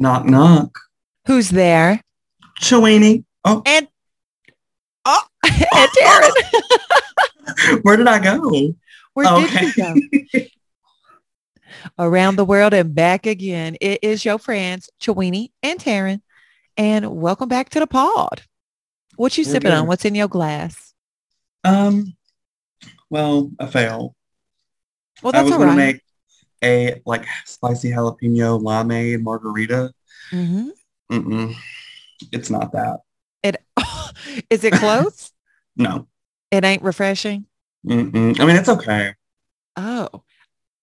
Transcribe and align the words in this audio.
Knock 0.00 0.24
knock. 0.24 0.76
Who's 1.26 1.50
there? 1.50 2.00
Chewini. 2.60 3.24
Oh, 3.44 3.62
And 3.66 3.86
oh, 5.04 5.22
and 5.44 5.90
Taryn. 6.00 6.32
where 7.82 7.96
did 7.98 8.08
I 8.08 8.18
go? 8.18 8.72
Where 9.12 9.26
Okay. 9.28 9.60
did 9.60 9.76
you 9.76 9.84
go? 10.40 10.48
Around 11.98 12.36
the 12.36 12.44
world 12.46 12.72
and 12.72 12.94
back 12.94 13.26
again. 13.26 13.76
It 13.80 13.98
is 14.02 14.24
your 14.24 14.38
friends, 14.38 14.88
Chewini 15.00 15.50
and 15.62 15.78
Taryn. 15.78 16.22
And 16.78 17.16
welcome 17.16 17.48
back 17.50 17.68
to 17.70 17.80
the 17.80 17.86
pod. 17.86 18.42
What 19.16 19.36
you 19.36 19.44
We're 19.44 19.50
sipping 19.52 19.70
on? 19.72 19.86
What's 19.86 20.06
in 20.06 20.14
your 20.14 20.28
glass? 20.28 20.94
Um, 21.62 22.16
well, 23.10 23.50
I 23.60 23.66
failed. 23.66 24.14
Well, 25.22 25.34
I 25.34 25.38
that's 25.38 25.44
was 25.44 25.52
all 25.52 25.58
gonna 25.58 25.76
make 25.76 26.00
a 26.62 27.00
like 27.06 27.24
spicy 27.46 27.90
jalapeno 27.90 28.60
limeade 28.62 29.22
margarita. 29.22 29.92
Mhm. 30.32 30.70
Mm-mm. 31.10 31.54
It's 32.32 32.50
not 32.50 32.72
that. 32.72 33.00
It 33.42 33.56
is 34.50 34.64
it 34.64 34.72
close? 34.74 35.32
No. 35.76 36.08
it 36.50 36.62
ain't 36.64 36.82
refreshing. 36.82 37.46
Mm-mm. 37.86 38.38
I 38.38 38.44
mean, 38.44 38.56
it's 38.56 38.68
okay. 38.68 39.14
Oh, 39.76 40.24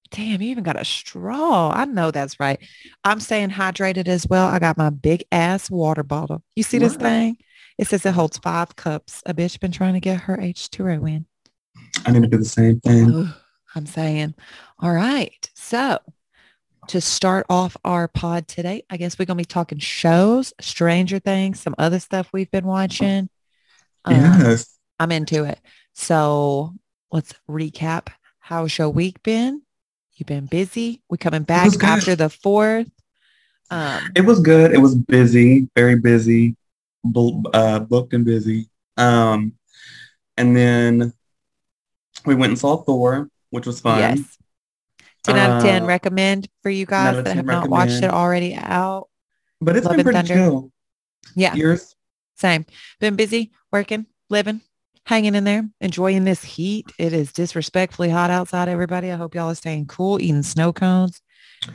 damn, 0.10 0.42
you 0.42 0.50
even 0.50 0.64
got 0.64 0.80
a 0.82 0.86
straw. 0.86 1.72
I 1.72 1.86
know 1.86 2.10
that's 2.10 2.40
right. 2.40 2.60
I'm 3.04 3.20
staying 3.20 3.50
hydrated 3.52 4.08
as 4.08 4.26
well. 4.28 4.48
I 4.48 4.58
got 4.58 4.78
my 4.78 4.90
big 4.90 5.24
ass 5.32 5.70
water 5.70 6.02
bottle. 6.04 6.42
You 6.56 6.64
see 6.64 6.80
this 6.80 6.96
thing? 6.96 7.38
It 7.78 7.88
says 7.88 8.06
it 8.08 8.14
holds 8.16 8.40
five 8.40 8.76
cups. 8.76 9.22
A 9.28 9.36
bitch 9.36 9.60
been 9.60 9.74
trying 9.74 9.94
to 9.94 10.00
get 10.00 10.22
her 10.22 10.38
H2O 10.38 11.08
in. 11.08 11.26
I 12.06 12.12
need 12.12 12.24
to 12.24 12.28
do 12.28 12.38
the 12.38 12.46
same 12.46 12.80
thing. 12.80 13.32
I'm 13.76 13.86
saying, 13.86 14.34
all 14.80 14.92
right. 14.92 15.50
So 15.54 16.00
to 16.88 17.02
start 17.02 17.46
off 17.50 17.76
our 17.84 18.08
pod 18.08 18.48
today, 18.48 18.84
I 18.90 18.98
guess 18.98 19.20
we're 19.20 19.26
going 19.26 19.38
to 19.38 19.42
be 19.42 19.46
talking 19.46 19.78
shows, 19.78 20.54
Stranger 20.62 21.20
Things, 21.20 21.60
some 21.60 21.76
other 21.78 22.00
stuff 22.00 22.30
we've 22.32 22.52
been 22.52 22.66
watching. 22.66 23.30
Um, 24.06 24.16
yes. 24.16 24.78
I'm 25.00 25.12
into 25.12 25.44
it. 25.44 25.60
So 25.94 26.74
let's 27.12 27.34
recap. 27.50 28.08
How's 28.40 28.78
your 28.78 28.90
week 28.90 29.22
been? 29.24 29.62
You've 30.14 30.28
been 30.28 30.46
busy. 30.46 31.02
We're 31.10 31.18
coming 31.18 31.44
back 31.44 31.72
after 31.84 32.16
the 32.16 32.30
fourth. 32.30 32.90
Um, 33.70 34.02
It 34.16 34.22
was 34.22 34.40
good. 34.40 34.72
It 34.72 34.78
was 34.80 34.96
busy, 34.96 35.70
very 35.76 35.96
busy, 36.00 36.56
bu- 37.04 37.44
uh, 37.54 37.80
booked 37.80 38.14
and 38.14 38.24
busy. 38.24 38.70
Um, 38.96 39.54
and 40.38 40.56
then 40.56 41.14
we 42.26 42.34
went 42.34 42.52
and 42.52 42.60
saw 42.60 42.78
Thor, 42.78 43.30
which 43.50 43.66
was 43.66 43.80
fun. 43.80 44.00
yes. 44.00 44.38
10 45.24 45.36
out 45.38 45.58
of 45.58 45.64
10 45.64 45.84
Uh, 45.84 45.86
recommend 45.88 46.48
for 46.64 46.70
you 46.70 46.86
guys 46.86 47.16
that 47.18 47.26
10 47.26 47.38
have 47.38 47.46
not 47.46 47.70
watched 47.70 48.02
it 48.04 48.10
already 48.10 48.56
out. 48.56 49.10
But 49.60 49.76
it's 49.76 49.86
Love 49.86 49.98
been 49.98 50.04
pretty 50.06 50.18
Thunder. 50.18 50.34
chill. 50.36 50.72
Yeah, 51.36 51.54
Yours? 51.56 51.96
same. 52.36 52.66
Been 53.00 53.16
busy, 53.16 53.52
working, 53.72 54.06
living, 54.30 54.62
hanging 55.06 55.36
in 55.36 55.44
there, 55.44 55.68
enjoying 55.82 56.24
this 56.24 56.44
heat. 56.44 56.86
It 56.98 57.12
is 57.12 57.34
disrespectfully 57.34 58.10
hot 58.10 58.30
outside, 58.30 58.70
everybody. 58.70 59.12
I 59.12 59.16
hope 59.18 59.36
y'all 59.36 59.50
are 59.50 59.56
staying 59.56 59.88
cool, 59.88 60.22
eating 60.22 60.44
snow 60.44 60.72
cones 60.72 61.22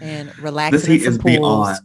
and 0.00 0.36
relaxing 0.38 0.78
This 0.78 0.86
heat 0.86 1.02
is 1.02 1.18
pools. 1.18 1.36
beyond. 1.36 1.78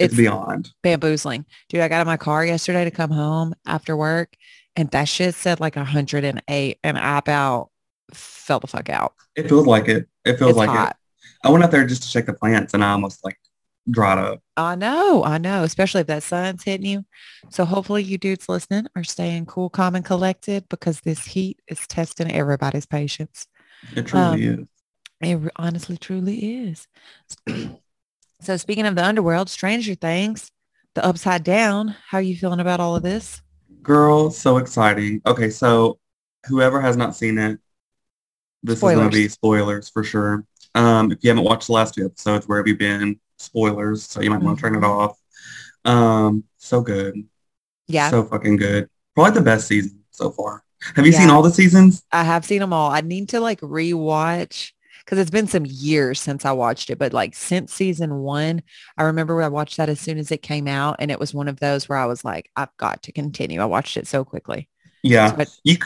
It's, 0.00 0.12
It's 0.12 0.14
beyond. 0.16 0.72
bamboozling. 0.82 1.44
Dude, 1.68 1.80
I 1.80 1.88
got 1.88 2.00
in 2.00 2.06
my 2.08 2.16
car 2.16 2.44
yesterday 2.44 2.84
to 2.84 2.90
come 2.90 3.10
home 3.10 3.54
after 3.66 3.96
work 3.96 4.34
and 4.74 4.90
that 4.90 5.04
shit 5.04 5.36
said 5.36 5.60
like 5.60 5.76
108 5.76 6.78
and 6.82 6.98
I 6.98 7.18
about 7.18 7.70
fell 8.12 8.60
the 8.60 8.66
fuck 8.66 8.88
out. 8.88 9.14
It 9.36 9.48
feels 9.48 9.66
like 9.66 9.88
it. 9.88 10.08
It 10.24 10.38
feels 10.38 10.50
it's 10.50 10.58
like 10.58 10.70
hot. 10.70 10.90
it. 10.90 10.96
I 11.46 11.50
went 11.50 11.64
out 11.64 11.70
there 11.70 11.86
just 11.86 12.02
to 12.02 12.10
check 12.10 12.26
the 12.26 12.32
plants 12.32 12.74
and 12.74 12.84
I 12.84 12.92
almost 12.92 13.24
like 13.24 13.38
dried 13.90 14.18
up. 14.18 14.40
I 14.56 14.74
know, 14.74 15.24
I 15.24 15.38
know, 15.38 15.62
especially 15.62 16.02
if 16.02 16.06
that 16.06 16.22
sun's 16.22 16.62
hitting 16.62 16.86
you. 16.86 17.04
So 17.50 17.64
hopefully 17.64 18.02
you 18.02 18.18
dudes 18.18 18.48
listening 18.48 18.86
are 18.96 19.04
staying 19.04 19.46
cool, 19.46 19.68
calm, 19.68 19.94
and 19.94 20.04
collected 20.04 20.68
because 20.68 21.00
this 21.00 21.24
heat 21.24 21.60
is 21.68 21.86
testing 21.86 22.32
everybody's 22.32 22.86
patience. 22.86 23.46
It 23.94 24.06
truly 24.06 24.48
um, 24.48 24.68
is. 25.20 25.38
It 25.44 25.52
honestly 25.56 25.96
truly 25.96 26.68
is. 26.68 26.88
so 28.40 28.56
speaking 28.56 28.86
of 28.86 28.94
the 28.94 29.04
underworld, 29.04 29.50
Stranger 29.50 29.94
Things, 29.94 30.50
the 30.94 31.04
upside 31.04 31.44
down, 31.44 31.94
how 32.08 32.18
are 32.18 32.22
you 32.22 32.36
feeling 32.36 32.60
about 32.60 32.80
all 32.80 32.96
of 32.96 33.02
this? 33.02 33.42
Girl, 33.82 34.30
so 34.30 34.56
exciting. 34.56 35.20
Okay, 35.26 35.50
so 35.50 35.98
whoever 36.46 36.80
has 36.80 36.96
not 36.96 37.16
seen 37.16 37.38
it, 37.38 37.58
this 38.64 38.76
is 38.78 38.80
going 38.82 39.10
to 39.10 39.16
be 39.16 39.28
spoilers 39.28 39.88
for 39.88 40.02
sure. 40.02 40.44
Um, 40.74 41.12
if 41.12 41.18
you 41.22 41.30
haven't 41.30 41.44
watched 41.44 41.68
the 41.68 41.72
last 41.74 41.94
two 41.94 42.04
episodes, 42.06 42.48
where 42.48 42.58
have 42.58 42.66
you 42.66 42.76
been? 42.76 43.20
Spoilers, 43.38 44.04
so 44.04 44.20
you 44.20 44.30
might 44.30 44.42
want 44.42 44.58
to 44.58 44.62
turn 44.62 44.74
it 44.74 44.80
Mhm. 44.80 44.88
off. 44.88 45.18
Um, 45.84 46.44
so 46.58 46.80
good. 46.80 47.14
Yeah, 47.86 48.10
So 48.10 48.24
fucking 48.24 48.56
good. 48.56 48.88
Probably 49.14 49.34
the 49.34 49.42
best 49.44 49.68
season 49.68 50.00
so 50.10 50.30
far. 50.30 50.64
Have 50.96 51.06
you 51.06 51.12
seen 51.12 51.30
all 51.30 51.42
the 51.42 51.50
seasons? 51.52 52.02
I 52.12 52.24
have 52.24 52.44
seen 52.44 52.58
them 52.60 52.72
all. 52.72 52.90
I 52.90 53.00
need 53.02 53.28
to 53.30 53.40
like 53.40 53.60
rewatch 53.60 54.70
because 55.04 55.18
it's 55.18 55.30
been 55.30 55.46
some 55.46 55.64
years 55.66 56.20
since 56.20 56.44
I 56.44 56.52
watched 56.52 56.90
it, 56.90 56.98
but 56.98 57.12
like 57.12 57.34
since 57.34 57.72
season 57.72 58.16
one, 58.18 58.62
I 58.96 59.04
remember 59.04 59.40
I 59.42 59.48
watched 59.48 59.76
that 59.76 59.88
as 59.90 60.00
soon 60.00 60.18
as 60.18 60.30
it 60.32 60.42
came 60.42 60.66
out 60.66 60.96
and 60.98 61.10
it 61.10 61.20
was 61.20 61.34
one 61.34 61.48
of 61.48 61.60
those 61.60 61.88
where 61.88 61.98
I 61.98 62.06
was 62.06 62.24
like, 62.24 62.50
I've 62.56 62.74
got 62.78 63.02
to 63.04 63.12
continue. 63.12 63.60
I 63.60 63.66
watched 63.66 63.96
it 63.96 64.06
so 64.06 64.24
quickly. 64.24 64.68
Yeah. 65.02 65.34
But 65.36 65.48
You, 65.64 65.76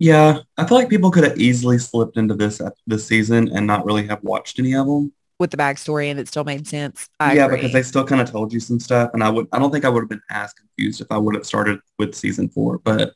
yeah, 0.00 0.38
I 0.56 0.66
feel 0.66 0.78
like 0.78 0.88
people 0.88 1.10
could 1.12 1.22
have 1.24 1.38
easily 1.38 1.78
slipped 1.78 2.16
into 2.16 2.34
this 2.34 2.60
this 2.88 3.06
season 3.06 3.48
and 3.54 3.66
not 3.66 3.84
really 3.84 4.06
have 4.08 4.22
watched 4.24 4.58
any 4.58 4.74
of 4.74 4.86
them. 4.86 5.12
with 5.38 5.50
the 5.50 5.56
backstory 5.56 6.10
and 6.10 6.18
it 6.18 6.26
still 6.28 6.44
made 6.44 6.66
sense. 6.66 7.08
I 7.20 7.34
yeah, 7.34 7.44
agree. 7.44 7.58
because 7.58 7.72
they 7.72 7.82
still 7.82 8.04
kind 8.04 8.20
of 8.20 8.30
told 8.30 8.52
you 8.52 8.60
some 8.60 8.80
stuff, 8.80 9.10
and 9.14 9.22
I 9.22 9.30
would 9.30 9.46
I 9.52 9.58
don't 9.60 9.70
think 9.70 9.84
I 9.84 9.88
would 9.88 10.00
have 10.00 10.08
been 10.08 10.22
as 10.30 10.52
confused 10.54 11.00
if 11.00 11.06
I 11.12 11.18
would 11.18 11.34
have 11.36 11.46
started 11.46 11.78
with 11.98 12.14
season 12.14 12.48
four. 12.48 12.78
But 12.78 13.12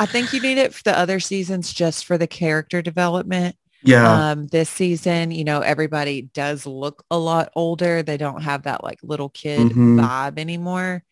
I 0.00 0.06
think 0.06 0.32
you 0.32 0.40
need 0.40 0.58
it 0.58 0.74
for 0.74 0.82
the 0.82 0.98
other 0.98 1.20
seasons 1.20 1.72
just 1.72 2.04
for 2.06 2.16
the 2.18 2.26
character 2.26 2.80
development. 2.82 3.56
yeah, 3.84 4.30
Um, 4.30 4.46
this 4.46 4.70
season, 4.70 5.30
you 5.32 5.44
know, 5.44 5.60
everybody 5.60 6.22
does 6.34 6.66
look 6.66 7.04
a 7.10 7.18
lot 7.18 7.50
older. 7.54 8.02
They 8.02 8.16
don't 8.16 8.42
have 8.42 8.62
that 8.62 8.82
like 8.84 8.98
little 9.02 9.28
kid 9.28 9.60
Mhm. 9.72 10.00
vibe 10.00 10.38
anymore. 10.38 11.02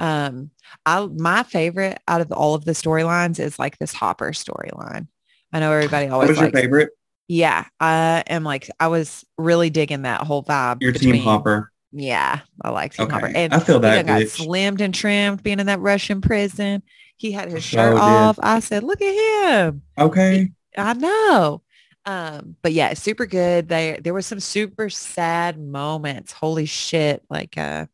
Um, 0.00 0.50
I 0.84 1.06
my 1.06 1.44
favorite 1.44 1.98
out 2.08 2.20
of 2.20 2.32
all 2.32 2.54
of 2.54 2.64
the 2.64 2.72
storylines 2.72 3.38
is 3.38 3.58
like 3.58 3.78
this 3.78 3.92
Hopper 3.92 4.32
storyline. 4.32 5.06
I 5.52 5.60
know 5.60 5.72
everybody 5.72 6.08
always. 6.08 6.28
what 6.28 6.38
was 6.38 6.40
your 6.40 6.50
favorite? 6.50 6.90
yeah, 7.30 7.66
I 7.78 8.24
am 8.26 8.42
like, 8.42 8.68
I 8.80 8.88
was 8.88 9.24
really 9.38 9.70
digging 9.70 10.02
that 10.02 10.22
whole 10.22 10.42
vibe. 10.42 10.82
Your 10.82 10.90
team 10.90 11.22
Hopper. 11.22 11.70
Yeah, 11.92 12.40
I 12.60 12.70
like 12.70 12.94
Team 12.94 13.08
Hopper. 13.08 13.30
And 13.32 13.54
I 13.54 13.60
feel 13.60 13.78
that. 13.78 14.04
got 14.04 14.22
slimmed 14.22 14.80
and 14.80 14.92
trimmed 14.92 15.40
being 15.44 15.60
in 15.60 15.66
that 15.66 15.78
Russian 15.78 16.20
prison. 16.20 16.82
He 17.16 17.30
had 17.30 17.48
his 17.48 17.62
shirt 17.62 17.94
did. 17.94 18.00
off. 18.00 18.36
I 18.42 18.58
said, 18.58 18.82
look 18.82 19.00
at 19.00 19.62
him. 19.62 19.82
Okay. 19.96 20.50
I 20.76 20.94
know. 20.94 21.62
Um, 22.04 22.56
but 22.62 22.72
yeah, 22.72 22.94
super 22.94 23.26
good. 23.26 23.68
They 23.68 24.00
there 24.02 24.14
were 24.14 24.22
some 24.22 24.40
super 24.40 24.90
sad 24.90 25.56
moments. 25.56 26.32
Holy 26.32 26.66
shit. 26.66 27.22
Like 27.30 27.56
uh 27.56 27.86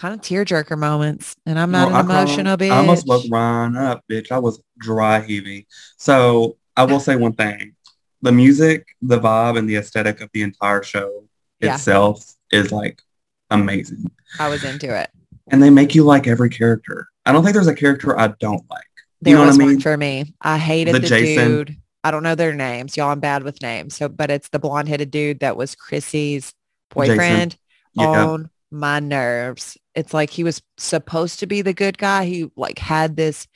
kind 0.00 0.14
of 0.14 0.20
tearjerker 0.22 0.78
moments. 0.78 1.36
And 1.46 1.58
I'm 1.58 1.70
not 1.70 1.92
an 1.92 2.00
emotional 2.00 2.56
bitch. 2.56 2.70
I 2.70 2.78
almost 2.78 3.06
woke 3.06 3.24
Ryan 3.30 3.76
up, 3.76 4.02
bitch. 4.10 4.32
I 4.32 4.38
was 4.38 4.60
dry 4.78 5.20
heaving. 5.20 5.66
So 5.98 6.56
I 6.76 6.84
will 6.84 7.00
say 7.00 7.16
one 7.16 7.34
thing: 7.34 7.74
the 8.22 8.32
music, 8.32 8.86
the 9.02 9.20
vibe, 9.20 9.58
and 9.58 9.68
the 9.68 9.76
aesthetic 9.76 10.20
of 10.20 10.30
the 10.32 10.42
entire 10.42 10.82
show 10.82 11.24
Yeah. 11.60 11.74
itself 11.74 12.24
is 12.50 12.72
like 12.72 13.02
amazing. 13.50 14.10
I 14.38 14.48
was 14.48 14.64
into 14.64 14.94
it. 14.98 15.10
And 15.52 15.62
they 15.62 15.70
make 15.70 15.94
you 15.94 16.04
like 16.04 16.26
every 16.26 16.48
character. 16.48 17.08
I 17.26 17.32
don't 17.32 17.42
think 17.42 17.54
there's 17.54 17.66
a 17.66 17.74
character 17.74 18.18
I 18.18 18.28
don't 18.40 18.64
like. 18.70 18.84
There 19.20 19.32
You 19.32 19.34
know 19.36 19.40
what 19.40 19.44
I 19.44 19.48
was 19.48 19.58
one 19.58 19.68
mean? 19.68 19.80
for 19.80 19.96
me. 19.96 20.34
I 20.40 20.56
hated 20.58 20.94
The 20.94 21.00
the, 21.00 21.08
Jason. 21.08 21.48
dude. 21.48 21.76
I 22.02 22.10
don't 22.10 22.22
know 22.22 22.34
their 22.34 22.54
names. 22.54 22.96
Y'all, 22.96 23.10
I'm 23.10 23.20
bad 23.20 23.42
with 23.42 23.60
names. 23.60 23.96
So, 23.96 24.08
but 24.08 24.30
it's 24.30 24.48
the 24.48 24.58
blonde 24.58 24.88
headed 24.88 25.10
dude 25.10 25.40
that 25.40 25.56
was 25.56 25.74
Chrissy's 25.74 26.54
boyfriend 26.90 27.56
on 27.98 28.48
my 28.70 29.00
nerves. 29.00 29.76
It's 29.94 30.14
like 30.14 30.30
he 30.30 30.44
was 30.44 30.62
supposed 30.78 31.40
to 31.40 31.46
be 31.46 31.62
the 31.62 31.72
good 31.74 31.98
guy. 31.98 32.24
He 32.24 32.50
like 32.56 32.78
had 32.78 33.16
this 33.16 33.46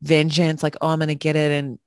vengeance, 0.00 0.62
like, 0.62 0.76
oh, 0.80 0.88
I'm 0.88 0.98
going 0.98 1.08
to 1.08 1.14
get 1.14 1.36
it 1.36 1.52
and 1.52 1.78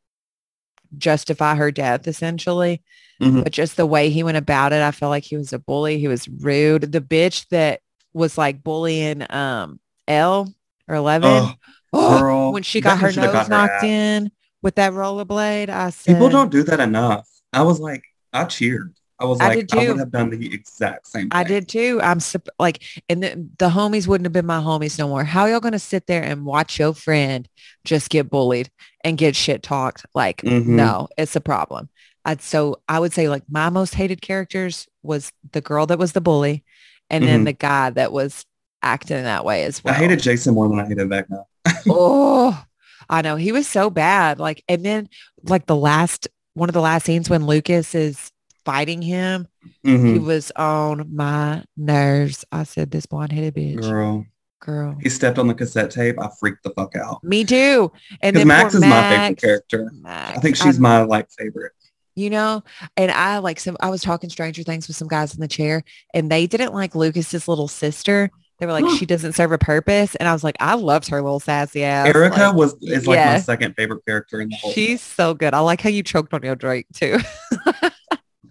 justify 0.98 1.56
her 1.56 1.72
death 1.72 2.08
essentially. 2.08 2.82
Mhm. 3.22 3.44
But 3.44 3.54
just 3.54 3.78
the 3.78 3.86
way 3.86 4.10
he 4.10 4.24
went 4.24 4.38
about 4.38 4.74
it, 4.74 4.82
I 4.82 4.92
felt 4.92 5.10
like 5.10 5.24
he 5.24 5.38
was 5.38 5.54
a 5.54 5.60
bully. 5.60 6.00
He 6.00 6.08
was 6.08 6.28
rude. 6.28 6.92
The 6.92 7.02
bitch 7.02 7.48
that 7.50 7.82
was 8.14 8.38
like 8.38 8.64
bullying 8.64 9.26
um 9.32 9.80
El 10.08 10.54
or 10.88 10.96
11 10.96 11.30
Oh, 11.32 11.54
oh, 11.94 12.20
girl, 12.22 12.52
when 12.54 12.64
she 12.64 12.82
got 12.82 13.00
her 13.00 13.12
got 13.12 13.34
nose 13.34 13.48
her 13.48 13.50
knocked 13.50 13.84
in 13.84 14.32
with 14.62 14.76
that 14.76 14.94
rollerblade. 14.94 15.70
I 15.70 15.90
said, 15.90 16.14
people 16.16 16.30
don't 16.30 16.52
do 16.52 16.64
that 16.64 16.80
enough. 16.80 17.28
I 17.54 17.64
was 17.64 17.80
like, 17.80 18.04
I 18.34 18.46
cheered. 18.46 18.94
I 19.20 19.26
was 19.26 19.40
I 19.40 19.48
like, 19.48 19.68
did 19.68 19.74
I 19.74 19.78
would 19.88 19.94
too. 19.94 19.98
have 20.00 20.12
done 20.12 20.30
the 20.30 20.54
exact 20.54 21.08
same 21.08 21.24
thing. 21.24 21.30
I 21.32 21.44
did 21.46 21.70
too. 21.70 22.02
I'm 22.04 22.20
like, 22.60 22.84
and 23.08 23.24
the, 23.24 23.48
the 23.60 23.70
homies 23.70 24.08
wouldn't 24.08 24.26
have 24.26 24.34
been 24.34 24.46
my 24.46 24.60
homies 24.60 25.00
no 25.00 25.08
more. 25.08 25.24
How 25.24 25.46
y'all 25.46 25.62
going 25.62 25.72
to 25.72 25.80
sit 25.80 26.06
there 26.08 26.22
and 26.24 26.44
watch 26.46 26.80
your 26.80 26.94
friend 26.94 27.48
just 27.86 28.10
get 28.10 28.30
bullied 28.30 28.70
and 29.06 29.18
get 29.18 29.36
shit 29.36 29.64
talked? 29.64 30.06
Like, 30.14 30.42
Mhm. 30.42 30.66
no, 30.68 31.08
it's 31.18 31.36
a 31.36 31.42
problem. 31.42 31.90
I'd, 32.26 32.42
so 32.42 32.82
I 32.90 33.00
would 33.00 33.14
say 33.14 33.30
like 33.30 33.44
my 33.50 33.70
most 33.70 33.94
hated 33.96 34.22
characters 34.22 34.88
was 35.02 35.32
the 35.54 35.62
girl 35.62 35.86
that 35.86 36.00
was 36.00 36.12
the 36.12 36.22
bully 36.22 36.66
and 37.10 37.24
then 37.24 37.42
Mhm. 37.44 37.46
the 37.46 37.54
guy 37.54 37.92
that 37.92 38.12
was 38.12 38.46
acting 38.82 39.24
that 39.24 39.46
way 39.46 39.64
as 39.64 39.82
well. 39.84 39.94
I 39.94 39.98
hated 39.98 40.20
Jason 40.22 40.56
more 40.56 40.68
than 40.68 40.80
I 40.80 40.88
hated 40.88 41.08
Vecna. 41.08 41.44
oh, 41.90 42.62
I 43.10 43.22
know 43.22 43.36
he 43.38 43.52
was 43.54 43.68
so 43.68 43.90
bad. 43.90 44.40
Like, 44.40 44.64
and 44.68 44.84
then 44.84 45.08
like 45.44 45.68
the 45.68 45.76
last 45.76 46.28
one 46.54 46.68
of 46.70 46.74
the 46.74 46.82
last 46.82 47.06
scenes 47.06 47.30
when 47.30 47.46
Lucas 47.46 47.94
is 47.96 48.32
fighting 48.66 49.02
him, 49.02 49.48
Mhm. 49.86 50.14
he 50.14 50.20
was 50.20 50.52
on 50.56 51.10
my 51.16 51.64
nerves. 51.78 52.44
I 52.52 52.64
said, 52.64 52.92
"This 52.92 53.06
blonde 53.06 53.32
headed 53.32 53.56
bitch, 53.56 53.82
Girl, 53.82 54.26
girl." 54.60 54.98
he 55.02 55.10
stepped 55.10 55.38
on 55.40 55.48
the 55.48 55.54
cassette 55.54 55.92
tape. 55.92 56.20
I 56.20 56.30
freaked 56.40 56.64
the 56.64 56.72
fuck 56.72 56.96
out. 56.96 57.24
Me 57.24 57.44
too. 57.46 57.92
And 58.22 58.36
then 58.36 58.48
Max 58.48 58.74
is 58.74 58.82
my 58.82 59.10
favorite 59.10 59.42
character. 59.42 59.92
Max, 59.94 60.38
I 60.38 60.42
think 60.42 60.56
she's 60.56 60.80
my 60.80 61.04
like 61.04 61.28
favorite. 61.38 61.72
you 62.18 62.30
know, 62.30 62.64
and 62.96 63.12
I 63.12 63.40
like 63.40 63.60
some, 63.60 63.76
I 63.82 63.90
was 63.90 64.02
talking 64.02 64.30
Stranger 64.30 64.64
Things 64.64 64.88
with 64.88 64.96
some 64.96 65.10
guys 65.10 65.36
in 65.36 65.42
the 65.42 65.50
chair 65.50 65.84
and 66.14 66.32
they 66.32 66.48
didn't 66.48 66.74
like 66.74 66.96
Lucas's 66.96 67.48
little 67.50 67.68
sister. 67.68 68.32
They 68.58 68.66
were 68.66 68.72
like, 68.72 68.86
she 68.98 69.06
doesn't 69.06 69.34
serve 69.34 69.52
a 69.52 69.58
purpose. 69.58 70.16
And 70.16 70.30
I 70.30 70.32
was 70.32 70.42
like, 70.42 70.56
I 70.62 70.76
loved 70.76 71.10
her 71.10 71.22
little 71.22 71.42
sassy 71.42 71.84
ass. 71.84 72.08
Erica 72.08 72.38
Like, 72.40 72.56
was 72.56 72.74
is 72.84 73.06
like 73.06 73.20
my 73.20 73.40
second 73.42 73.74
favorite 73.76 74.06
character 74.08 74.40
in 74.40 74.48
the 74.48 74.56
whole. 74.56 74.72
she's 74.72 75.02
so 75.02 75.34
good. 75.34 75.54
I 75.54 75.60
like 75.60 75.82
how 75.82 75.90
you 75.90 76.04
choked 76.04 76.34
on 76.34 76.42
your 76.42 76.56
drink 76.56 76.86
too. 76.94 77.18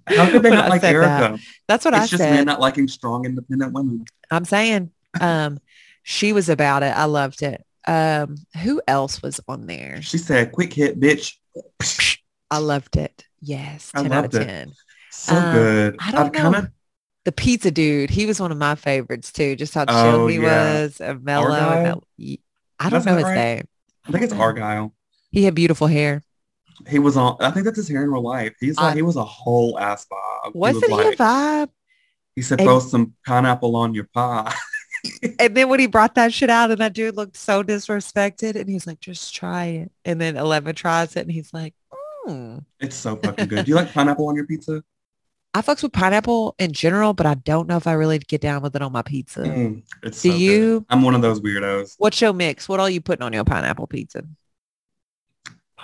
How 0.06 0.31
could 0.31 0.43
they 0.43 0.51
not 0.51 0.67
I 0.67 0.69
like 0.69 0.81
said 0.81 0.95
that. 0.97 1.23
Erica? 1.23 1.43
That's 1.69 1.85
what 1.85 1.95
I 1.95 1.99
said. 1.99 2.03
It's 2.05 2.11
just 2.12 2.23
men 2.23 2.45
not 2.47 2.61
liking 2.61 2.89
strong, 2.89 3.25
independent 3.25 3.73
women. 3.73 4.05
I'm 4.31 4.45
saying, 4.45 4.91
um, 5.21 5.59
she 6.03 6.33
was 6.33 6.49
about 6.49 6.83
it. 6.83 6.95
I 6.97 7.05
loved 7.05 7.43
it. 7.43 7.65
Um, 7.87 8.37
who 8.62 8.81
else 8.89 9.23
was 9.23 9.41
on 9.49 9.67
there? 9.67 10.01
She 10.03 10.19
said, 10.19 10.53
"Quick 10.53 10.73
hit, 10.73 10.99
bitch." 11.01 11.35
I 12.51 12.59
loved 12.59 12.97
it. 12.97 13.25
Yes. 13.41 13.93
10 13.95 14.12
out 14.12 14.25
of 14.27 14.35
it. 14.35 14.45
10. 14.47 14.73
So 15.11 15.35
Um, 15.37 15.55
good. 15.55 15.97
I 16.01 16.11
don't 16.12 16.33
kinda- 16.35 16.51
know. 16.51 16.67
The 17.25 17.33
pizza 17.33 17.71
dude, 17.71 18.11
he 18.11 18.27
was 18.27 18.39
one 18.41 18.53
of 18.53 18.59
my 18.59 18.75
favorites 18.75 19.33
too. 19.33 19.56
Just 19.56 19.73
how 19.75 19.87
chill 19.87 19.97
Oh, 19.97 20.27
he 20.27 20.37
yeah. 20.37 20.83
was, 20.83 21.01
and 21.01 21.25
mellow. 21.25 21.47
And 21.55 21.55
Argyle? 21.65 21.83
mel- 21.83 22.05
y- 22.19 22.39
I 22.79 22.85
don't 22.85 22.93
That's 22.93 23.06
know 23.06 23.15
his 23.17 23.25
right. 23.25 23.35
name. 23.35 23.69
I 24.06 24.11
think 24.12 24.25
it's 24.25 24.33
Argyle. 24.35 24.95
He 25.31 25.45
had 25.45 25.55
beautiful 25.55 25.87
hair. 25.87 26.23
He 26.88 26.99
was 26.99 27.17
on. 27.17 27.37
I 27.41 27.50
think 27.50 27.65
that's 27.65 27.76
his 27.76 27.88
hair 27.88 28.03
in 28.03 28.11
real 28.11 28.23
life. 28.23 28.55
He's 28.61 28.76
like 28.76 28.93
I- 28.93 28.97
he 28.97 29.03
was 29.03 29.17
a 29.17 29.25
whole 29.25 29.79
ass 29.79 30.06
vibe. 30.11 30.53
He 30.53 30.59
Wasn't 30.59 30.91
was 30.91 31.00
he, 31.00 31.06
like, 31.09 31.15
a 31.15 31.23
vibe? 31.23 31.69
He 32.37 32.43
said, 32.43 32.61
And- 32.61 32.67
"Throw 32.69 32.81
some 32.81 33.15
pineapple 33.26 33.76
on 33.76 33.94
your 33.94 34.09
pie." 34.12 34.53
And 35.38 35.55
then 35.55 35.69
when 35.69 35.81
he 35.81 35.87
brought 35.87 36.15
that 36.15 36.32
shit 36.32 36.49
out 36.49 36.71
and 36.71 36.81
that 36.81 36.94
dude 36.94 37.15
looked 37.15 37.37
so 37.37 37.62
disrespected 37.62 38.56
and 38.56 38.71
he's 38.71 38.87
like, 38.87 39.00
just 39.00 39.35
try 39.35 39.65
it. 39.67 39.93
And 40.06 40.19
then 40.19 40.38
Eleven 40.38 40.75
tries 40.75 41.15
it 41.17 41.21
and 41.21 41.31
he's 41.31 41.53
like, 41.53 41.75
hmm. 41.93 42.59
it's 42.81 42.97
so 42.97 43.17
fucking 43.17 43.49
good. 43.49 43.67
Do 43.67 43.69
you 43.69 43.75
like 43.75 43.93
pineapple 43.93 44.27
on 44.29 44.35
your 44.35 44.47
pizza? 44.47 44.82
I 45.53 45.61
fucks 45.61 45.82
with 45.82 45.93
pineapple 45.93 46.55
in 46.59 46.73
general, 46.73 47.12
but 47.12 47.27
I 47.27 47.35
don't 47.35 47.69
know 47.69 47.77
if 47.77 47.87
I 47.87 47.93
really 47.93 48.19
get 48.19 48.41
down 48.41 48.62
with 48.62 48.75
it 48.75 48.82
on 48.82 48.93
my 48.93 49.03
pizza. 49.03 49.41
Mm, 49.41 49.82
it's 50.03 50.23
Do 50.23 50.31
so 50.31 50.35
good. 50.35 50.41
you? 50.41 50.87
I'm 50.88 51.03
one 51.03 51.15
of 51.15 51.20
those 51.23 51.41
weirdos. 51.41 51.94
What's 51.99 52.20
your 52.20 52.32
mix? 52.32 52.67
What 52.69 52.81
are 52.81 52.88
you 52.88 53.00
putting 53.03 53.23
on 53.23 53.32
your 53.32 53.44
pineapple 53.44 53.87
pizza? 53.87 54.25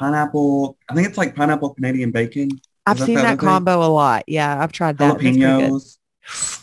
Pineapple. 0.01 0.79
I 0.89 0.95
think 0.95 1.07
it's 1.07 1.19
like 1.19 1.35
pineapple 1.37 1.75
Canadian 1.75 2.11
bacon. 2.11 2.49
I've 2.87 2.99
that 2.99 3.05
seen 3.05 3.17
that 3.17 3.39
thing? 3.39 3.49
combo 3.49 3.83
a 3.87 3.91
lot. 3.93 4.25
Yeah, 4.27 4.59
I've 4.63 4.73
tried 4.73 4.97
that. 4.97 5.09
That's 5.11 5.21
pretty 5.23 5.39
good. 5.39 5.71
Jalapenos. 5.71 5.99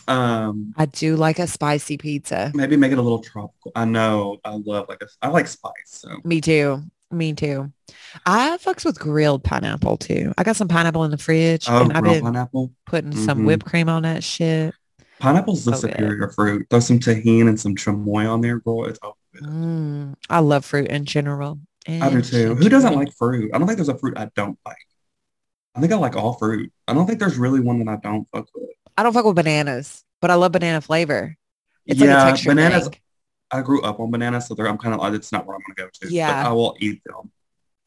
Um, 0.08 0.74
I 0.76 0.86
do 0.86 1.14
like 1.14 1.38
a 1.38 1.46
spicy 1.46 1.98
pizza. 1.98 2.50
maybe 2.54 2.76
make 2.76 2.90
it 2.90 2.98
a 2.98 3.02
little 3.02 3.20
tropical. 3.20 3.70
I 3.76 3.84
know. 3.84 4.38
I 4.44 4.56
love 4.56 4.86
like 4.88 5.02
a, 5.02 5.06
I 5.22 5.28
like 5.28 5.46
spice. 5.46 5.72
So 5.86 6.08
Me 6.24 6.40
too. 6.40 6.82
Me 7.12 7.32
too. 7.32 7.72
I 8.26 8.58
fucks 8.58 8.84
with 8.84 8.98
grilled 8.98 9.44
pineapple 9.44 9.98
too. 9.98 10.32
I 10.36 10.42
got 10.42 10.56
some 10.56 10.66
pineapple 10.68 11.04
in 11.04 11.10
the 11.12 11.16
fridge 11.18 11.66
oh, 11.68 11.84
and 11.84 11.92
I've 11.92 12.02
grilled 12.02 12.16
been 12.16 12.24
pineapple. 12.24 12.72
putting 12.86 13.12
some 13.12 13.40
Mhm. 13.42 13.44
whipped 13.46 13.66
cream 13.66 13.88
on 13.88 14.02
that 14.02 14.24
shit. 14.24 14.74
Pineapple's 15.20 15.64
the 15.64 15.76
So 15.76 15.86
good. 15.86 15.92
superior 15.96 16.28
fruit. 16.30 16.66
Throw 16.70 16.80
some 16.80 16.98
Tajín 16.98 17.48
and 17.48 17.58
some 17.60 17.76
chamoy 17.76 18.28
on 18.28 18.40
there, 18.40 18.58
girl. 18.58 18.86
It's 18.86 18.98
oh. 19.04 19.14
Mm, 19.40 20.14
I 20.28 20.40
love 20.40 20.64
fruit 20.64 20.88
in 20.88 21.04
general. 21.04 21.60
I 21.88 22.10
do 22.10 22.20
too. 22.22 22.54
Who 22.54 22.68
doesn't 22.68 22.94
like 22.94 23.12
fruit? 23.14 23.50
I 23.54 23.58
don't 23.58 23.66
think 23.66 23.78
there's 23.78 23.88
a 23.88 23.96
fruit 23.98 24.18
I 24.18 24.30
don't 24.36 24.58
like. 24.66 24.76
I 25.74 25.80
think 25.80 25.92
I 25.92 25.96
like 25.96 26.16
all 26.16 26.34
fruit. 26.34 26.72
I 26.86 26.92
don't 26.94 27.06
think 27.06 27.18
there's 27.18 27.38
really 27.38 27.60
one 27.60 27.78
that 27.84 27.88
I 27.90 27.96
don't 27.96 28.28
fuck 28.30 28.46
with. 28.54 28.68
I 28.96 29.02
don't 29.02 29.12
fuck 29.12 29.24
with 29.24 29.36
bananas, 29.36 30.04
but 30.20 30.30
I 30.30 30.34
love 30.34 30.52
banana 30.52 30.80
flavor. 30.80 31.36
It's 31.86 32.00
like 32.00 32.08
a 32.08 32.12
yeah, 32.12 32.24
texture 32.24 32.50
bananas. 32.50 32.88
thing. 32.88 32.98
I 33.50 33.62
grew 33.62 33.80
up 33.82 33.98
on 34.00 34.10
bananas, 34.10 34.46
so 34.48 34.54
they're, 34.54 34.68
I'm 34.68 34.76
kind 34.76 34.92
of 34.94 35.00
like, 35.00 35.14
it's 35.14 35.32
not 35.32 35.46
where 35.46 35.56
I'm 35.56 35.62
gonna 35.66 35.88
go 35.88 36.06
to. 36.06 36.12
Yeah. 36.12 36.42
but 36.42 36.50
I 36.50 36.52
will 36.52 36.76
eat 36.80 37.00
them. 37.04 37.30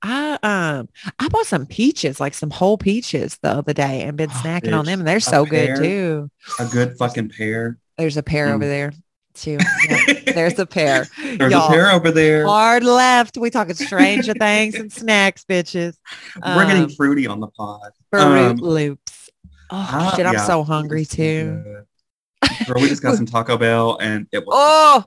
I 0.03 0.39
um 0.41 0.89
I 1.19 1.27
bought 1.27 1.45
some 1.45 1.67
peaches, 1.67 2.19
like 2.19 2.33
some 2.33 2.49
whole 2.49 2.77
peaches 2.77 3.37
the 3.43 3.49
other 3.51 3.73
day 3.73 4.01
and 4.01 4.17
been 4.17 4.31
Oh, 4.31 4.41
snacking 4.43 4.75
on 4.75 4.85
them 4.85 4.99
and 5.01 5.07
they're 5.07 5.17
A 5.17 5.21
so 5.21 5.45
good 5.45 5.75
too. 5.75 6.31
A 6.59 6.65
good 6.65 6.97
fucking 6.97 7.29
pear. 7.29 7.77
There's 7.99 8.17
a 8.17 8.23
pear 8.23 8.47
Mm. 8.47 8.53
over 8.55 8.65
there 8.65 8.93
too. 9.33 9.57
Yeah, 9.89 10.13
there's 10.33 10.59
a 10.59 10.65
pair. 10.65 11.07
There's 11.17 11.51
Y'all, 11.51 11.67
a 11.67 11.69
pair 11.69 11.91
over 11.91 12.11
there. 12.11 12.45
Hard 12.45 12.83
left. 12.83 13.37
We 13.37 13.49
talking 13.49 13.73
stranger 13.75 14.33
things 14.33 14.75
and 14.75 14.91
snacks, 14.91 15.43
bitches. 15.43 15.97
We're 16.45 16.65
getting 16.65 16.83
Um, 16.83 16.89
fruity 16.89 17.27
on 17.27 17.39
the 17.39 17.47
pod. 17.47 17.91
Fruit 18.11 18.21
Um, 18.21 18.57
Loops. 18.57 19.29
Oh 19.73 19.77
ah, 19.89 20.13
shit, 20.15 20.25
I'm 20.25 20.33
yeah, 20.33 20.45
so 20.45 20.63
hungry 20.63 21.05
too. 21.05 21.83
Girl, 22.67 22.81
we 22.81 22.89
just 22.89 23.01
got 23.01 23.15
some 23.15 23.25
Taco 23.25 23.57
Bell 23.57 23.97
and 24.01 24.27
it 24.31 24.39
was 24.45 24.53
Oh, 24.57 25.05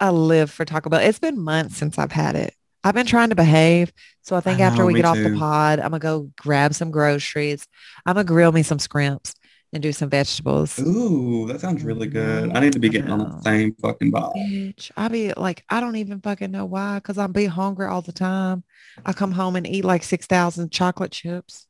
I 0.00 0.10
live 0.10 0.50
for 0.50 0.64
Taco 0.64 0.90
Bell. 0.90 1.00
It's 1.00 1.18
been 1.18 1.40
months 1.40 1.76
since 1.76 1.98
I've 1.98 2.12
had 2.12 2.36
it. 2.36 2.54
I've 2.82 2.94
been 2.94 3.06
trying 3.06 3.30
to 3.30 3.34
behave. 3.34 3.92
So 4.22 4.36
I 4.36 4.40
think 4.40 4.60
I 4.60 4.64
after 4.64 4.84
we 4.84 4.92
get 4.94 5.06
off 5.06 5.16
the 5.16 5.36
pod, 5.38 5.78
I'm 5.78 5.86
gonna 5.90 6.00
go 6.00 6.30
grab 6.36 6.74
some 6.74 6.90
groceries. 6.90 7.66
I'm 8.04 8.14
gonna 8.14 8.24
grill 8.24 8.52
me 8.52 8.62
some 8.62 8.78
scrimps 8.78 9.34
and 9.74 9.82
do 9.82 9.92
some 9.92 10.08
vegetables. 10.08 10.78
Ooh, 10.78 11.46
that 11.48 11.60
sounds 11.60 11.82
really 11.82 12.06
good. 12.06 12.56
I 12.56 12.60
need 12.60 12.72
to 12.74 12.78
be 12.78 12.88
getting 12.88 13.10
on 13.10 13.18
the 13.18 13.40
same 13.42 13.74
fucking 13.82 14.12
vibe. 14.12 14.32
Bitch, 14.36 14.90
I 14.96 15.08
be 15.08 15.32
like, 15.36 15.64
I 15.68 15.80
don't 15.80 15.96
even 15.96 16.20
fucking 16.20 16.52
know 16.52 16.64
why, 16.64 16.94
because 17.00 17.18
I'm 17.18 17.32
be 17.32 17.46
hungry 17.46 17.86
all 17.86 18.00
the 18.00 18.12
time. 18.12 18.62
I 19.04 19.12
come 19.12 19.32
home 19.32 19.56
and 19.56 19.66
eat 19.66 19.84
like 19.84 20.04
6,000 20.04 20.70
chocolate 20.70 21.10
chips. 21.10 21.66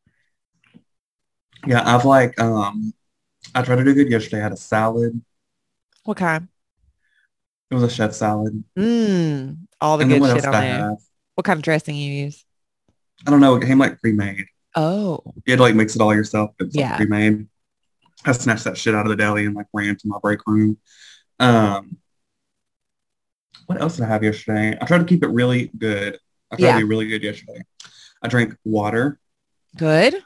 Yeah, 1.66 1.82
I've 1.84 2.04
like 2.04 2.38
um 2.38 2.92
I 3.54 3.62
tried 3.62 3.76
to 3.76 3.84
do 3.84 3.94
good 3.94 4.10
yesterday. 4.10 4.40
I 4.40 4.42
had 4.44 4.52
a 4.52 4.56
salad. 4.56 5.20
What 6.04 6.18
kind? 6.18 6.48
It 7.70 7.74
was 7.74 7.84
a 7.84 7.88
chef 7.90 8.12
salad. 8.12 8.62
Mmm, 8.78 9.56
all 9.80 9.96
the 9.96 10.02
and 10.02 10.12
good 10.12 10.22
shit 10.36 10.44
on 10.44 10.52
there. 10.52 10.78
have? 10.78 10.96
What 11.36 11.44
kind 11.44 11.56
of 11.56 11.62
dressing 11.62 11.96
you 11.96 12.12
use? 12.12 12.44
I 13.26 13.30
don't 13.30 13.40
know. 13.40 13.54
It 13.56 13.64
came 13.64 13.78
like 13.78 13.98
pre-made. 14.02 14.44
Oh, 14.76 15.20
You 15.46 15.52
had 15.52 15.56
to 15.56 15.62
like 15.62 15.74
mix 15.74 15.96
it 15.96 16.02
all 16.02 16.14
yourself. 16.14 16.50
It 16.60 16.64
was 16.64 16.76
Yeah. 16.76 16.88
like 16.90 16.96
pre-made. 16.98 17.46
I 18.24 18.32
snatched 18.32 18.64
that 18.64 18.76
shit 18.78 18.94
out 18.94 19.06
of 19.06 19.10
the 19.10 19.16
deli 19.16 19.46
and 19.46 19.54
like 19.54 19.66
ran 19.72 19.96
to 19.96 20.08
my 20.08 20.18
break 20.22 20.40
room. 20.46 20.78
Um, 21.40 21.98
what 23.66 23.80
else 23.80 23.96
did 23.96 24.04
I 24.04 24.08
have 24.08 24.22
yesterday? 24.24 24.76
I 24.80 24.84
tried 24.86 24.98
to 24.98 25.04
keep 25.04 25.22
it 25.22 25.28
really 25.28 25.70
good. 25.76 26.18
I 26.50 26.56
tried 26.56 26.66
Yeah. 26.66 26.72
to 26.74 26.78
be 26.78 26.84
really 26.84 27.06
good 27.06 27.22
yesterday. 27.22 27.62
I 28.22 28.28
drank 28.28 28.54
water. 28.64 29.18
good. 29.76 30.22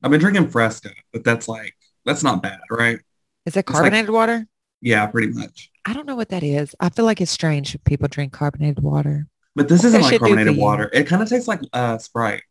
I've 0.00 0.12
been 0.12 0.20
drinking 0.20 0.48
Fresca, 0.50 0.90
but 1.12 1.24
that's 1.24 1.48
like 1.48 1.74
that's 2.04 2.22
not 2.22 2.40
bad, 2.40 2.60
right? 2.70 3.00
Is 3.46 3.54
it 3.56 3.56
like- 3.56 3.66
carbonated 3.66 4.10
water? 4.10 4.46
Yeah, 4.80 5.04
pretty 5.06 5.32
much. 5.32 5.70
I 5.84 5.92
don't 5.92 6.06
know 6.06 6.14
what 6.14 6.28
that 6.28 6.44
is. 6.44 6.76
I 6.78 6.88
feel 6.90 7.04
like 7.04 7.20
it's 7.20 7.32
strange 7.32 7.74
if 7.74 7.82
people 7.82 8.06
drink 8.06 8.32
carbonated 8.32 8.80
water. 8.80 9.26
But 9.56 9.68
this 9.68 9.82
isn't 9.82 10.00
that 10.00 10.02
like 10.04 10.12
shit 10.12 10.20
do 10.20 10.26
for 10.26 10.34
carbonated 10.36 10.56
water. 10.56 10.88
It 10.92 11.08
kind 11.08 11.20
of 11.20 11.28
tastes 11.28 11.48
like 11.48 11.60
uh, 11.72 11.98
Sprite. 11.98 12.42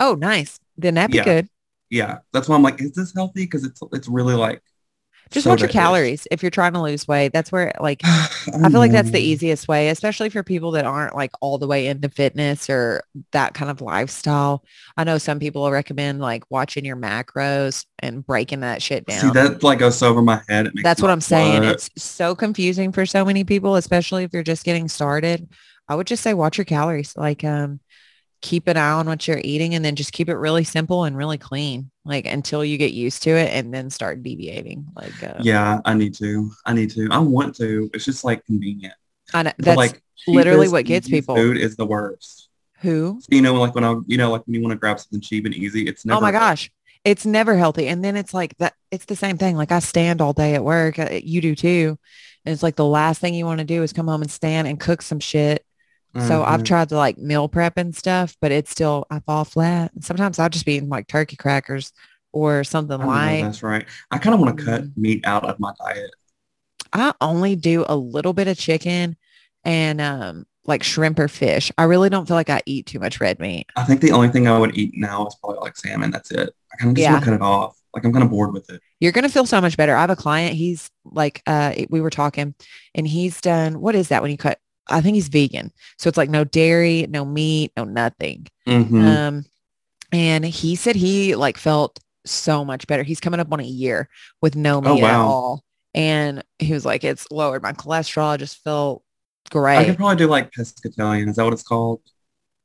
Oh, 0.00 0.16
nice. 0.16 0.58
Then 0.76 0.94
that'd 0.94 1.12
be 1.12 1.18
Yeah. 1.18 1.24
good. 1.24 1.48
Yeah, 1.90 2.18
that's 2.32 2.48
why 2.48 2.56
I'm 2.56 2.62
like, 2.62 2.80
is 2.80 2.92
this 2.92 3.14
healthy? 3.14 3.44
Because 3.44 3.64
it's 3.64 3.80
it's 3.92 4.08
really 4.08 4.34
like 4.34 4.62
Just 5.32 5.46
watch 5.48 5.60
your 5.60 5.68
calories 5.68 6.26
if 6.30 6.42
you're 6.42 6.50
trying 6.50 6.74
to 6.74 6.80
lose 6.82 7.08
weight. 7.08 7.32
That's 7.32 7.50
where 7.50 7.72
like 7.80 8.00
I, 8.04 8.28
I 8.62 8.68
feel 8.70 8.78
like 8.80 8.92
that's 8.92 9.10
the 9.10 9.20
easiest 9.20 9.66
way, 9.66 9.88
especially 9.88 10.30
for 10.30 10.44
people 10.44 10.70
that 10.72 10.86
aren't 10.86 11.16
like 11.16 11.32
all 11.40 11.58
the 11.58 11.66
way 11.66 11.88
into 11.88 12.08
fitness 12.08 12.70
or 12.70 13.02
that 13.32 13.54
kind 13.54 13.70
of 13.70 13.80
lifestyle. 13.80 14.64
I 14.96 15.02
know 15.04 15.18
some 15.18 15.40
people 15.40 15.62
will 15.62 15.72
recommend 15.72 16.20
like 16.20 16.44
watching 16.48 16.84
your 16.84 16.96
macros 16.96 17.86
and 17.98 18.24
breaking 18.24 18.60
that 18.60 18.82
shit 18.82 19.04
down. 19.06 19.18
See, 19.20 19.30
that 19.30 19.62
like 19.64 19.80
goes 19.80 20.00
over 20.02 20.22
my 20.22 20.42
head. 20.48 20.70
That's 20.80 21.02
what 21.02 21.10
I'm 21.10 21.20
saying. 21.20 21.64
It's 21.64 21.90
so 21.98 22.36
confusing 22.36 22.92
for 22.92 23.04
so 23.04 23.24
many 23.24 23.42
people, 23.42 23.74
especially 23.76 24.22
if 24.24 24.32
you're 24.32 24.44
just 24.44 24.64
getting 24.64 24.88
started. 24.88 25.48
I 25.88 25.96
would 25.96 26.06
just 26.06 26.22
say 26.22 26.34
watch 26.34 26.58
your 26.58 26.64
calories. 26.64 27.16
Like 27.16 27.42
um 27.44 27.80
keep 28.40 28.68
an 28.68 28.76
eye 28.76 28.92
on 28.92 29.06
what 29.06 29.26
you're 29.26 29.40
eating 29.42 29.74
and 29.74 29.84
then 29.84 29.96
just 29.96 30.12
keep 30.12 30.28
it 30.28 30.36
really 30.36 30.64
simple 30.64 31.04
and 31.04 31.16
really 31.16 31.38
clean. 31.38 31.90
Like 32.04 32.26
until 32.26 32.64
you 32.64 32.78
get 32.78 32.92
used 32.92 33.22
to 33.24 33.30
it 33.30 33.50
and 33.52 33.72
then 33.72 33.90
start 33.90 34.22
deviating. 34.22 34.86
Like 34.94 35.22
uh, 35.22 35.34
yeah, 35.40 35.80
I 35.84 35.94
need 35.94 36.14
to. 36.16 36.50
I 36.64 36.72
need 36.72 36.90
to. 36.90 37.08
I 37.10 37.18
want 37.18 37.56
to. 37.56 37.90
It's 37.92 38.04
just 38.04 38.24
like 38.24 38.44
convenient. 38.44 38.94
I 39.34 39.42
know, 39.44 39.52
that's 39.58 39.76
like 39.76 40.02
literally 40.28 40.68
what 40.68 40.84
gets 40.84 41.08
people. 41.08 41.34
Food 41.34 41.56
is 41.56 41.76
the 41.76 41.86
worst. 41.86 42.48
who 42.80 43.20
You 43.28 43.42
know, 43.42 43.54
like 43.54 43.74
when 43.74 43.84
I, 43.84 43.96
you 44.06 44.16
know, 44.16 44.30
like 44.30 44.46
when 44.46 44.54
you 44.54 44.62
want 44.62 44.72
to 44.72 44.78
grab 44.78 45.00
something 45.00 45.20
cheap 45.20 45.46
and 45.46 45.54
easy, 45.54 45.88
it's 45.88 46.04
never. 46.04 46.18
oh 46.18 46.20
my 46.20 46.32
gosh 46.32 46.70
it's 47.04 47.24
never 47.24 47.54
healthy 47.54 47.86
and 47.86 48.04
then 48.04 48.16
it's 48.16 48.34
like 48.34 48.56
that 48.58 48.74
it's 48.90 49.04
the 49.04 49.14
same 49.14 49.38
thing 49.38 49.56
like 49.56 49.70
i 49.70 49.78
stand 49.78 50.20
all 50.20 50.32
day 50.32 50.54
at 50.56 50.64
work 50.64 50.98
uh, 50.98 51.08
you 51.22 51.40
do 51.40 51.54
too 51.54 51.96
and 52.44 52.52
it's 52.52 52.62
like 52.62 52.76
the 52.76 52.84
last 52.84 53.20
thing 53.20 53.34
you 53.34 53.44
want 53.44 53.58
to 53.58 53.64
do 53.64 53.82
is 53.82 53.92
come 53.92 54.08
home 54.08 54.22
and 54.22 54.30
stand 54.30 54.66
and 54.66 54.80
cook 54.80 55.02
some 55.02 55.20
shit 55.20 55.65
so 56.26 56.42
i've 56.44 56.60
Mhm. 56.60 56.66
tried 56.66 56.88
to 56.90 56.96
like 56.96 57.18
meal 57.18 57.48
prep 57.48 57.76
and 57.76 57.94
stuff 57.94 58.36
but 58.40 58.50
it's 58.52 58.70
still 58.70 59.06
i 59.10 59.18
fall 59.20 59.44
flat 59.44 59.90
sometimes 60.00 60.38
i'll 60.38 60.48
just 60.48 60.64
be 60.64 60.74
eating 60.74 60.88
like 60.88 61.06
turkey 61.08 61.36
crackers 61.36 61.92
or 62.32 62.64
something 62.64 62.98
light 63.00 63.42
that's 63.42 63.62
right. 63.62 63.86
I 64.10 64.18
kind 64.18 64.34
of 64.34 64.40
want 64.40 64.58
to 64.58 64.64
cut 64.64 64.82
Mhm. 64.84 64.96
meat 64.96 65.26
out 65.26 65.44
of 65.44 65.58
my 65.58 65.72
diet. 65.78 66.10
I 66.92 67.12
only 67.20 67.56
do 67.56 67.84
a 67.88 67.96
little 67.96 68.32
bit 68.32 68.48
of 68.48 68.56
chicken 68.58 69.16
and 69.64 70.00
um 70.00 70.46
like 70.66 70.82
shrimp 70.82 71.18
or 71.18 71.28
fish. 71.28 71.70
I 71.78 71.84
really 71.84 72.10
don't 72.10 72.26
feel 72.26 72.36
like 72.36 72.50
I 72.50 72.60
eat 72.66 72.86
too 72.86 72.98
much 72.98 73.20
red 73.20 73.38
meat. 73.38 73.66
I 73.76 73.84
think 73.84 74.00
the 74.00 74.10
only 74.12 74.28
thing 74.28 74.48
I 74.48 74.58
would 74.58 74.76
eat 74.76 74.92
now 74.96 75.26
is 75.28 75.36
probably 75.36 75.60
like 75.60 75.76
salmon. 75.76 76.10
That's 76.10 76.30
it. 76.32 76.50
I 76.72 76.76
kind 76.76 76.90
of 76.90 76.96
just 76.96 77.04
Yeah. 77.04 77.12
want 77.12 77.24
to 77.24 77.30
cut 77.30 77.36
it 77.36 77.42
off. 77.42 77.76
Like 77.94 78.04
I'm 78.04 78.12
kind 78.12 78.24
of 78.24 78.30
bored 78.30 78.52
with 78.52 78.68
it. 78.70 78.80
You're 79.00 79.12
gonna 79.12 79.28
feel 79.28 79.46
so 79.46 79.60
much 79.60 79.76
better. 79.76 79.94
I 79.96 80.00
have 80.02 80.10
a 80.10 80.16
client. 80.16 80.54
He's 80.56 80.90
like, 81.04 81.40
uh, 81.46 81.72
we 81.88 82.00
were 82.00 82.10
talking, 82.10 82.54
and 82.94 83.06
he's 83.06 83.40
done. 83.40 83.80
What 83.80 83.94
is 83.94 84.08
that 84.08 84.20
when 84.22 84.30
you 84.30 84.36
cut? 84.36 84.58
I 84.88 85.00
think 85.00 85.14
he's 85.14 85.28
vegan, 85.28 85.72
so 85.98 86.08
it's 86.08 86.16
like 86.18 86.30
no 86.30 86.44
dairy, 86.44 87.06
no 87.08 87.24
meat, 87.24 87.72
no 87.76 87.84
nothing. 87.84 88.46
Mhm. 88.68 89.04
Um, 89.04 89.44
and 90.12 90.44
he 90.44 90.76
said 90.76 90.96
he 90.96 91.34
like 91.34 91.58
felt 91.58 91.98
so 92.24 92.64
much 92.64 92.86
better. 92.86 93.02
He's 93.02 93.20
coming 93.20 93.40
up 93.40 93.52
on 93.52 93.60
a 93.60 93.64
year 93.64 94.08
with 94.42 94.54
no 94.56 94.80
meat 94.80 94.90
at 94.90 94.96
Oh, 94.98 95.02
wow. 95.02 95.26
all, 95.26 95.64
and 95.94 96.42
he 96.58 96.72
was 96.72 96.84
like, 96.84 97.02
it's 97.04 97.26
lowered 97.30 97.62
my 97.62 97.72
cholesterol. 97.72 98.28
I 98.28 98.36
just 98.36 98.62
felt 98.62 99.02
great. 99.50 99.78
I 99.78 99.84
could 99.84 99.96
probably 99.96 100.16
do 100.16 100.26
like 100.28 100.50
pescatarian. 100.52 101.28
Is 101.28 101.36
that 101.36 101.44
what 101.44 101.52
it's 101.52 101.62
called? 101.62 102.00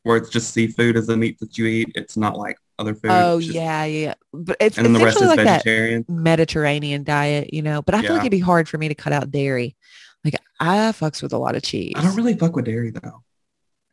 Where 0.03 0.17
it's 0.17 0.29
just 0.29 0.51
seafood 0.51 0.97
as 0.97 1.05
the 1.07 1.15
meat 1.17 1.37
that 1.41 1.57
you 1.57 1.65
eat. 1.67 1.91
It's 1.93 2.17
not 2.17 2.35
like 2.37 2.57
other 2.79 2.95
food. 2.95 3.11
oh 3.11 3.39
just- 3.39 3.53
yeah, 3.53 3.85
yeah, 3.85 4.13
but 4.33 4.57
it's 4.59 4.77
And 4.77 4.85
then 4.85 4.93
the 4.93 5.03
rest 5.05 5.21
is 5.21 5.27
like 5.27 5.37
vegetarian. 5.39 6.05
Mediterranean 6.07 7.03
diet, 7.03 7.53
you 7.53 7.61
know. 7.61 7.81
But 7.83 7.93
I 7.95 8.01
feel 8.01 8.13
like 8.13 8.21
it'd 8.21 8.31
be 8.31 8.39
hard 8.39 8.67
for 8.67 8.77
me 8.79 8.87
to 8.87 8.95
cut 8.95 9.13
out 9.13 9.29
dairy. 9.31 9.75
Like 10.23 10.35
I 10.59 10.77
fucks 10.91 11.21
with 11.23 11.33
a 11.33 11.37
lot 11.37 11.55
of 11.55 11.63
cheese. 11.63 11.93
I 11.95 12.01
don't 12.03 12.15
really 12.15 12.35
fuck 12.35 12.55
with 12.55 12.65
dairy 12.65 12.91
though. 12.91 13.23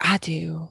I 0.00 0.18
do. 0.18 0.68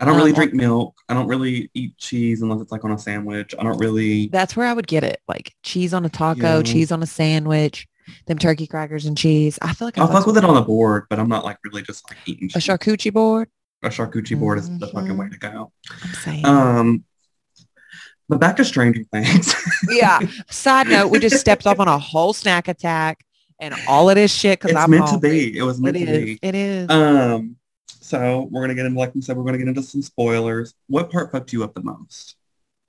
I 0.00 0.04
don't 0.04 0.16
really 0.16 0.30
Um, 0.32 0.34
drink 0.36 0.54
milk. 0.54 0.96
I 1.08 1.14
don't 1.14 1.28
really 1.28 1.70
eat 1.72 1.96
cheese 1.98 2.42
unless 2.42 2.60
it's 2.60 2.72
like 2.72 2.84
on 2.84 2.90
a 2.92 2.98
sandwich. 2.98 3.54
I 3.58 3.62
don't 3.62 3.78
really. 3.78 4.26
That's 4.28 4.56
where 4.56 4.66
I 4.66 4.72
would 4.72 4.86
get 4.86 5.04
it. 5.04 5.20
Like 5.28 5.54
cheese 5.62 5.94
on 5.94 6.04
a 6.04 6.08
taco, 6.08 6.56
Yeah. 6.58 6.62
cheese 6.62 6.90
on 6.92 7.02
a 7.02 7.06
sandwich, 7.06 7.86
them 8.26 8.38
turkey 8.38 8.66
crackers 8.66 9.06
and 9.06 9.16
cheese. 9.16 9.58
I 9.62 9.72
feel 9.72 9.86
like 9.86 9.96
I 9.96 10.02
I'll 10.02 10.08
fuck 10.08 10.26
with 10.26 10.36
it 10.36 10.44
on 10.44 10.54
the 10.54 10.62
board, 10.62 11.04
but 11.08 11.18
I'm 11.18 11.28
not 11.28 11.44
like 11.44 11.58
really 11.64 11.82
just 11.82 12.08
like 12.10 12.18
eating 12.26 12.46
a 12.54 12.58
cheese. 12.60 12.64
charcuterie 12.66 13.12
board. 13.12 13.48
A 13.82 13.88
charcuterie 13.88 14.38
board 14.38 14.58
is 14.58 14.78
the 14.78 14.88
fucking 14.88 15.16
way 15.16 15.28
to 15.28 15.38
go. 15.38 15.72
I'm 16.02 16.14
saying. 16.14 16.44
Um, 16.46 17.04
but 18.28 18.40
back 18.40 18.56
to 18.56 18.64
Stranger 18.64 19.04
Things. 19.12 19.54
yeah. 19.90 20.18
Side 20.50 20.88
note, 20.88 21.08
we 21.08 21.18
just 21.18 21.38
stepped 21.38 21.66
off 21.66 21.78
on 21.78 21.86
a 21.88 21.98
whole 21.98 22.32
snack 22.32 22.66
attack 22.68 23.24
and 23.72 23.74
all 23.88 24.08
of 24.10 24.16
this 24.16 24.32
shit 24.32 24.58
because 24.60 24.72
it's 24.72 24.80
I'm 24.80 24.92
It's 24.92 25.00
meant 25.10 25.22
to 25.22 25.28
be. 25.28 25.56
It 25.56 25.62
was 25.62 25.80
meant 25.80 25.96
It 25.96 26.06
to 26.06 26.12
is. 26.12 26.24
be. 26.24 26.38
It 26.42 26.54
is. 26.54 26.90
Um, 26.90 27.56
so 28.00 28.48
we're 28.50 28.60
gonna 28.60 28.74
get 28.74 28.86
into, 28.86 28.98
like 28.98 29.14
we 29.14 29.20
said, 29.22 29.36
we're 29.36 29.44
gonna 29.44 29.58
get 29.58 29.68
into 29.68 29.82
some 29.82 30.02
spoilers. 30.02 30.74
What 30.88 31.10
part 31.10 31.32
fucked 31.32 31.52
you 31.52 31.64
up 31.64 31.74
the 31.74 31.82
most? 31.82 32.36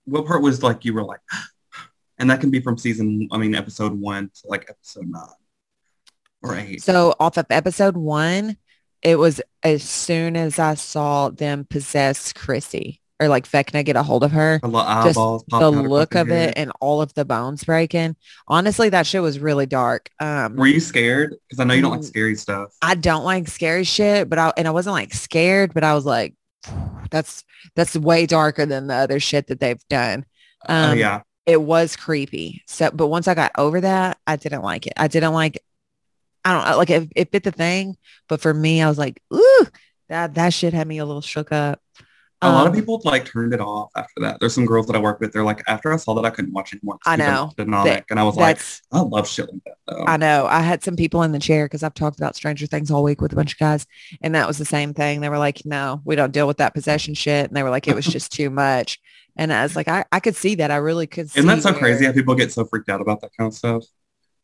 What 0.05 0.25
part 0.25 0.41
was 0.41 0.61
like 0.61 0.85
you 0.85 0.93
were 0.93 1.03
like, 1.03 1.21
and 2.17 2.29
that 2.29 2.41
can 2.41 2.51
be 2.51 2.59
from 2.61 2.77
season, 2.77 3.27
I 3.31 3.37
mean, 3.37 3.55
episode 3.55 3.93
one 3.99 4.29
to 4.41 4.47
like 4.47 4.65
episode 4.69 5.07
nine 5.07 5.23
or 6.43 6.55
eight. 6.55 6.81
So 6.83 7.15
off 7.19 7.37
of 7.37 7.45
episode 7.49 7.97
one, 7.97 8.57
it 9.01 9.17
was 9.17 9.41
as 9.63 9.83
soon 9.83 10.35
as 10.35 10.59
I 10.59 10.73
saw 10.75 11.29
them 11.29 11.65
possess 11.69 12.33
Chrissy 12.33 13.01
or 13.19 13.27
like 13.29 13.47
Vecna 13.49 13.85
get 13.85 13.95
a 13.95 14.03
hold 14.03 14.23
of 14.23 14.31
her. 14.31 14.59
Just 15.05 15.15
the 15.45 15.51
popping 15.51 15.79
out 15.79 15.83
her 15.83 15.89
look 15.89 16.15
of 16.15 16.27
it 16.31 16.53
and 16.57 16.71
all 16.81 17.01
of 17.01 17.13
the 17.13 17.23
bones 17.25 17.63
breaking. 17.63 18.15
Honestly, 18.47 18.89
that 18.89 19.07
shit 19.07 19.21
was 19.21 19.39
really 19.39 19.65
dark. 19.65 20.09
Um, 20.19 20.55
Were 20.55 20.67
you 20.67 20.79
scared? 20.81 21.35
Because 21.47 21.59
I 21.59 21.63
know 21.63 21.73
you 21.73 21.81
don't 21.81 21.91
like 21.91 22.01
Mm. 22.01 22.05
scary 22.07 22.35
stuff. 22.35 22.73
I 22.81 22.95
don't 22.95 23.23
like 23.23 23.47
scary 23.47 23.83
shit, 23.85 24.29
but 24.29 24.37
I 24.37 24.51
and 24.57 24.67
I 24.67 24.71
wasn't 24.71 24.93
like 24.95 25.13
scared, 25.13 25.73
but 25.73 25.83
I 25.83 25.93
was 25.95 26.05
like, 26.05 26.35
that's 27.11 27.43
that's 27.75 27.95
way 27.95 28.25
darker 28.25 28.65
than 28.65 28.87
the 28.87 28.95
other 28.95 29.19
shit 29.19 29.47
that 29.47 29.59
they've 29.59 29.81
done. 29.89 30.25
Oh 30.67 30.91
Um, 30.91 30.97
yeah. 30.97 31.21
It 31.45 31.61
was 31.61 31.95
creepy. 31.95 32.63
So, 32.67 32.89
but 32.91 33.07
once 33.07 33.27
I 33.27 33.35
got 33.35 33.51
over 33.57 33.79
that, 33.81 34.17
I 34.25 34.35
didn't 34.35 34.63
like 34.63 34.87
it. 34.87 34.93
I 34.97 35.07
didn't 35.07 35.33
like. 35.33 35.59
I 36.43 36.53
don't 36.67 36.77
like 36.77 36.89
it, 36.89 37.11
it 37.15 37.31
fit 37.31 37.43
the 37.43 37.51
thing, 37.51 37.97
but 38.27 38.39
for 38.41 38.53
me, 38.53 38.81
I 38.81 38.87
was 38.89 38.97
like, 38.99 39.21
ooh, 39.33 39.65
that 40.09 40.35
that 40.35 40.53
shit 40.53 40.73
had 40.73 40.87
me 40.87 40.97
a 40.99 41.05
little 41.05 41.21
shook 41.21 41.51
up. 41.51 41.79
A 42.45 42.51
lot 42.51 42.67
of 42.67 42.73
Um, 42.73 42.79
people 42.79 43.01
like 43.03 43.25
turned 43.25 43.53
it 43.53 43.59
off 43.59 43.91
after 43.95 44.21
that. 44.21 44.39
There's 44.39 44.53
some 44.53 44.65
girls 44.65 44.87
that 44.87 44.95
I 44.95 44.99
work 44.99 45.19
with. 45.19 45.33
They're 45.33 45.43
like, 45.43 45.61
after 45.67 45.91
I 45.91 45.97
saw 45.97 46.13
that, 46.15 46.25
I 46.25 46.29
couldn't 46.29 46.53
watch 46.53 46.73
it 46.73 46.77
anymore. 46.81 46.99
I 47.05 47.15
know. 47.15 47.51
demonic. 47.57 48.05
And 48.09 48.19
I 48.19 48.23
was 48.23 48.35
like, 48.35 48.59
I 48.91 48.99
love 49.01 49.27
shit 49.27 49.51
like 49.51 49.63
that 49.65 49.75
though. 49.87 50.05
I 50.07 50.17
know. 50.17 50.45
I 50.47 50.61
had 50.61 50.83
some 50.83 50.95
people 50.95 51.23
in 51.23 51.31
the 51.31 51.39
chair 51.39 51.65
because 51.65 51.83
I've 51.83 51.93
talked 51.93 52.17
about 52.17 52.35
Stranger 52.35 52.65
Things 52.67 52.91
all 52.91 53.03
week 53.03 53.21
with 53.21 53.33
a 53.33 53.35
bunch 53.35 53.53
of 53.53 53.59
guys, 53.59 53.85
and 54.21 54.33
that 54.35 54.47
was 54.47 54.57
the 54.57 54.65
same 54.65 54.93
thing. 54.93 55.21
They 55.21 55.29
were 55.29 55.37
like, 55.37 55.65
"No, 55.65 56.01
we 56.05 56.15
don't 56.15 56.31
deal 56.31 56.47
with 56.47 56.57
that 56.57 56.73
possession 56.73 57.13
shit," 57.13 57.47
and 57.47 57.55
they 57.55 57.63
were 57.63 57.69
like, 57.69 57.87
"It 57.87 57.95
was 57.95 58.05
just 58.05 58.31
too 58.31 58.49
much." 58.49 58.99
And 59.37 59.51
I 59.51 59.63
was 59.63 59.75
like, 59.75 59.87
"I, 59.87 60.05
I 60.11 60.19
could 60.19 60.35
see 60.35 60.55
that. 60.55 60.71
I 60.71 60.77
really 60.77 61.07
could." 61.07 61.25
Isn't 61.35 61.45
that 61.47 61.61
so 61.61 61.71
where- 61.71 61.79
crazy 61.79 62.05
how 62.05 62.11
people 62.13 62.35
get 62.35 62.51
so 62.51 62.65
freaked 62.65 62.89
out 62.89 63.01
about 63.01 63.21
that 63.21 63.31
kind 63.37 63.47
of 63.47 63.53
stuff? 63.53 63.83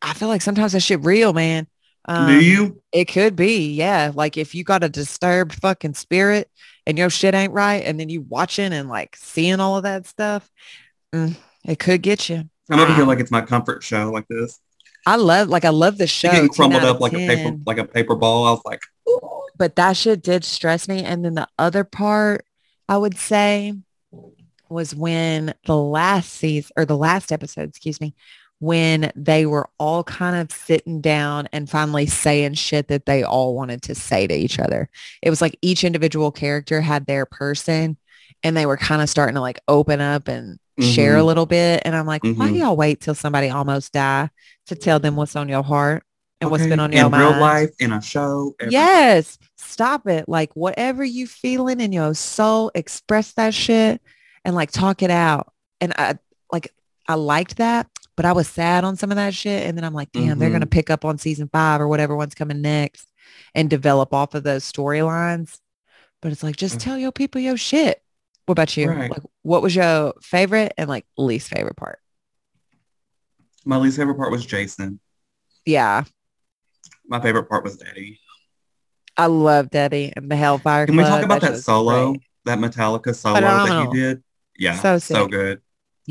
I 0.01 0.13
feel 0.13 0.27
like 0.27 0.41
sometimes 0.41 0.71
that 0.73 0.79
shit 0.81 0.99
real, 1.03 1.31
man. 1.31 1.67
Um, 2.05 2.27
Do 2.27 2.43
you? 2.43 2.81
It 2.91 3.05
could 3.05 3.35
be, 3.35 3.73
yeah. 3.73 4.11
Like 4.13 4.37
if 4.37 4.55
you 4.55 4.63
got 4.63 4.83
a 4.83 4.89
disturbed 4.89 5.53
fucking 5.55 5.93
spirit 5.93 6.49
and 6.85 6.97
your 6.97 7.09
shit 7.09 7.35
ain't 7.35 7.53
right, 7.53 7.83
and 7.85 7.99
then 7.99 8.09
you 8.09 8.21
watching 8.21 8.73
and 8.73 8.89
like 8.89 9.15
seeing 9.15 9.59
all 9.59 9.77
of 9.77 9.83
that 9.83 10.07
stuff, 10.07 10.49
mm, 11.13 11.35
it 11.65 11.79
could 11.79 12.01
get 12.01 12.29
you. 12.29 12.49
I'm 12.69 12.79
over 12.79 12.93
here 12.93 13.05
like 13.05 13.19
it's 13.19 13.31
my 13.31 13.41
comfort 13.41 13.83
show 13.83 14.11
like 14.11 14.27
this. 14.29 14.59
I 15.05 15.15
love, 15.15 15.49
like, 15.49 15.65
I 15.65 15.69
love 15.69 15.97
the 15.97 16.05
show. 16.05 16.31
Getting 16.31 16.49
crumbled 16.49 16.83
up 16.83 16.99
like 16.99 17.13
a 17.13 17.17
paper 17.17 17.57
like 17.65 17.79
a 17.79 17.85
paper 17.85 18.15
ball. 18.15 18.45
I 18.45 18.51
was 18.51 18.61
like, 18.65 18.81
but 19.57 19.75
that 19.75 19.97
shit 19.97 20.21
did 20.21 20.43
stress 20.43 20.87
me. 20.87 21.03
And 21.03 21.25
then 21.25 21.35
the 21.35 21.47
other 21.57 21.83
part 21.83 22.45
I 22.87 22.97
would 22.97 23.17
say 23.17 23.73
was 24.69 24.95
when 24.95 25.53
the 25.65 25.75
last 25.75 26.31
season 26.31 26.71
or 26.77 26.85
the 26.85 26.97
last 26.97 27.31
episode, 27.31 27.69
excuse 27.69 27.99
me, 27.99 28.15
when 28.61 29.11
they 29.15 29.47
were 29.47 29.67
all 29.79 30.03
kind 30.03 30.35
of 30.35 30.51
sitting 30.55 31.01
down 31.01 31.49
and 31.51 31.67
finally 31.67 32.05
saying 32.05 32.53
shit 32.53 32.87
that 32.89 33.07
they 33.07 33.23
all 33.23 33.55
wanted 33.55 33.81
to 33.81 33.95
say 33.95 34.27
to 34.27 34.33
each 34.35 34.59
other. 34.59 34.87
It 35.23 35.31
was 35.31 35.41
like 35.41 35.57
each 35.63 35.83
individual 35.83 36.31
character 36.31 36.79
had 36.79 37.07
their 37.07 37.25
person 37.25 37.97
and 38.43 38.55
they 38.55 38.67
were 38.67 38.77
kind 38.77 39.01
of 39.01 39.09
starting 39.09 39.33
to 39.33 39.41
like 39.41 39.59
open 39.67 39.99
up 39.99 40.27
and 40.27 40.59
share 40.79 41.17
a 41.17 41.21
Mhm. 41.21 41.25
little 41.25 41.45
bit. 41.47 41.81
And 41.85 41.95
I'm 41.95 42.05
like, 42.05 42.23
why 42.23 42.29
do 42.49 42.53
Mhm. 42.53 42.59
y'all 42.59 42.75
wait 42.77 43.01
till 43.01 43.15
somebody 43.15 43.49
almost 43.49 43.93
die 43.93 44.29
to 44.67 44.75
tell 44.75 44.99
them 44.99 45.15
what's 45.15 45.35
on 45.35 45.49
your 45.49 45.63
heart 45.63 46.03
and 46.39 46.51
what's 46.51 46.65
been 46.67 46.79
on 46.79 46.91
your 46.91 47.05
in 47.05 47.11
mind? 47.11 47.31
real 47.31 47.41
life, 47.41 47.69
in 47.79 47.91
a 47.91 47.99
show. 48.01 48.53
everything. 48.59 48.79
Yes. 48.79 49.39
Stop 49.57 50.07
it. 50.07 50.29
Like 50.29 50.51
whatever 50.55 51.03
you 51.03 51.25
feeling 51.25 51.79
in 51.81 51.91
your 51.91 52.13
soul, 52.13 52.69
express 52.75 53.31
that 53.33 53.55
shit 53.55 54.01
and 54.45 54.53
like 54.53 54.69
talk 54.69 55.01
it 55.01 55.09
out. 55.11 55.51
And 55.79 55.93
I 55.97 56.19
like 56.51 56.71
I 57.07 57.15
liked 57.15 57.57
that, 57.57 57.87
but 58.21 58.27
I 58.27 58.33
was 58.33 58.47
sad 58.47 58.83
on 58.83 58.95
some 58.97 59.09
of 59.09 59.15
that 59.15 59.33
shit. 59.33 59.65
And 59.65 59.75
then 59.75 59.83
I'm 59.83 59.95
like, 59.95 60.11
damn, 60.11 60.37
they're 60.37 60.49
Mhm. 60.49 60.53
gonna 60.53 60.65
pick 60.67 60.91
up 60.91 61.03
on 61.05 61.17
season 61.17 61.49
five 61.51 61.81
or 61.81 61.87
whatever 61.87 62.15
one's 62.15 62.35
coming 62.35 62.61
next 62.61 63.07
and 63.55 63.67
develop 63.67 64.13
off 64.13 64.35
of 64.35 64.43
those 64.43 64.63
storylines. 64.71 65.57
But 66.21 66.31
it's 66.31 66.43
like 66.43 66.55
just 66.55 66.75
Mm. 66.75 66.81
tell 66.81 66.97
your 66.99 67.11
people 67.11 67.41
your 67.41 67.57
shit. 67.57 68.03
What 68.45 68.51
about 68.53 68.77
you? 68.77 68.89
Right. 68.91 69.09
Like 69.09 69.23
what 69.41 69.63
was 69.63 69.75
your 69.75 70.13
favorite 70.21 70.71
and 70.77 70.87
like 70.87 71.07
least 71.17 71.47
favorite 71.49 71.77
part? 71.77 71.97
My 73.65 73.77
least 73.77 73.97
favorite 73.97 74.17
part 74.17 74.31
was 74.31 74.45
Jason. 74.45 74.99
Yeah. 75.65 76.03
My 77.07 77.19
favorite 77.21 77.49
part 77.49 77.63
was 77.63 77.81
Eddie. 77.81 78.19
I 79.17 79.25
love 79.25 79.69
Eddie 79.73 80.13
and 80.15 80.29
the 80.29 80.35
Hellfire 80.35 80.85
Can 80.85 80.95
we 80.95 81.01
talk 81.01 81.23
about 81.23 81.41
shit 81.41 81.53
that 81.53 81.59
solo, 81.61 82.11
great. 82.11 82.21
that 82.45 82.59
Metallica 82.59 83.15
solo 83.15 83.41
that 83.41 83.87
he 83.91 83.99
did? 83.99 84.23
Yeah, 84.59 84.79
So 84.79 84.99
so, 84.99 85.27
good. 85.27 85.59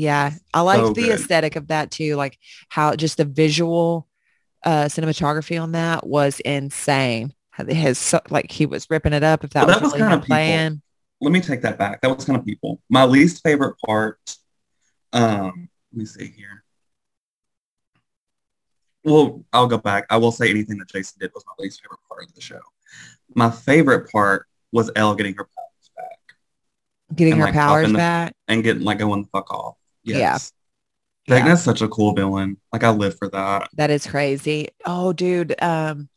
Yeah, 0.01 0.33
I 0.51 0.61
like 0.61 0.79
So 0.79 0.93
the 0.93 1.03
good. 1.03 1.19
aesthetic 1.19 1.55
of 1.55 1.67
that 1.67 1.91
too, 1.91 2.15
like 2.15 2.39
how 2.69 2.95
just 2.95 3.17
the 3.17 3.25
visual 3.25 4.07
uh 4.65 4.85
cinematography 4.85 5.61
on 5.61 5.73
that 5.73 6.07
was 6.07 6.39
insane. 6.39 7.33
His 7.67 8.15
like 8.31 8.51
he 8.51 8.65
was 8.65 8.87
ripping 8.89 9.13
it 9.13 9.21
up 9.23 9.43
if 9.43 9.51
that 9.51 9.67
Well, 9.67 9.67
was, 9.67 9.75
that 9.75 9.83
was 9.83 9.91
really 9.93 10.01
kinda 10.03 10.15
him 10.15 10.21
playing. 10.23 10.81
Let 11.21 11.31
me 11.31 11.39
take 11.39 11.61
that 11.61 11.77
back. 11.77 12.01
That 12.01 12.15
was 12.15 12.25
kind 12.25 12.39
of 12.39 12.43
people. 12.43 12.81
My 12.89 13.03
least 13.05 13.43
favorite 13.43 13.75
part. 13.85 14.17
Um, 15.13 15.69
let 15.93 15.99
me 15.99 16.05
see 16.05 16.33
here. 16.35 16.63
Well, 19.03 19.43
I'll 19.53 19.67
go 19.67 19.77
back. 19.77 20.07
I 20.09 20.17
will 20.17 20.31
say 20.31 20.49
anything 20.49 20.79
that 20.79 20.89
Jason 20.89 21.17
did 21.19 21.29
was 21.35 21.43
my 21.45 21.53
least 21.63 21.79
favorite 21.81 21.99
part 22.09 22.23
of 22.23 22.33
the 22.33 22.41
show. 22.41 22.59
My 23.35 23.51
favorite 23.51 24.11
part 24.11 24.47
was 24.71 24.89
El 24.95 25.13
getting 25.13 25.35
her 25.35 25.43
powers 25.43 25.91
back 25.95 27.15
Getting 27.15 27.33
and, 27.33 27.41
her 27.41 27.45
like, 27.47 27.53
powers 27.53 27.91
the- 27.91 27.97
back. 27.97 28.33
and 28.47 28.63
getting 28.63 28.81
like 28.83 28.97
going 28.97 29.21
the 29.21 29.29
fuck 29.31 29.51
off. 29.53 29.75
Yeah. 30.03 30.17
Yes. 30.17 30.53
Yeah. 31.27 31.45
Vecna's 31.45 31.63
such 31.63 31.81
a 31.81 31.87
cool 31.87 32.13
villain. 32.13 32.57
Like 32.73 32.83
I 32.83 32.89
live 32.89 33.17
for 33.17 33.29
that. 33.29 33.69
That 33.75 33.91
is 33.91 34.07
crazy. 34.07 34.69
Oh, 34.85 35.13
dude. 35.13 35.61
Um, 35.61 36.09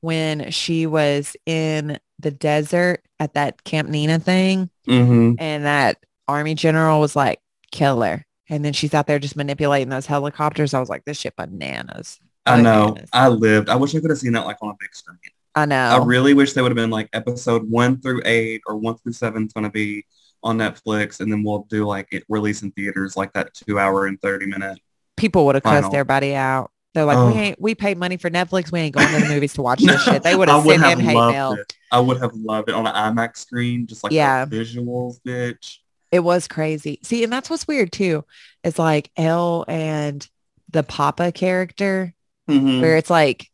when 0.00 0.50
she 0.50 0.86
was 0.86 1.36
in 1.46 1.98
the 2.18 2.30
desert 2.30 3.02
at 3.18 3.34
that 3.34 3.64
Camp 3.64 3.88
Nina 3.88 4.18
thing, 4.18 4.70
hmm 4.86 5.32
and 5.38 5.64
that 5.64 5.98
army 6.28 6.54
general 6.54 7.00
was 7.00 7.16
like, 7.16 7.40
"Kill 7.72 8.02
her," 8.02 8.24
and 8.48 8.64
then 8.64 8.72
she's 8.72 8.94
out 8.94 9.06
there 9.06 9.18
just 9.18 9.36
manipulating 9.36 9.88
those 9.88 10.06
helicopters. 10.06 10.74
I 10.74 10.80
was 10.80 10.88
like, 10.88 11.04
"This 11.04 11.18
shit 11.18 11.34
bananas." 11.36 12.20
I 12.44 12.62
know. 12.62 12.90
Bananas. 12.90 13.10
I 13.12 13.28
lived. 13.28 13.68
I 13.68 13.76
wish 13.76 13.94
I 13.94 14.00
could 14.00 14.10
have 14.10 14.18
seen 14.18 14.32
that 14.34 14.46
like 14.46 14.58
on 14.62 14.70
a 14.70 14.76
big 14.78 14.94
screen. 14.94 15.18
I 15.56 15.64
know. 15.66 15.76
I 15.76 16.04
really 16.04 16.34
wish 16.34 16.52
they 16.52 16.62
would 16.62 16.70
have 16.70 16.76
been 16.76 16.90
like 16.90 17.08
episode 17.12 17.68
one 17.68 18.00
through 18.00 18.22
eight 18.24 18.62
or 18.66 18.76
one 18.76 18.96
through 18.98 19.14
seven 19.14 19.46
is 19.46 19.52
going 19.52 19.64
to 19.64 19.70
be 19.70 20.04
on 20.42 20.58
Netflix, 20.58 21.20
and 21.20 21.30
then 21.32 21.42
we'll 21.42 21.66
do 21.70 21.84
like 21.86 22.08
it 22.12 22.24
release 22.28 22.62
in 22.62 22.70
theaters 22.72 23.16
like 23.16 23.32
that 23.32 23.52
two 23.54 23.78
hour 23.78 24.06
and 24.06 24.20
thirty 24.20 24.46
minute. 24.46 24.78
people 25.16 25.46
would 25.46 25.54
have 25.56 25.64
cussed 25.64 25.92
everybody 25.94 26.34
out. 26.34 26.70
They're 26.94 27.04
like, 27.04 27.18
Oh. 27.18 27.26
we 27.32 27.32
ain't 27.34 27.60
we 27.60 27.74
paid 27.74 27.98
money 27.98 28.16
for 28.16 28.30
Netflix. 28.30 28.70
We 28.72 28.80
ain't 28.80 28.94
going 28.96 29.08
to 29.08 29.20
the 29.20 29.28
movies 29.28 29.52
to 29.54 29.62
watch 29.62 29.80
this 29.82 30.02
shit. 30.02 30.22
They 30.22 30.34
would 30.36 30.48
have 30.48 30.64
sent 30.64 30.82
him 30.84 30.98
hate 31.00 31.14
mail. 31.14 31.52
it. 31.52 31.74
I 31.92 32.00
would 32.00 32.18
have 32.18 32.32
loved 32.34 32.68
it 32.68 32.74
on 32.74 32.86
an 32.86 32.94
IMAX 32.94 33.38
screen, 33.38 33.86
just 33.86 34.02
like 34.04 34.12
Yeah. 34.12 34.46
visuals, 34.46 35.20
bitch. 35.26 35.78
It 36.12 36.20
was 36.20 36.46
crazy. 36.48 37.00
See, 37.02 37.22
and 37.24 37.32
that's 37.32 37.50
what's 37.50 37.66
weird 37.68 37.92
too. 37.92 38.24
It's 38.64 38.78
like 38.78 39.10
El 39.16 39.64
and 39.68 40.26
the 40.70 40.82
Papa 40.82 41.32
character, 41.32 42.14
Mhm. 42.48 42.80
where 42.80 42.96
it's 42.96 43.10
like 43.10 43.50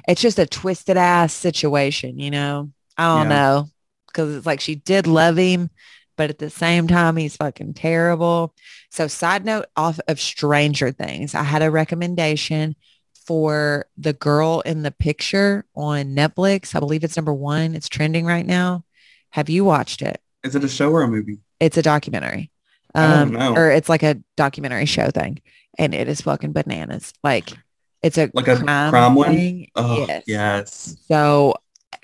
it's 0.08 0.20
just 0.20 0.38
a 0.38 0.46
twisted 0.46 0.96
ass 0.96 1.32
situation, 1.32 2.18
you 2.18 2.30
know? 2.30 2.70
I 2.96 3.06
don't 3.18 3.30
Yeah. 3.30 3.36
know. 3.36 3.68
Cause 4.12 4.34
it's 4.34 4.46
like 4.46 4.60
she 4.60 4.74
did 4.74 5.06
love 5.06 5.36
him, 5.36 5.70
but 6.16 6.30
at 6.30 6.38
the 6.38 6.50
same 6.50 6.86
time 6.88 7.16
he's 7.16 7.36
fucking 7.36 7.74
terrible. 7.74 8.54
So 8.90 9.06
side 9.08 9.44
note 9.44 9.66
off 9.76 10.00
of 10.08 10.20
Stranger 10.20 10.90
Things, 10.92 11.34
I 11.34 11.42
had 11.42 11.62
a 11.62 11.70
recommendation 11.70 12.76
for 13.26 13.86
the 13.96 14.12
girl 14.12 14.60
in 14.66 14.82
the 14.82 14.90
picture 14.90 15.64
on 15.76 16.16
Netflix. 16.16 16.74
I 16.74 16.80
believe 16.80 17.04
it's 17.04 17.16
number 17.16 17.32
one. 17.34 17.74
It's 17.74 17.88
trending 17.88 18.26
right 18.26 18.46
now. 18.46 18.84
Have 19.30 19.48
you 19.48 19.64
watched 19.64 20.02
it? 20.02 20.20
Is 20.42 20.56
it 20.56 20.64
a 20.64 20.68
show 20.68 20.90
or 20.90 21.02
a 21.02 21.08
movie? 21.08 21.38
It's 21.60 21.76
a 21.76 21.82
documentary. 21.82 22.50
Um, 22.94 23.36
or 23.36 23.70
it's 23.70 23.88
like 23.88 24.02
a 24.02 24.16
documentary 24.36 24.86
show 24.86 25.10
thing. 25.10 25.40
And 25.78 25.94
it 25.94 26.08
is 26.08 26.22
fucking 26.22 26.52
bananas. 26.52 27.12
Like 27.22 27.50
it's 28.02 28.18
a 28.18 28.30
Like 28.34 28.48
a 28.48 28.56
crime 28.56 29.14
one? 29.14 29.28
thing. 29.28 29.68
Oh, 29.76 30.06
yes. 30.08 30.24
yes. 30.26 30.96
So 31.06 31.54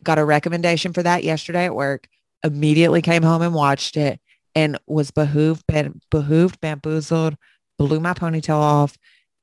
got 0.04 0.18
a 0.18 0.24
recommendation 0.24 0.92
for 0.92 1.02
that 1.02 1.24
yesterday 1.24 1.64
at 1.64 1.74
work. 1.74 2.08
Immediately 2.44 3.02
came 3.02 3.22
home 3.22 3.42
and 3.42 3.54
watched 3.54 3.96
it 3.96 4.20
and 4.54 4.78
was 4.86 5.10
behooved, 5.10 5.64
ban- 5.66 6.00
behooved, 6.10 6.60
bamboozled, 6.60 7.36
blew 7.78 8.00
my 8.00 8.14
ponytail 8.14 8.56
off. 8.56 8.96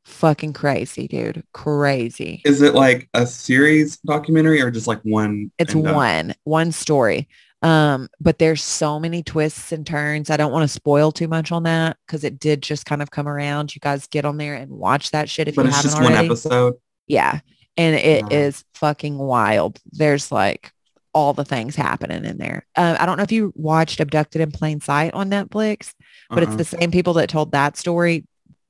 Fucking 0.05 0.53
crazy, 0.53 1.07
dude. 1.07 1.43
Crazy. 1.53 2.41
Is 2.45 2.61
it 2.61 2.73
like 2.75 3.07
a 3.13 3.25
series 3.25 3.97
documentary 3.97 4.61
or 4.61 4.69
just 4.69 4.87
like 4.87 4.99
one? 5.03 5.51
It's 5.59 5.73
and 5.73 5.83
done? 5.83 5.95
one, 5.95 6.33
one 6.43 6.71
story. 6.71 7.27
Um, 7.61 8.09
but 8.19 8.39
there's 8.39 8.61
so 8.61 8.99
many 8.99 9.23
twists 9.23 9.71
and 9.71 9.87
turns. 9.87 10.29
I 10.29 10.35
don't 10.35 10.51
want 10.51 10.63
to 10.63 10.73
spoil 10.73 11.13
too 11.13 11.29
much 11.29 11.49
on 11.53 11.63
that 11.63 11.95
because 12.05 12.25
it 12.25 12.37
did 12.37 12.61
just 12.61 12.85
kind 12.85 13.01
of 13.01 13.11
come 13.11 13.27
around. 13.29 13.73
You 13.73 13.79
guys 13.79 14.05
get 14.07 14.25
on 14.25 14.35
there 14.35 14.55
and 14.55 14.71
watch 14.71 15.11
that 15.11 15.29
shit 15.29 15.47
if 15.47 15.55
But 15.55 15.61
you 15.63 15.67
it's 15.69 15.77
haven't 15.77 15.91
just 15.91 16.01
already. 16.01 16.15
one 16.15 16.25
episode. 16.25 16.73
Yeah. 17.07 17.39
And 17.77 17.95
it 17.95 18.31
is 18.31 18.55
Nice. 18.55 18.63
fucking 18.75 19.17
wild. 19.17 19.79
There's 19.91 20.31
like 20.31 20.71
all 21.13 21.33
the 21.33 21.45
things 21.45 21.75
happening 21.75 22.25
in 22.25 22.37
there. 22.37 22.65
Uh, 22.75 22.95
I 22.99 23.05
don't 23.05 23.17
know 23.17 23.23
if 23.23 23.31
you 23.31 23.51
watched 23.55 23.99
Abducted 23.99 24.41
in 24.41 24.51
Plain 24.51 24.79
Sight 24.81 25.13
on 25.13 25.29
Netflix, 25.29 25.93
but 26.29 26.43
it's 26.43 26.51
Uh-uh. 26.51 26.57
the 26.57 26.63
same 26.65 26.91
people 26.91 27.13
that 27.13 27.29
told 27.29 27.51
that 27.51 27.77
story 27.77 28.25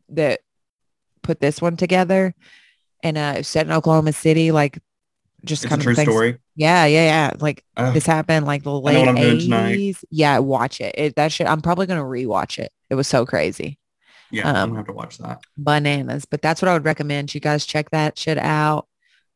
that 0.10 0.39
put 1.22 1.39
this 1.39 1.62
one 1.62 1.77
together 1.77 2.33
and 3.01 3.17
uh 3.17 3.43
set 3.43 3.65
in 3.65 3.72
Oklahoma 3.72 4.13
City, 4.13 4.51
like 4.51 4.79
just 5.45 5.63
It's 5.63 5.65
a 5.65 5.69
kind 5.69 5.81
true 5.81 5.95
things. 5.95 6.10
story. 6.10 6.38
Yeah, 6.55 6.86
yeah, 6.86 7.05
yeah. 7.05 7.31
Like 7.39 7.63
Oh, 7.75 7.91
this 7.91 8.05
happened 8.05 8.45
like 8.45 8.63
the 8.63 8.72
late 8.72 9.00
what 9.00 9.10
I'm 9.10 9.15
doing 9.15 9.39
tonight. 9.39 9.77
80s. 9.77 10.03
Yeah, 10.10 10.39
watch 10.39 10.79
it. 10.79 10.95
it. 10.98 11.15
That 11.15 11.31
shit, 11.33 11.48
I'm 11.48 11.62
probably 11.62 11.86
gonna 11.88 12.03
rewatch 12.03 12.57
it. 12.60 12.72
It 12.89 12.95
was 12.95 13.07
so 13.07 13.25
crazy 13.25 13.79
yeah, 14.31 14.50
I'm 14.50 14.55
um, 14.55 14.69
gonna 14.69 14.79
have 14.79 14.88
to 14.88 14.93
watch 14.93 15.17
that. 15.19 15.41
bananas. 15.57 16.25
But 16.25 16.41
that's 16.41 16.62
what 16.62 16.69
I 16.69 16.73
would 16.73 16.86
recommend. 16.86 17.34
You 17.36 17.41
guys 17.41 17.65
check 17.65 17.89
that 17.91 18.17
shit 18.17 18.38
out. 18.38 18.88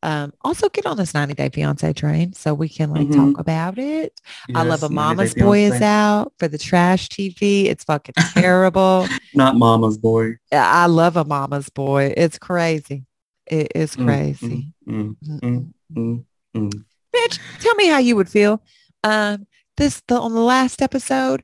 Um, 0.02 0.32
also 0.42 0.68
get 0.68 0.86
on 0.86 0.96
this 0.96 1.12
90 1.12 1.34
Day 1.34 1.48
Fiance 1.48 1.92
train 1.94 2.32
so 2.32 2.54
we 2.54 2.68
can 2.68 2.90
like 2.90 3.08
Mhm. 3.08 3.16
talk 3.32 3.40
about 3.40 3.78
it. 3.78 4.12
I 4.54 4.62
love 4.62 4.82
a 4.84 4.88
Mama's 4.88 5.34
Boy 5.34 5.60
is 5.62 5.82
out 5.82 6.32
for 6.38 6.46
the 6.46 6.58
trash 6.58 7.08
TV. 7.08 7.66
It's 7.66 7.82
fucking 7.84 8.14
terrible. 8.34 9.08
Not 9.34 9.56
Mama's 9.56 9.98
Boy. 9.98 10.34
I 10.52 10.86
love 10.86 11.16
a 11.16 11.24
Mama's 11.24 11.68
Boy. 11.68 12.14
It's 12.16 12.38
crazy. 12.38 13.06
It 13.50 13.72
is 13.74 13.96
Mm, 13.96 14.04
crazy. 14.04 14.72
Mm, 14.86 15.16
Mm, 15.24 16.24
mm. 16.54 16.84
Bitch, 17.14 17.38
tell 17.60 17.74
me 17.74 17.88
how 17.88 17.98
you 17.98 18.14
would 18.16 18.28
feel. 18.28 18.62
Um, 19.02 19.46
this 19.76 20.02
the 20.06 20.18
on 20.20 20.32
the 20.34 20.40
last 20.40 20.80
episode, 20.82 21.42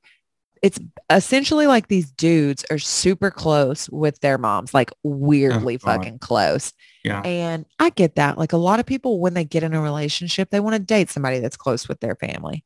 it's 0.62 0.78
essentially 1.10 1.66
like 1.66 1.88
these 1.88 2.10
dudes 2.12 2.64
are 2.70 2.78
super 2.78 3.30
close 3.30 3.88
with 3.90 4.20
their 4.20 4.38
moms, 4.38 4.74
like 4.74 4.90
weirdly 5.02 5.76
God. 5.78 5.96
fucking 5.98 6.18
close. 6.20 6.72
Yeah. 7.04 7.20
And 7.20 7.66
I 7.78 7.90
get 7.90 8.16
that. 8.16 8.38
Like 8.38 8.54
a 8.54 8.56
lot 8.58 8.80
of 8.80 8.86
people, 8.86 9.20
when 9.20 9.34
they 9.34 9.44
get 9.44 9.62
in 9.62 9.74
a 9.74 9.80
relationship, 9.80 10.50
they 10.50 10.60
want 10.60 10.74
to 10.74 10.80
date 10.80 11.10
somebody 11.10 11.38
that's 11.38 11.56
close 11.56 11.86
with 11.86 12.00
their 12.00 12.16
family. 12.16 12.64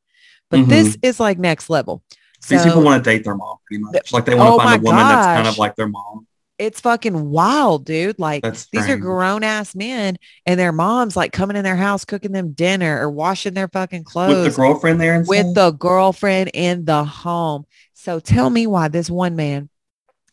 But 0.49 0.67
this 0.67 0.95
mm-hmm. 0.95 1.05
is 1.05 1.19
like 1.19 1.37
next 1.37 1.69
level. 1.69 2.01
So 2.39 2.55
These 2.55 2.65
people 2.65 2.81
want 2.81 3.03
to 3.03 3.09
date 3.09 3.25
their 3.25 3.35
mom 3.35 3.57
pretty 3.67 3.83
much. 3.83 4.13
Like 4.13 4.25
they 4.25 4.33
want 4.33 4.47
to 4.47 4.53
Oh 4.53 4.57
find 4.57 4.81
a 4.81 4.83
woman 4.83 4.97
that's 4.97 5.25
kind 5.25 5.47
of 5.47 5.57
like 5.57 5.75
their 5.75 5.89
mom. 5.89 6.25
it's 6.57 6.79
fucking 6.79 7.29
wild, 7.29 7.85
dude. 7.85 8.17
Like 8.17 8.43
these 8.71 8.89
are 8.89 8.97
grown 8.97 9.43
ass 9.43 9.75
men 9.75 10.17
and 10.45 10.59
their 10.59 10.71
moms 10.71 11.17
like 11.17 11.33
coming 11.33 11.57
in 11.57 11.63
their 11.63 11.75
house, 11.75 12.05
cooking 12.05 12.31
them 12.31 12.53
dinner 12.53 12.99
or 12.99 13.09
washing 13.11 13.53
their 13.53 13.67
fucking 13.67 14.05
clothes. 14.05 14.43
With 14.43 14.55
the 14.55 14.61
girlfriend 14.61 15.01
there 15.01 15.15
and 15.15 15.27
with 15.27 15.53
the 15.53 15.71
girlfriend 15.71 16.51
in 16.53 16.85
the 16.85 17.03
home. 17.03 17.65
So 17.93 18.19
tell 18.19 18.49
me 18.49 18.65
why 18.67 18.87
this 18.87 19.09
one 19.09 19.35
man, 19.35 19.69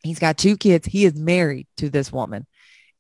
he's 0.03 0.21
got 0.21 0.39
two 0.39 0.57
kids. 0.57 0.87
He 0.87 1.05
is 1.05 1.15
married 1.15 1.67
to 1.79 1.91
this 1.91 2.13
woman 2.13 2.47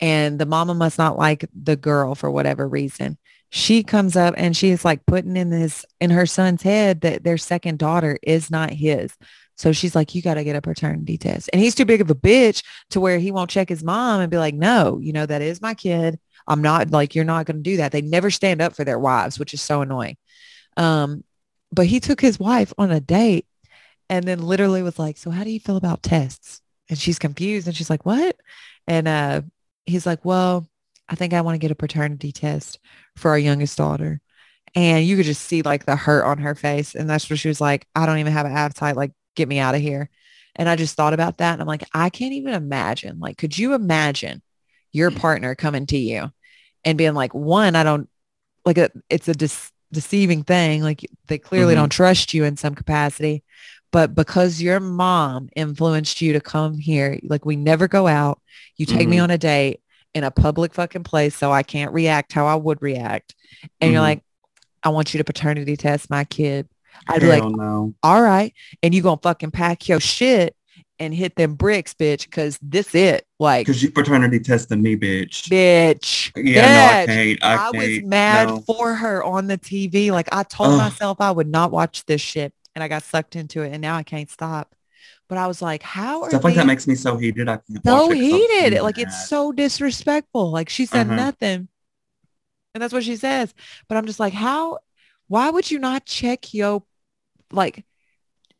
and 0.00 0.38
the 0.38 0.46
mama 0.46 0.74
must 0.74 0.98
not 0.98 1.18
like 1.18 1.48
the 1.54 1.76
girl 1.76 2.14
for 2.14 2.30
whatever 2.30 2.68
reason. 2.68 3.18
She 3.50 3.82
comes 3.82 4.16
up 4.16 4.35
and 4.37 4.56
she 4.56 4.70
is 4.70 4.85
like 4.85 5.06
putting 5.06 5.37
in 5.37 5.50
this 5.50 5.85
in 6.00 6.11
her 6.11 6.26
son's 6.26 6.62
head 6.62 7.02
that 7.02 7.24
their 7.24 7.38
second 7.38 7.78
daughter 7.78 8.18
is 8.22 8.50
not 8.50 8.70
his. 8.70 9.16
So 9.56 9.72
she's 9.72 9.94
like, 9.94 10.14
you 10.14 10.20
got 10.20 10.35
to 10.35 10.44
get 10.44 10.56
a 10.56 10.61
paternity 10.61 11.16
test. 11.16 11.48
And 11.52 11.62
he's 11.62 11.74
too 11.74 11.87
big 11.87 12.02
of 12.02 12.11
a 12.11 12.14
bitch 12.14 12.62
to 12.90 13.00
where 13.00 13.18
he 13.18 13.30
won't 13.30 13.50
check 13.50 13.68
his 13.68 13.82
mom 13.82 14.20
and 14.20 14.30
be 14.30 14.37
like, 14.37 14.54
no, 14.54 14.98
you 15.00 15.12
know, 15.12 15.24
that 15.24 15.40
is 15.42 15.62
my 15.62 15.72
kid. 15.74 16.18
I'm 16.46 16.61
not 16.61 16.90
like, 16.90 17.14
you're 17.14 17.24
not 17.24 17.46
going 17.46 17.56
to 17.56 17.62
do 17.62 17.78
that. 17.78 17.92
They 17.92 18.02
never 18.02 18.30
stand 18.30 18.61
up 18.61 18.76
for 18.76 18.85
their 18.85 18.98
wives, 18.98 19.38
which 19.38 19.54
is 19.54 19.62
so 19.62 19.80
annoying. 19.80 20.16
Um, 20.76 21.24
but 21.72 21.87
he 21.87 22.00
took 22.00 22.20
his 22.20 22.38
wife 22.38 22.72
on 22.76 22.90
a 22.90 23.00
date 23.00 23.46
and 24.09 24.24
then 24.26 24.42
literally 24.42 24.82
was 24.82 24.98
like, 24.98 25.16
so 25.16 25.30
how 25.30 25.42
do 25.42 25.50
you 25.50 25.61
feel 25.61 25.76
about 25.76 26.02
tests? 26.02 26.61
And 26.88 26.98
she's 26.98 27.18
confused 27.18 27.66
and 27.66 27.76
she's 27.76 27.90
like, 27.90 28.06
what? 28.06 28.37
And 28.87 29.09
uh, 29.09 29.42
he's 29.87 30.07
like, 30.07 30.25
well, 30.25 30.68
I 31.09 31.14
think 31.14 31.33
I 31.33 31.40
want 31.40 31.55
to 31.55 31.59
get 31.59 31.70
a 31.70 31.77
paternity 31.77 32.33
test 32.33 32.79
for 33.16 33.31
our 33.31 33.38
youngest 33.38 33.79
daughter. 33.79 34.20
And 34.75 35.07
you 35.07 35.16
could 35.16 35.25
just 35.27 35.42
see 35.42 35.62
like 35.62 35.87
the 35.87 35.96
hurt 35.96 36.25
on 36.25 36.38
her 36.38 36.55
face. 36.55 36.94
And 36.94 37.09
that's 37.09 37.31
where 37.31 37.37
she 37.37 37.49
was 37.49 37.61
like, 37.61 37.87
I 37.94 38.05
don't 38.05 38.18
even 38.18 38.33
have 38.33 38.46
an 38.46 38.53
appetite. 38.53 38.96
Like, 38.96 39.12
get 39.35 39.49
me 39.49 39.59
out 39.59 39.75
of 39.75 39.81
here. 39.81 40.11
And 40.55 40.68
I 40.68 40.77
just 40.77 40.96
thought 40.96 41.14
about 41.14 41.38
that. 41.38 41.53
And 41.55 41.62
I'm 41.62 41.68
like, 41.68 41.85
I 41.94 42.11
can't 42.11 42.33
even 42.33 42.53
imagine. 42.55 43.18
Like, 43.18 43.38
could 43.38 43.57
you 43.57 43.75
imagine 43.75 44.42
your 44.92 45.11
partner 45.11 45.55
coming 45.55 45.87
to 45.87 45.99
you 45.99 46.31
and 46.85 46.99
being 46.99 47.14
like, 47.14 47.35
one, 47.35 47.77
I 47.77 47.83
don't 47.85 48.09
like 48.64 48.79
a, 48.79 48.90
it's 49.09 49.29
a 49.29 49.35
dis- 49.35 49.70
deceiving 49.92 50.42
thing. 50.42 50.83
Like 50.83 51.07
they 51.27 51.38
clearly 51.38 51.75
Mhm. 51.75 51.79
don't 51.79 51.92
trust 51.92 52.35
you 52.35 52.44
in 52.44 52.57
some 52.57 52.75
capacity, 52.75 53.44
but 53.92 54.14
because 54.14 54.61
your 54.61 54.81
mom 54.81 55.49
influenced 55.57 56.20
you 56.20 56.33
to 56.35 56.40
come 56.40 56.79
here, 56.79 57.18
like 57.22 57.44
we 57.44 57.57
never 57.57 57.88
go 57.88 58.07
out, 58.07 58.40
you 58.77 58.87
take 58.87 59.09
me 59.09 59.16
Mhm. 59.18 59.22
on 59.25 59.31
a 59.31 59.38
date 59.38 59.81
in 60.14 60.25
a 60.25 60.31
public 60.31 60.75
fucking 60.75 61.05
place. 61.05 61.37
So 61.37 61.53
I 61.53 61.62
can't 61.62 61.92
react 61.92 62.33
how 62.33 62.46
I 62.46 62.55
would 62.57 62.81
react. 62.83 63.35
And 63.81 63.92
you're 63.92 64.01
Mhm. 64.01 64.05
like, 64.05 64.22
I 64.83 64.88
want 64.90 65.12
you 65.14 65.18
to 65.18 65.25
paternity 65.25 65.77
test 65.77 66.11
my 66.11 66.25
kid. 66.25 66.68
I'd 67.09 67.20
be 67.20 67.29
like, 67.29 67.44
no. 67.44 67.94
all 68.03 68.22
right. 68.22 68.53
And 68.83 68.94
you 68.94 69.03
gonna 69.03 69.20
fucking 69.22 69.51
pack 69.51 69.88
your 69.88 70.01
shit 70.01 70.57
and 70.99 71.14
hit 71.14 71.37
them 71.37 71.55
bricks, 71.55 71.92
bitch. 71.92 72.31
Cause 72.31 72.59
this 72.62 72.94
it. 72.94 73.25
Like, 73.38 73.66
Because 73.66 73.83
you 73.83 73.90
paternity 73.90 74.40
tested 74.40 74.81
me, 74.81 74.96
bitch. 74.96 75.49
bitch. 75.49 76.33
Yeah, 76.37 76.62
no, 76.62 76.68
I 76.68 77.07
bitch. 77.07 77.07
can't. 77.07 77.44
I, 77.44 77.66
I, 77.66 77.70
was 77.70 77.87
can't. 77.87 78.07
mad 78.07 78.49
No. 78.49 78.61
for 78.61 78.94
her 78.94 79.22
on 79.22 79.46
the 79.46 79.59
TV. 79.59 80.11
Like 80.11 80.29
I 80.33 80.42
told 80.42 80.70
Ugh. 80.70 80.79
myself 80.79 81.20
I 81.20 81.31
would 81.31 81.49
not 81.49 81.70
watch 81.70 82.05
this 82.07 82.20
shit 82.22 82.53
and 82.77 82.85
I 82.85 82.89
got 82.89 83.03
sucked 83.03 83.35
into 83.37 83.62
it 83.62 83.73
and 83.73 83.81
now 83.81 83.97
I 83.97 84.03
can't 84.05 84.31
stop. 84.31 84.75
But 85.29 85.39
I 85.39 85.47
was 85.49 85.61
like, 85.62 85.83
how 85.83 86.23
are 86.23 86.31
Stuff 86.31 86.45
like 86.45 86.55
that 86.55 86.67
makes 86.67 86.87
me 86.87 86.95
so 86.95 87.17
heated. 87.17 87.49
I 87.49 87.57
can't 87.57 87.85
so 87.85 88.07
watch 88.09 88.11
it 88.11 88.21
'cause 88.21 88.21
heated? 88.21 88.83
Like 88.83 88.99
it's 88.99 89.29
so 89.29 89.51
disrespectful. 89.51 90.51
Like 90.53 90.69
she 90.69 90.87
said 90.87 91.07
Uh-huh. 91.07 91.17
nothing. 91.17 91.69
And 92.75 92.83
that's 92.83 92.93
what 92.93 93.05
she 93.05 93.17
says. 93.17 93.55
But 93.89 93.97
I'm 93.97 94.07
just 94.07 94.21
like, 94.21 94.35
how, 94.35 94.79
why 95.29 95.51
would 95.51 95.71
you 95.71 95.79
not 95.79 96.05
check 96.05 96.53
your, 96.53 96.85
like, 97.51 97.85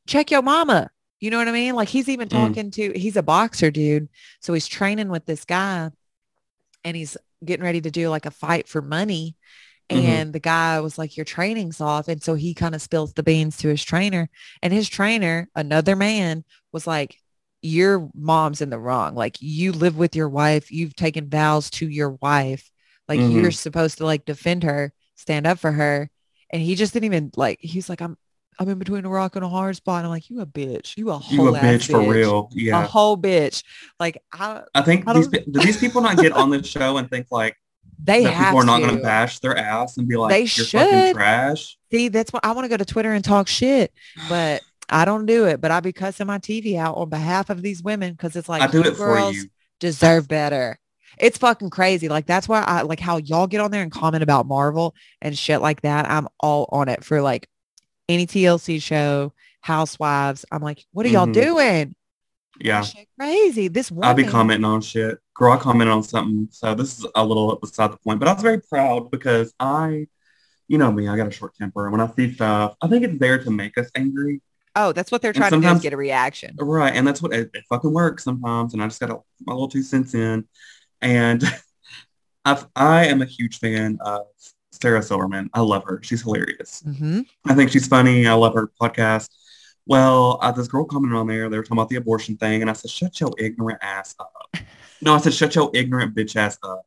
check 0.07 0.31
your 0.31 0.43
mama? 0.43 0.91
You 1.21 1.31
know 1.31 1.39
what 1.39 1.49
I 1.49 1.53
mean? 1.53 1.75
Like 1.75 1.89
he's 1.89 2.09
even 2.09 2.29
Mm. 2.29 2.33
talking 2.33 2.71
to, 2.73 2.99
he's 2.99 3.17
a 3.17 3.23
boxer 3.23 3.71
dude. 3.71 4.09
So 4.41 4.55
he's 4.55 4.67
training 4.67 5.11
with 5.11 5.27
this 5.27 5.45
guy 5.45 5.91
and 6.85 6.97
he's 6.97 7.17
getting 7.45 7.65
ready 7.65 7.81
to 7.83 7.91
do 7.91 8.09
like 8.09 8.27
a 8.27 8.31
fight 8.31 8.69
for 8.69 8.81
money. 8.81 9.37
Mhm. 9.90 10.03
And 10.03 10.33
the 10.33 10.40
guy 10.40 10.81
was 10.81 10.99
like, 10.99 11.16
your 11.16 11.25
training's 11.25 11.81
off. 11.81 12.09
And 12.09 12.22
so 12.22 12.35
he 12.35 12.55
kind 12.55 12.75
of 12.75 12.83
spills 12.83 13.12
the 13.12 13.22
beans 13.22 13.57
to 13.59 13.68
his 13.68 13.85
trainer. 13.85 14.29
And 14.62 14.72
his 14.72 14.88
trainer, 14.88 15.49
another 15.55 15.94
man, 15.94 16.44
was 16.72 16.87
like, 16.87 17.20
your 17.62 18.09
mom's 18.14 18.61
in 18.61 18.70
the 18.70 18.79
wrong. 18.79 19.14
Like 19.14 19.37
you 19.40 19.72
live 19.72 19.96
with 19.96 20.14
your 20.16 20.29
wife. 20.29 20.70
You've 20.70 20.94
taken 20.94 21.29
vows 21.29 21.70
to 21.70 21.88
your 21.88 22.11
wife. 22.20 22.70
Like 23.09 23.20
you're 23.20 23.53
supposed 23.53 23.99
to 23.99 24.05
like 24.05 24.25
defend 24.25 24.64
her, 24.64 24.92
stand 25.14 25.46
up 25.46 25.59
for 25.59 25.72
her. 25.72 26.11
And 26.51 26.61
he 26.61 26.75
just 26.75 26.92
didn't 26.92 27.07
even 27.07 27.31
like, 27.37 27.59
he's 27.61 27.88
like, 27.88 28.01
I'm, 28.01 28.16
I'm 28.59 28.68
in 28.68 28.79
between 28.79 29.05
a 29.05 29.09
rock 29.09 29.37
and 29.37 29.44
a 29.44 29.49
hard 29.49 29.77
spot. 29.77 29.99
And 29.99 30.07
I'm 30.07 30.11
like, 30.11 30.31
you 30.31 30.40
a 30.40 30.46
bitch. 30.46 30.96
You 30.96 31.11
a 31.11 31.18
whole 31.18 31.46
You 31.46 31.55
a 31.55 31.59
ass 31.59 31.64
bitch 31.64 31.90
for 31.90 32.01
real. 32.01 32.51
Yeah. 32.53 32.83
A 32.83 32.87
whole 32.87 33.16
bitch. 33.16 33.62
Like 34.01 34.22
I, 34.33 34.62
I 34.75 34.83
think 34.83 35.07
I 35.07 35.14
these 35.14 35.29
do 35.29 35.40
these 35.46 35.77
people 35.77 36.01
not 36.01 36.18
get 36.18 36.33
on 36.33 36.51
this 36.51 36.66
show 36.66 36.96
and 36.96 37.09
think 37.09 37.29
like 37.31 37.57
they 38.03 38.25
that 38.25 38.33
have 38.35 38.47
people 38.49 38.61
are 38.63 38.65
not 38.67 38.81
going 38.81 38.97
to 38.97 39.03
bash 39.03 39.39
their 39.41 39.57
ass 39.57 39.97
and 39.97 40.07
be 40.09 40.17
like, 40.17 40.31
They 40.31 40.41
you're 40.41 40.47
should. 40.49 40.81
fucking 40.81 41.13
trash. 41.15 41.77
See, 41.91 42.09
that's 42.09 42.33
what 42.33 42.45
I 42.45 42.53
want 42.53 42.65
to 42.65 42.69
go 42.69 42.77
to 42.77 42.85
Twitter 42.85 43.13
and 43.13 43.25
talk 43.25 43.49
shit, 43.49 43.93
but 44.29 44.63
I 44.89 45.05
don't 45.05 45.27
do 45.27 45.47
it. 45.47 45.61
But 45.61 45.71
I 45.71 45.81
be 45.81 45.93
cussing 45.93 46.27
my 46.27 46.39
TV 46.39 46.77
out 46.79 46.97
on 46.97 47.09
behalf 47.09 47.51
of 47.51 47.63
these 47.63 47.83
women 47.83 48.13
because 48.13 48.37
it's 48.37 48.49
like 48.49 48.63
I 48.63 48.67
do 48.69 48.81
it 48.83 48.97
for 48.97 49.07
girls 49.15 49.37
you. 49.37 49.45
deserve 49.81 50.29
better. 50.29 50.79
It's 51.19 51.39
fucking 51.39 51.71
crazy. 51.71 52.09
Like 52.09 52.27
that's 52.27 52.49
why 52.49 52.63
I 52.63 52.83
like 52.83 53.01
how 53.01 53.17
y'all 53.17 53.47
get 53.47 53.61
on 53.61 53.71
there 53.71 53.83
and 53.83 53.91
comment 53.91 54.23
about 54.23 54.47
Marvel 54.47 54.95
and 55.23 55.37
shit 55.37 55.61
like 55.63 55.81
that. 55.83 56.09
I'm 56.11 56.29
all 56.41 56.69
on 56.71 56.89
it 56.89 57.03
for 57.05 57.23
like 57.23 57.49
any 58.09 58.27
TLC 58.27 58.81
show, 58.83 59.33
Housewives. 59.63 60.45
I'm 60.53 60.63
like, 60.63 60.85
what 60.93 61.07
are 61.07 61.09
y'all 61.09 61.27
Mhm. 61.27 61.33
doing? 61.33 61.95
Yeah. 62.61 62.85
Crazy. 63.19 63.69
This 63.69 63.91
woman. 63.91 64.09
I'll 64.09 64.15
be 64.15 64.25
commenting 64.25 64.65
on 64.65 64.81
shit. 64.83 65.19
Girl, 65.38 65.53
I 65.53 65.59
commented 65.59 65.92
on 65.92 66.03
something. 66.03 66.49
So 66.51 66.75
this 66.75 66.99
is 66.99 67.07
a 67.14 67.25
little 67.25 67.55
beside 67.57 67.92
the 67.92 67.99
point, 67.99 68.20
but 68.20 68.29
I 68.29 68.33
was 68.33 68.42
very 68.42 68.61
proud 68.61 69.11
because 69.11 69.53
I, 69.61 70.07
you 70.66 70.79
know 70.79 70.90
me, 70.90 71.09
I 71.09 71.16
got 71.16 71.29
a 71.29 71.31
short 71.31 71.55
temper. 71.55 71.87
And 71.87 71.92
when 71.92 72.01
I 72.01 72.11
see 72.14 72.33
stuff, 72.33 72.75
I 72.81 72.88
think 72.88 73.05
it's 73.05 73.18
there 73.18 73.42
to 73.42 73.51
make 73.51 73.77
us 73.77 73.90
angry. 73.94 74.40
Oh, 74.75 74.92
that's 74.92 75.11
what 75.11 75.22
they're 75.22 75.33
trying 75.33 75.53
to 75.53 75.61
do 75.61 75.68
is 75.68 75.81
get 75.81 75.92
a 75.92 75.96
reaction. 75.96 76.55
Right. 76.59 76.94
And 76.94 77.07
that's 77.07 77.22
what 77.22 77.33
it, 77.33 77.51
it 77.55 77.64
fucking 77.68 77.92
works 77.92 78.25
sometimes. 78.25 78.75
And 78.75 78.83
I 78.83 78.87
just 78.87 79.01
got 79.01 79.09
put 79.09 79.22
my 79.46 79.53
little 79.53 79.68
two 79.68 79.83
cents 79.83 80.14
in. 80.14 80.46
And 81.01 81.42
I've, 82.44 82.66
I 82.77 83.07
am 83.07 83.22
a 83.22 83.27
huge 83.27 83.59
fan 83.59 83.99
of 84.01 84.22
Sarah 84.72 85.03
Silverman. 85.03 85.51
I 85.55 85.61
love 85.61 85.85
her. 85.85 86.01
She's 86.03 86.22
hilarious. 86.22 86.83
hmm 86.83 87.20
I 87.46 87.55
think 87.55 87.70
she's 87.70 87.88
funny. 87.88 88.27
I 88.27 88.35
love 88.35 88.55
her 88.55 88.70
podcast. 88.81 89.29
Well, 89.87 90.38
uh, 90.42 90.51
this 90.53 90.68
girl 90.68 90.85
commented 90.85 91.16
on 91.16 91.29
there. 91.29 91.49
They 91.49 91.57
were 91.57 91.62
talking 91.62 91.79
about 91.79 91.88
the 91.88 91.96
abortion 91.96 92.37
thing, 92.37 92.61
and 92.61 92.70
I 92.70 92.72
said, 92.72 92.90
"Shut 92.90 93.20
your 93.20 93.33
ignorant 93.38 93.79
ass 93.83 94.14
up." 94.18 94.57
No, 95.01 95.14
I 95.14 95.18
said, 95.18 95.35
"Shut 95.35 95.55
your 95.55 95.70
ignorant 95.75 96.14
bitch 96.14 96.35
ass 96.37 96.59
up." 96.62 96.87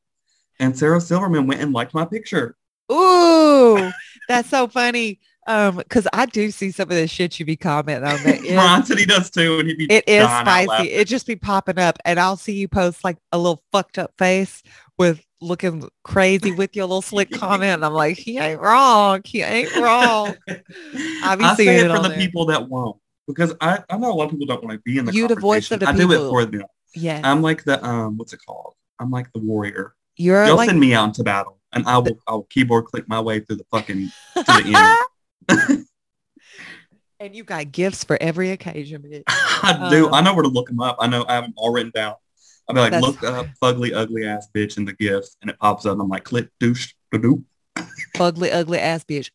And 0.59 0.77
Sarah 0.77 0.99
Silverman 0.99 1.47
went 1.47 1.61
and 1.61 1.71
liked 1.71 1.93
my 1.93 2.05
picture. 2.05 2.57
Ooh, 2.91 3.91
that's 4.27 4.49
so 4.49 4.67
funny. 4.67 5.19
Um, 5.47 5.77
because 5.77 6.07
I 6.13 6.27
do 6.27 6.51
see 6.51 6.69
some 6.69 6.91
of 6.91 6.95
the 6.95 7.07
shit 7.07 7.39
you 7.39 7.45
be 7.45 7.55
commenting 7.55 8.07
on 8.07 8.21
that. 8.23 8.39
It, 8.43 8.55
Ron 8.55 8.85
said 8.85 8.99
he 8.99 9.05
does 9.05 9.29
too, 9.29 9.59
and 9.59 9.67
he'd 9.67 9.77
be 9.77 9.85
it 9.91 10.03
is 10.07 10.25
dying 10.25 10.41
out 10.41 10.45
laughing. 10.45 10.67
spicy. 10.67 10.91
It 10.91 11.07
just 11.07 11.25
be 11.25 11.35
popping 11.37 11.79
up, 11.79 11.97
and 12.05 12.19
I'll 12.19 12.37
see 12.37 12.53
you 12.53 12.67
post 12.67 13.03
like 13.03 13.17
a 13.31 13.37
little 13.37 13.63
fucked 13.71 13.97
up 13.97 14.13
face 14.17 14.61
with 14.97 15.25
looking 15.41 15.87
crazy 16.03 16.51
with 16.51 16.75
your 16.75 16.85
little 16.85 17.01
slick 17.01 17.31
comment. 17.33 17.75
And 17.75 17.85
I'm 17.85 17.93
like, 17.93 18.17
he 18.17 18.37
ain't 18.37 18.59
wrong. 18.59 19.21
He 19.25 19.41
ain't 19.41 19.75
wrong. 19.75 20.35
I 21.23 21.35
be 21.35 21.45
I 21.45 21.55
seeing 21.55 21.67
say 21.67 21.79
it 21.79 21.85
it 21.85 21.95
for 21.95 22.01
the 22.01 22.09
there. 22.09 22.17
people 22.17 22.45
that 22.47 22.67
won't, 22.69 22.97
because 23.27 23.53
I, 23.61 23.83
I 23.89 23.97
know 23.97 24.11
a 24.11 24.13
lot 24.13 24.25
of 24.25 24.31
people 24.31 24.47
don't 24.47 24.63
want 24.63 24.77
to 24.77 24.81
be 24.83 24.97
in 24.97 25.05
the 25.05 25.13
You 25.13 25.27
the 25.27 25.35
voice 25.35 25.71
of 25.71 25.79
the 25.79 25.89
I 25.89 25.93
do 25.93 26.11
it 26.11 26.17
for 26.17 26.45
them. 26.45 26.63
Yeah, 26.95 27.21
I'm 27.23 27.41
like 27.41 27.63
the 27.63 27.83
um, 27.85 28.17
what's 28.17 28.33
it 28.33 28.39
called? 28.45 28.73
I'm 28.99 29.11
like 29.11 29.31
the 29.33 29.39
warrior. 29.39 29.93
You're 30.17 30.45
Y'all 30.45 30.55
like 30.57 30.69
send 30.69 30.79
me 30.79 30.93
out 30.93 31.05
into 31.05 31.23
battle, 31.23 31.59
and 31.71 31.85
I 31.87 31.97
will 31.99 32.19
I'll 32.27 32.43
keyboard 32.43 32.85
click 32.85 33.07
my 33.07 33.21
way 33.21 33.39
through 33.39 33.57
the 33.57 33.65
fucking 33.71 34.11
to 34.35 34.43
the 34.43 35.05
end. 35.49 35.85
and 37.19 37.35
you 37.35 37.43
got 37.43 37.71
gifts 37.71 38.03
for 38.03 38.17
every 38.21 38.51
occasion, 38.51 39.01
bitch. 39.01 39.23
I 39.27 39.89
do. 39.91 40.07
Um, 40.07 40.13
I 40.13 40.21
know 40.21 40.33
where 40.33 40.43
to 40.43 40.49
look 40.49 40.67
them 40.67 40.81
up. 40.81 40.97
I 40.99 41.07
know 41.07 41.25
I 41.27 41.35
have 41.35 41.43
them 41.45 41.53
all 41.55 41.71
written 41.71 41.91
down. 41.93 42.15
I'll 42.69 42.75
be 42.75 42.81
like, 42.81 42.91
That's 42.91 43.05
look 43.05 43.23
up 43.23 43.47
fugly, 43.61 43.93
ugly 43.95 44.27
ass 44.27 44.47
bitch 44.53 44.77
in 44.77 44.85
the 44.85 44.93
gifts, 44.93 45.35
and 45.41 45.49
it 45.49 45.57
pops 45.59 45.87
up. 45.87 45.93
And 45.93 46.01
I'm 46.01 46.07
like, 46.07 46.23
click, 46.23 46.49
douche, 46.59 46.93
doop. 47.11 47.43
Ugly, 48.19 48.51
ugly 48.51 48.77
ass 48.77 49.03
bitch. 49.03 49.31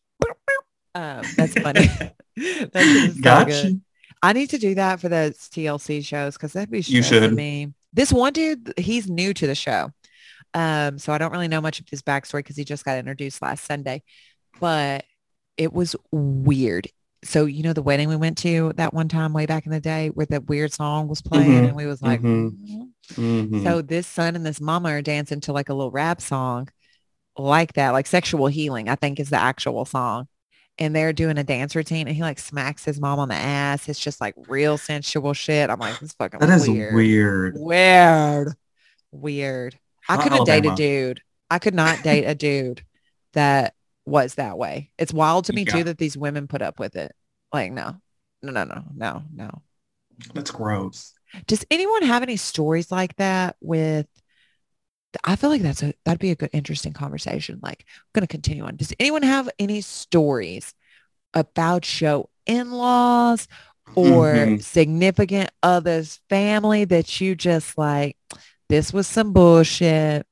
Um, 0.95 1.23
that's 1.35 1.53
funny. 1.55 1.87
that 2.37 2.71
shit 2.73 3.15
so 3.15 3.21
Got 3.21 3.47
good. 3.47 3.81
I 4.23 4.31
need 4.31 4.51
to 4.51 4.57
do 4.57 4.75
that 4.75 5.01
for 5.01 5.09
those 5.09 5.37
TLC 5.37 6.03
shows 6.05 6.35
because 6.35 6.53
that'd 6.53 6.71
be 6.71 6.79
You 6.79 7.03
should. 7.03 7.33
me. 7.33 7.73
This 7.91 8.13
one 8.13 8.31
dude, 8.31 8.73
he's 8.77 9.09
new 9.09 9.33
to 9.33 9.47
the 9.47 9.55
show. 9.55 9.91
Um, 10.53 10.97
so 10.97 11.11
I 11.11 11.17
don't 11.17 11.33
really 11.33 11.49
know 11.49 11.59
much 11.59 11.81
of 11.81 11.89
his 11.89 12.01
backstory 12.01 12.39
because 12.39 12.55
he 12.55 12.63
just 12.63 12.85
got 12.85 12.97
introduced 12.97 13.41
last 13.41 13.65
Sunday. 13.65 14.03
But 14.61 15.03
it 15.57 15.73
was 15.73 15.97
weird. 16.11 16.87
So 17.25 17.45
you 17.45 17.63
know 17.63 17.73
the 17.73 17.81
wedding 17.81 18.07
we 18.07 18.15
went 18.15 18.37
to 18.39 18.71
that 18.75 18.93
one 18.93 19.07
time 19.07 19.33
way 19.33 19.45
back 19.45 19.65
in 19.65 19.71
the 19.71 19.79
day 19.81 20.09
where 20.09 20.27
that 20.27 20.47
weird 20.47 20.71
song 20.71 21.07
was 21.07 21.21
playing 21.21 21.51
Mhm. 21.63 21.67
and 21.69 21.75
we 21.75 21.85
was 21.85 22.01
like, 22.01 22.21
Mhm. 22.21 22.51
"Mhm." 23.13 23.49
Mhm. 23.49 23.63
so 23.63 23.81
this 23.81 24.07
son 24.07 24.35
and 24.35 24.45
this 24.45 24.61
mama 24.61 24.89
are 24.89 25.01
dancing 25.01 25.39
to 25.41 25.51
like 25.53 25.69
a 25.69 25.73
little 25.73 25.91
rap 25.91 26.21
song 26.21 26.69
like 27.37 27.73
that, 27.73 27.89
like 27.91 28.07
sexual 28.07 28.47
healing, 28.47 28.87
I 28.89 28.95
think 28.95 29.19
is 29.19 29.29
the 29.29 29.41
actual 29.41 29.85
song. 29.85 30.27
And 30.77 30.95
they're 30.95 31.13
doing 31.13 31.37
a 31.37 31.43
dance 31.43 31.75
routine 31.75 32.07
and 32.07 32.15
he 32.15 32.21
like 32.21 32.37
smacks 32.39 32.85
his 32.85 32.99
mom 32.99 33.17
on 33.19 33.29
the 33.29 33.35
ass. 33.35 33.87
It's 33.89 33.99
just 33.99 34.19
like 34.21 34.35
real 34.47 34.77
sensual 34.77 35.33
shit. 35.33 35.69
I'm 35.69 35.79
like, 35.79 35.93
this 35.99 36.09
is 36.09 36.15
fucking 36.17 36.39
that 36.39 36.49
is 36.49 36.69
weird. 36.69 36.93
weird. 36.95 37.55
Weird. 37.57 38.53
Weird. 39.11 39.79
I 40.09 40.17
couldn't 40.17 40.45
date 40.45 40.65
a 40.65 40.75
dude. 40.75 41.21
I 41.49 41.59
could 41.59 41.73
not 41.75 42.03
date 42.03 42.25
a 42.25 42.35
dude 42.35 42.83
that 43.33 43.73
was 44.05 44.35
that 44.35 44.57
way. 44.57 44.91
It's 44.97 45.13
wild 45.13 45.45
to 45.45 45.53
me 45.53 45.63
Yeah. 45.63 45.73
too 45.73 45.83
that 45.85 45.97
these 45.97 46.17
women 46.17 46.47
put 46.47 46.61
up 46.61 46.79
with 46.79 46.95
it. 46.95 47.13
Like, 47.53 47.71
no, 47.71 47.95
no, 48.41 48.51
no, 48.51 48.63
no, 48.63 48.83
no, 48.95 49.23
no. 49.33 49.61
That's 50.33 50.51
gross. 50.51 51.13
Does 51.47 51.65
anyone 51.69 52.03
have 52.03 52.23
any 52.23 52.37
stories 52.37 52.91
like 52.91 53.15
that 53.17 53.57
with 53.61 54.07
I 55.23 55.35
feel 55.37 55.49
like 55.49 55.61
that's 55.61 55.81
a 55.81 55.93
that'd 56.03 56.19
be 56.19 56.31
a 56.31 56.35
good 56.35 56.49
interesting 56.51 56.91
conversation. 56.93 57.59
Like 57.63 57.85
I'm 57.87 58.03
gonna 58.13 58.27
continue 58.27 58.65
on. 58.65 58.75
Does 58.75 58.93
anyone 58.99 59.23
have 59.23 59.49
any 59.57 59.79
stories 59.81 60.73
about 61.33 61.85
show 61.85 62.29
in-laws 62.45 63.47
or 63.95 64.25
Mhm. 64.35 64.61
significant 64.63 65.51
others 65.63 66.19
family 66.29 66.83
that 66.85 67.21
you 67.21 67.33
just 67.35 67.77
like 67.77 68.17
this 68.67 68.91
was 68.91 69.07
some 69.07 69.31
bullshit? 69.31 70.27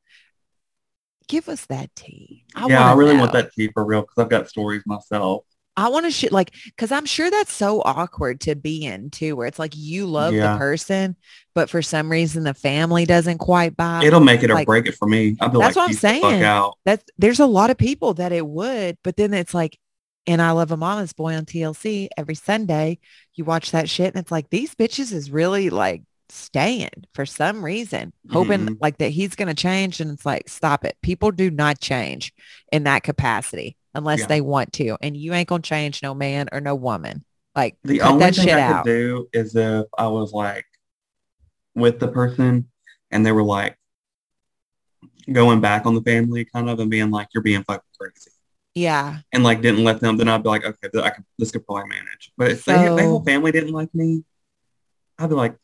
Give 1.28 1.48
us 1.50 1.66
that 1.68 1.96
tea. 1.96 2.46
I 2.56 2.68
yeah, 2.68 2.90
I 2.90 2.94
really 2.96 3.16
want 3.18 3.34
that 3.34 3.52
tea 3.54 3.70
for 3.74 3.86
real 3.86 4.02
because 4.02 4.18
I've 4.18 4.30
got 4.30 4.50
stories 4.50 4.84
myself. 4.86 5.46
I 5.76 5.90
want 5.90 6.06
to 6.06 6.12
shit 6.12 6.32
like 6.32 6.54
because 6.66 6.92
I'm 6.92 7.06
sure 7.06 7.32
that's 7.32 7.52
so 7.52 7.82
awkward 7.84 8.42
to 8.42 8.56
be 8.56 8.86
in 8.86 9.10
too, 9.10 9.36
where 9.36 9.48
it's 9.48 9.58
like 9.58 9.74
you 9.76 10.06
love 10.06 10.34
Yeah. 10.34 10.54
the 10.54 10.60
person, 10.60 11.16
but 11.56 11.68
for 11.70 11.82
some 11.82 12.12
reason 12.12 12.44
the 12.44 12.54
family 12.54 13.06
doesn't 13.06 13.40
quite 13.40 13.76
buy. 13.76 14.04
It'll 14.06 14.20
make 14.20 14.44
it 14.44 14.52
or 14.52 14.64
break 14.66 14.86
it 14.86 14.94
for 14.96 15.08
me. 15.08 15.36
I'll 15.42 15.50
be 15.50 15.58
That's 15.58 15.76
like, 15.76 15.76
what 15.76 15.84
I'm 15.84 15.90
"Peace 15.90 16.02
the 16.02 16.08
fuck 16.20 16.22
saying. 16.32 16.44
out. 16.44 16.76
That's 16.86 17.04
there's 17.18 17.40
a 17.40 17.48
lot 17.48 17.72
of 17.72 17.78
people 17.78 18.14
that 18.16 18.32
it 18.32 18.46
would, 18.46 18.98
but 19.04 19.18
then 19.18 19.34
it's 19.34 19.56
like, 19.56 19.80
and 20.28 20.42
I 20.44 20.52
love 20.52 20.72
a 20.72 20.78
mama's 20.78 21.14
boy 21.14 21.34
on 21.36 21.46
TLC 21.46 22.08
every 22.18 22.36
Sunday. 22.36 23.00
You 23.34 23.44
watch 23.46 23.72
that 23.72 23.90
shit, 23.90 24.14
and 24.14 24.22
it's 24.22 24.32
like 24.32 24.50
these 24.52 24.76
bitches 24.76 25.12
is 25.12 25.32
really 25.32 25.72
like 25.72 26.04
staying 26.34 26.90
for 27.14 27.26
some 27.26 27.64
reason, 27.64 28.12
hoping 28.32 28.66
Mhm. 28.68 28.78
like 28.82 28.98
that 28.98 29.10
he's 29.12 29.36
gonna 29.36 29.54
change, 29.54 30.00
and 30.00 30.12
it's 30.12 30.26
like, 30.26 30.50
stop 30.50 30.84
it. 30.86 30.98
People 31.02 31.32
do 31.32 31.50
not 31.52 31.80
change 31.80 32.34
in 32.72 32.84
that 32.84 33.04
capacity 33.04 33.78
unless 33.94 34.22
Yeah. 34.22 34.28
they 34.28 34.42
want 34.42 34.74
to, 34.74 34.98
and 35.02 35.16
you 35.16 35.34
ain't 35.34 35.48
gonna 35.50 35.62
change 35.62 36.02
no 36.02 36.14
man 36.14 36.48
or 36.52 36.60
no 36.62 36.76
woman. 36.76 37.24
Like 37.56 37.78
The 37.84 38.00
cut 38.00 38.12
only 38.12 38.26
that 38.26 38.36
thing 38.36 38.46
shit 38.46 38.56
I 38.56 38.62
out. 38.62 38.84
could 38.86 38.90
do 38.92 39.28
is 39.34 39.56
if 39.56 39.86
I 39.98 40.08
was 40.08 40.32
like 40.34 40.66
with 41.76 42.00
the 42.00 42.08
person 42.08 42.70
and 43.12 43.26
they 43.26 43.32
were 43.32 43.44
like 43.44 43.78
going 45.32 45.62
back 45.62 45.86
on 45.86 45.96
the 45.96 46.02
family 46.02 46.46
kind 46.46 46.70
of 46.70 46.80
and 46.80 46.90
being 46.92 47.12
like, 47.12 47.28
you're 47.34 47.44
being 47.44 47.64
fucking 47.64 47.82
crazy. 48.00 48.32
Yeah. 48.76 49.20
And 49.32 49.44
like 49.44 49.62
didn't 49.62 49.84
let 49.84 50.00
them, 50.02 50.18
then 50.18 50.28
I'd 50.28 50.42
be 50.44 50.50
like, 50.50 50.66
okay, 50.66 50.90
I 51.02 51.10
could, 51.12 51.24
this 51.38 51.52
could 51.52 51.66
probably 51.66 51.88
manage. 51.90 52.32
But 52.38 52.52
if 52.52 52.66
they, 52.66 52.74
So- 52.74 52.96
their 52.96 53.06
whole 53.08 53.24
family 53.24 53.52
didn't 53.52 53.72
like 53.72 53.94
me, 53.94 54.24
I'd 55.20 55.30
be 55.30 55.36
like, 55.36 55.56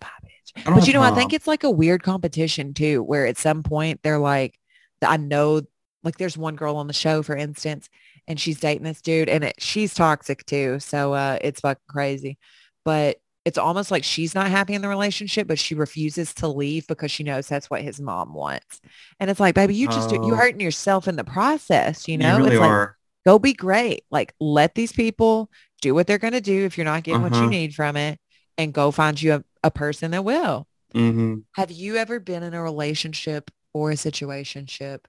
Bye, 0.00 0.08
bitch. 0.24 0.28
I 0.28 0.30
don't 0.30 0.43
But 0.64 0.86
you 0.86 0.92
know, 0.92 1.02
I 1.02 1.10
think 1.14 1.32
it's 1.32 1.46
like 1.46 1.64
a 1.64 1.70
weird 1.70 2.02
competition 2.02 2.74
too, 2.74 3.02
where 3.02 3.26
at 3.26 3.36
some 3.38 3.62
point 3.62 4.00
they're 4.02 4.18
like, 4.18 4.58
I 5.02 5.16
know, 5.16 5.62
like 6.02 6.16
there's 6.18 6.38
one 6.38 6.56
girl 6.56 6.76
on 6.76 6.86
the 6.86 6.92
show, 6.92 7.22
for 7.22 7.36
instance, 7.36 7.88
and 8.28 8.38
she's 8.38 8.60
dating 8.60 8.84
this 8.84 9.00
dude 9.02 9.28
and 9.28 9.44
it, 9.44 9.54
she's 9.58 9.94
toxic 9.94 10.44
too. 10.46 10.78
So 10.80 11.12
uh, 11.14 11.38
it's 11.40 11.60
fucking 11.60 11.82
crazy. 11.88 12.38
But 12.84 13.18
it's 13.44 13.58
almost 13.58 13.90
like 13.90 14.04
she's 14.04 14.34
not 14.34 14.50
happy 14.50 14.72
in 14.74 14.80
the 14.80 14.88
relationship, 14.88 15.46
but 15.46 15.58
she 15.58 15.74
refuses 15.74 16.32
to 16.34 16.48
leave 16.48 16.86
because 16.86 17.10
she 17.10 17.22
knows 17.24 17.46
that's 17.46 17.68
what 17.68 17.82
his 17.82 18.00
mom 18.00 18.32
wants. 18.32 18.80
And 19.20 19.28
it's 19.30 19.40
like, 19.40 19.54
baby, 19.54 19.74
you 19.74 19.86
just, 19.88 20.10
Oh. 20.12 20.26
you're 20.26 20.36
hurting 20.36 20.60
yourself 20.60 21.08
in 21.08 21.16
the 21.16 21.24
process, 21.24 22.08
you 22.08 22.16
know? 22.16 22.32
you 22.38 22.44
really 22.44 22.50
it's 22.56 22.60
like, 22.60 22.70
are. 22.70 22.96
go 23.26 23.38
be 23.38 23.52
great. 23.52 24.04
Like 24.10 24.32
let 24.40 24.74
these 24.74 24.92
people 24.92 25.50
do 25.82 25.92
what 25.94 26.06
they're 26.06 26.16
going 26.18 26.32
to 26.32 26.40
do 26.40 26.64
if 26.64 26.78
you're 26.78 26.86
not 26.86 27.02
getting 27.02 27.20
what 27.22 27.32
you 27.32 27.40
Uh-huh. 27.40 27.48
need 27.50 27.74
from 27.74 27.96
it 27.96 28.18
and 28.56 28.72
go 28.72 28.90
find 28.90 29.20
you 29.20 29.34
a, 29.34 29.44
a 29.64 29.70
person 29.72 30.12
that 30.12 30.24
will. 30.24 30.68
hmm 30.92 31.38
Have 31.56 31.72
you 31.72 31.96
ever 31.96 32.20
been 32.20 32.44
in 32.44 32.54
a 32.54 32.62
relationship 32.62 33.50
or 33.72 33.90
a 33.90 33.94
situationship 33.94 35.00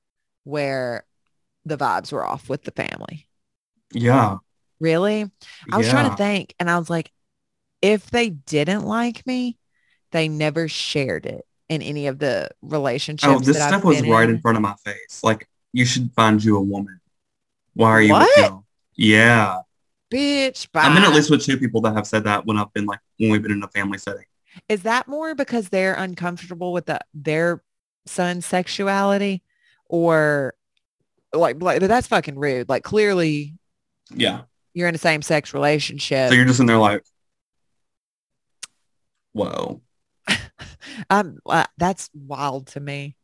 where 0.46 1.06
the 1.66 1.78
vibes 1.78 2.12
were 2.12 2.26
off 2.26 2.50
with 2.50 2.64
the 2.64 2.72
family? 2.72 3.28
Yeah. 3.94 4.38
Really? 4.80 5.30
I 5.72 5.78
was 5.78 5.90
trying 5.90 6.10
to 6.10 6.16
think 6.18 6.56
and 6.60 6.70
I 6.70 6.80
was 6.80 6.90
like, 6.90 7.12
if 7.82 8.10
they 8.10 8.30
didn't 8.32 8.86
like 8.86 9.26
me, 9.28 9.58
they 10.12 10.28
never 10.28 10.68
shared 10.68 11.26
it 11.26 11.46
in 11.70 11.82
any 11.82 12.08
of 12.08 12.20
the 12.20 12.50
relationships. 12.62 13.32
Oh, 13.32 13.40
this 13.40 13.58
stuff 13.58 13.84
was 13.84 14.02
right 14.02 14.30
in. 14.30 14.40
front 14.42 14.58
of 14.58 14.62
my 14.64 14.76
face. 14.84 15.22
Like, 15.24 15.48
you 15.74 15.86
should 15.86 16.12
find 16.16 16.44
you 16.44 16.58
a 16.58 16.62
woman. 16.62 17.00
Why 17.74 17.90
are 17.90 18.02
you 18.02 18.14
with 18.14 18.22
What? 18.24 18.52
him? 18.52 18.60
Yeah. 18.96 19.60
bitch. 20.12 20.72
Bye. 20.72 20.82
I've 20.84 20.94
been 20.96 21.04
at 21.04 21.14
least 21.14 21.30
with 21.30 21.44
two 21.44 21.58
people 21.58 21.82
that 21.82 21.96
have 21.96 22.08
said 22.08 22.24
that 22.24 22.46
when 22.46 22.58
I've 22.58 22.74
been 22.74 22.86
like 22.86 23.00
when 23.18 23.32
we've 23.32 23.42
been 23.42 23.52
in 23.52 23.64
a 23.64 23.68
family 23.68 23.98
setting. 23.98 24.26
Is 24.70 24.84
that 24.84 25.08
more 25.08 25.36
because 25.36 25.70
they're 25.70 25.94
uncomfortable 25.96 26.72
with 26.74 26.86
the 26.86 27.00
their 27.14 27.64
son's 28.06 28.46
sexuality, 28.46 29.44
or 29.88 30.54
like, 31.34 31.62
like 31.62 31.82
that's 31.82 32.08
fucking 32.08 32.38
rude? 32.40 32.70
Like 32.70 32.84
clearly 32.84 33.54
Yeah. 34.12 34.42
you're 34.74 34.88
in 34.88 34.96
a 34.96 35.00
same 35.00 35.22
sex 35.22 35.54
relationship. 35.54 36.30
So 36.30 36.36
you're 36.36 36.46
just 36.46 36.60
in 36.60 36.66
there 36.66 36.78
like, 36.78 37.04
whoa. 39.34 39.82
um, 41.10 41.38
uh, 41.46 41.66
that's 41.78 42.10
wild 42.14 42.68
to 42.68 42.80
me. 42.80 43.16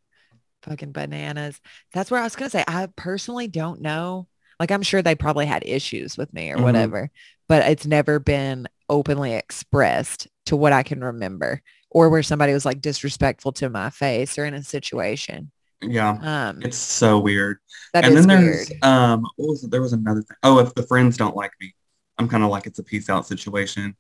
Fucking 0.63 0.91
bananas. 0.91 1.59
That's 1.93 2.11
where 2.11 2.19
I 2.19 2.23
was 2.23 2.35
gonna 2.35 2.49
say. 2.51 2.63
I 2.67 2.87
personally 2.95 3.47
don't 3.47 3.81
know. 3.81 4.27
Like 4.59 4.71
I'm 4.71 4.83
sure 4.83 5.01
they 5.01 5.15
probably 5.15 5.47
had 5.47 5.63
issues 5.65 6.17
with 6.17 6.31
me 6.33 6.51
or 6.51 6.57
Mhm. 6.57 6.63
whatever, 6.63 7.09
but 7.49 7.67
it's 7.69 7.87
never 7.87 8.19
been 8.19 8.67
openly 8.89 9.33
expressed 9.33 10.27
to 10.45 10.55
what 10.55 10.73
I 10.73 10.83
can 10.83 11.03
remember, 11.03 11.61
or 11.89 12.09
where 12.09 12.23
somebody 12.23 12.53
was 12.53 12.65
like 12.65 12.81
disrespectful 12.81 13.51
to 13.53 13.69
my 13.69 13.89
face 13.89 14.37
or 14.37 14.45
in 14.45 14.53
a 14.53 14.63
situation. 14.63 15.51
Yeah. 15.81 16.17
Um, 16.49 16.61
It's 16.61 16.77
so 16.77 17.19
weird. 17.19 17.57
that 17.93 18.05
and 18.05 18.13
is 18.15 18.25
then 18.25 18.43
there's 18.43 18.69
weird. 18.69 18.83
um 18.83 19.21
what 19.35 19.49
was 19.49 19.63
it? 19.63 19.71
There 19.71 19.81
was 19.81 19.93
another 19.93 20.21
thing. 20.21 20.37
Oh, 20.43 20.59
if 20.59 20.73
the 20.75 20.83
friends 20.83 21.17
don't 21.17 21.35
like 21.35 21.51
me, 21.59 21.73
I'm 22.17 22.27
kind 22.27 22.43
of 22.43 22.49
like 22.51 22.67
it's 22.67 22.79
a 22.79 22.83
peace 22.83 23.09
out 23.09 23.25
situation. 23.27 23.95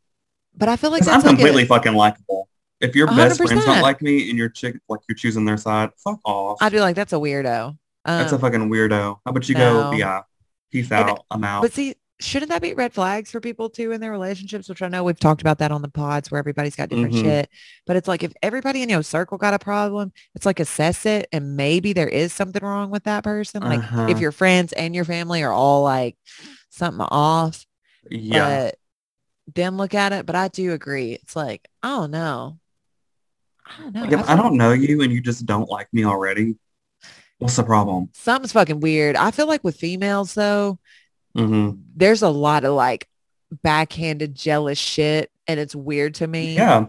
But 0.55 0.69
I 0.69 0.75
feel 0.75 0.91
like 0.91 1.07
I'm 1.07 1.15
like 1.15 1.23
a- 1.25 1.27
completely 1.29 1.65
fucking 1.65 1.93
likable. 1.93 2.49
If 2.81 2.95
your 2.95 3.07
best 3.07 3.37
friends 3.37 3.63
don't 3.65 3.81
like 3.81 4.01
me 4.01 4.29
and 4.29 4.37
your 4.37 4.49
chick 4.49 4.75
like 4.89 5.01
you're 5.07 5.15
choosing 5.15 5.45
their 5.45 5.57
side, 5.57 5.91
fuck 6.03 6.19
off. 6.25 6.57
I'd 6.61 6.71
be 6.71 6.79
like, 6.81 6.95
that's 6.95 7.13
a 7.13 7.17
weirdo. 7.17 7.77
That's 8.05 8.31
a 8.31 8.35
Um, 8.35 8.41
fucking 8.41 8.69
weirdo. 8.69 9.17
How 9.23 9.29
about 9.29 9.47
you 9.47 9.55
no. 9.55 9.91
go? 9.91 9.97
Yeah. 9.97 10.21
Peace 10.71 10.91
And- 10.91 11.09
out. 11.11 11.25
I'm 11.29 11.43
out. 11.43 11.61
But 11.61 11.73
see, 11.73 11.95
shouldn't 12.21 12.49
that 12.51 12.61
be 12.61 12.73
red 12.73 12.93
flags 12.93 13.31
for 13.31 13.39
people 13.41 13.69
too 13.69 13.91
in 13.91 13.99
their 13.99 14.11
relationships? 14.11 14.69
Which 14.69 14.81
I 14.81 14.87
know 14.87 15.03
we've 15.03 15.19
talked 15.19 15.41
about 15.41 15.57
that 15.57 15.71
on 15.71 15.81
the 15.81 15.89
pods 15.89 16.29
where 16.31 16.39
everybody's 16.39 16.75
got 16.75 16.89
different 16.89 17.15
Mhm. 17.15 17.21
shit. 17.21 17.49
But 17.85 17.95
it's 17.97 18.07
like 18.07 18.23
if 18.23 18.31
everybody 18.41 18.81
in 18.83 18.89
your 18.89 19.03
circle 19.03 19.37
got 19.37 19.53
a 19.53 19.59
problem, 19.59 20.13
it's 20.35 20.45
like 20.45 20.59
assess 20.59 21.05
it 21.05 21.27
and 21.33 21.55
maybe 21.57 21.93
there 21.93 22.07
is 22.07 22.31
something 22.31 22.63
wrong 22.63 22.91
with 22.91 23.03
that 23.05 23.23
person. 23.23 23.63
Like 23.63 23.79
Uh-huh. 23.79 24.07
if 24.09 24.19
your 24.19 24.31
friends 24.31 24.71
and 24.73 24.93
your 24.95 25.05
family 25.05 25.43
are 25.43 25.51
all 25.51 25.83
like 25.83 26.15
something 26.69 27.05
off, 27.09 27.65
yeah. 28.09 28.65
but 28.65 28.75
then 29.55 29.77
look 29.77 29.93
at 29.93 30.13
it. 30.13 30.25
But 30.25 30.35
I 30.35 30.47
do 30.47 30.71
agree. 30.73 31.13
It's 31.13 31.35
like, 31.35 31.67
I 31.83 31.89
don't 31.89 32.11
know. 32.11 32.59
I 33.65 33.81
don't 33.83 33.93
know. 33.93 34.01
Like, 34.01 34.11
if 34.11 34.29
I 34.29 34.33
I 34.33 34.35
don't 34.35 34.57
know 34.57 34.71
you 34.71 35.01
and 35.01 35.11
you 35.11 35.21
just 35.21 35.45
don't 35.45 35.69
like 35.69 35.87
me 35.93 36.05
already, 36.05 36.55
what's 37.39 37.55
the 37.55 37.63
problem? 37.63 38.09
something's 38.13 38.51
fucking 38.53 38.79
weird. 38.79 39.15
I 39.15 39.31
feel 39.31 39.47
like 39.47 39.63
with 39.63 39.75
females 39.77 40.33
though, 40.33 40.77
hmm 41.35 41.71
there's 41.95 42.21
a 42.21 42.29
lot 42.29 42.63
of 42.65 42.73
like 42.73 43.07
backhanded 43.63 44.33
jealous 44.35 44.77
shit 44.77 45.29
and 45.47 45.59
it's 45.59 45.75
weird 45.75 46.15
to 46.15 46.27
me. 46.27 46.55
Yeah. 46.55 46.87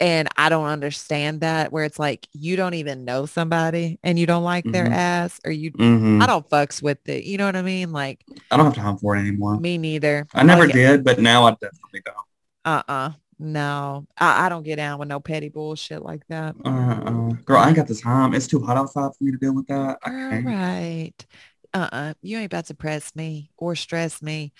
And 0.00 0.28
I 0.36 0.48
don't 0.48 0.64
understand 0.66 1.42
that 1.42 1.72
where 1.72 1.84
it's 1.84 1.98
like 1.98 2.26
you 2.32 2.56
don't 2.56 2.74
even 2.74 3.04
know 3.04 3.26
somebody 3.26 3.98
and 4.02 4.18
you 4.18 4.26
don't 4.26 4.42
like 4.42 4.64
their 4.64 4.86
Mhm. 4.86 4.92
ass 4.92 5.40
or 5.44 5.52
you 5.52 5.70
hmm 5.70 6.20
I 6.22 6.26
don't 6.26 6.48
fucks 6.48 6.82
with 6.82 7.06
it. 7.08 7.24
You 7.24 7.38
know 7.38 7.46
what 7.46 7.56
I 7.56 7.62
mean? 7.62 7.92
Like 7.92 8.24
I 8.50 8.56
don't 8.56 8.66
have 8.66 8.74
time 8.74 8.98
for 8.98 9.14
it 9.16 9.20
anymore. 9.20 9.60
me 9.60 9.78
neither. 9.78 10.26
I 10.34 10.42
never 10.42 10.64
Like, 10.64 10.74
did, 10.74 11.04
but 11.04 11.20
now 11.20 11.44
I 11.44 11.50
definitely 11.52 12.02
don't. 12.04 12.16
Uh-uh. 12.64 13.12
No. 13.38 14.06
I, 14.18 14.46
I 14.46 14.48
don't 14.48 14.64
get 14.64 14.76
down 14.76 14.98
with 14.98 15.08
no 15.08 15.20
petty 15.20 15.48
bullshit 15.48 16.02
like 16.02 16.26
that. 16.28 16.56
Uh-uh. 16.64 17.32
Girl, 17.44 17.58
I 17.58 17.68
ain't 17.68 17.76
got 17.76 17.86
the 17.88 17.94
time. 17.94 18.34
It's 18.34 18.46
too 18.46 18.60
hot 18.60 18.76
outside 18.76 19.10
for 19.16 19.24
me 19.24 19.32
to 19.32 19.38
deal 19.38 19.54
with 19.54 19.66
that. 19.68 19.98
I 20.04 20.10
All 20.36 20.42
right. 20.42 21.26
Uh-uh. 21.72 22.14
You 22.22 22.38
ain't 22.38 22.46
about 22.52 22.66
to 22.66 22.74
press 22.74 23.14
me 23.14 23.50
or 23.56 23.74
stress 23.74 24.22
me. 24.22 24.52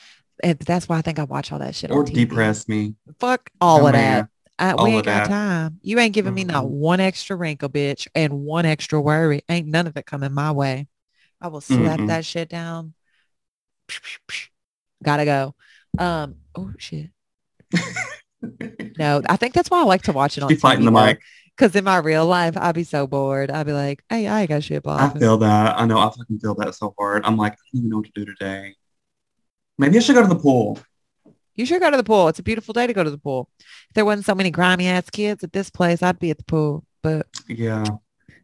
And 0.43 0.59
that's 0.59 0.89
why 0.89 0.99
I 0.99 1.03
think 1.03 1.19
I 1.19 1.25
watch 1.25 1.53
all 1.53 1.59
that 1.59 1.75
shit 1.75 1.91
Or 1.91 2.05
depress 2.05 2.69
me. 2.69 2.95
Fuck 3.19 3.51
all 3.61 3.83
Oh, 3.83 3.87
of 3.87 3.93
man. 3.93 4.23
that. 4.23 4.29
I, 4.59 4.75
All 4.75 4.85
we 4.85 4.91
ain't 4.91 5.07
got 5.07 5.25
that. 5.25 5.29
time. 5.29 5.81
You 5.83 5.99
ain't 5.99 6.15
giving 6.15 6.35
me 6.35 6.45
not 6.45 6.69
one 6.69 7.01
extra 7.01 7.35
wrinkle, 7.35 7.71
bitch, 7.71 8.07
and 8.15 8.45
one 8.45 8.67
extra 8.67 9.01
worry. 9.01 9.43
Ain't 9.49 9.67
none 9.69 9.87
of 9.87 9.97
it 9.97 10.05
coming 10.05 10.33
my 10.35 10.53
way. 10.53 10.87
I 11.41 11.49
will 11.49 11.63
slap 11.63 11.99
Mm-mm. 11.99 12.09
that 12.09 12.27
shit 12.27 12.51
down. 12.51 12.93
Gotta 15.03 15.25
go. 15.25 15.55
Um. 15.99 16.37
Oh 16.55 16.73
shit. 16.79 17.11
No, 18.99 19.23
I 19.29 19.37
think 19.37 19.55
that's 19.55 19.71
why 19.71 19.81
I 19.81 19.85
like 19.85 20.03
to 20.03 20.13
watch 20.13 20.37
it 20.37 20.43
on 20.45 20.51
She 20.51 20.57
fighting 20.57 20.85
the 20.85 20.91
mic. 20.91 21.21
Because 21.61 21.77
in 21.77 21.85
my 21.85 21.99
real 21.99 22.25
life, 22.25 22.57
I'd 22.57 22.75
be 22.75 22.85
so 22.85 23.07
bored. 23.07 23.51
I'd 23.51 23.67
be 23.67 23.75
like, 23.75 24.03
hey, 24.09 24.27
I 24.27 24.47
got 24.47 24.63
shit, 24.65 24.79
I 24.79 25.09
Bob. 25.09 25.19
feel 25.19 25.37
that. 25.39 25.79
I 25.79 25.85
know. 25.85 25.99
I 25.99 26.05
fucking 26.09 26.39
feel 26.39 26.55
that 26.55 26.75
so 26.75 26.95
hard. 26.99 27.23
I'm 27.27 27.37
like, 27.37 27.53
I 27.53 27.57
don't 27.75 27.79
even 27.81 27.91
know 27.91 27.97
what 27.99 28.07
to 28.07 28.13
do 28.15 28.25
today. 28.25 28.77
Maybe 29.77 29.99
I 29.99 30.01
should 30.01 30.15
go 30.15 30.23
to 30.23 30.29
the 30.29 30.37
pool. 30.41 30.79
You 31.57 31.67
should 31.67 31.83
go 31.83 31.91
to 31.91 31.99
the 31.99 32.03
pool. 32.05 32.29
It's 32.29 32.39
a 32.39 32.43
beautiful 32.43 32.73
day 32.73 32.87
to 32.87 32.95
go 32.95 33.05
to 33.05 33.11
the 33.11 33.19
pool. 33.19 33.51
If 33.61 33.95
there 33.95 34.07
wasn't 34.07 34.25
so 34.25 34.35
many 34.35 34.51
grimy 34.51 34.89
ass 34.89 35.11
kids 35.11 35.45
at 35.45 35.53
this 35.53 35.69
place, 35.69 36.03
I'd 36.03 36.19
be 36.19 36.31
at 36.31 36.39
the 36.39 36.45
pool. 36.45 36.83
But 37.03 37.27
Yeah. 37.47 37.85
I'm 37.87 37.99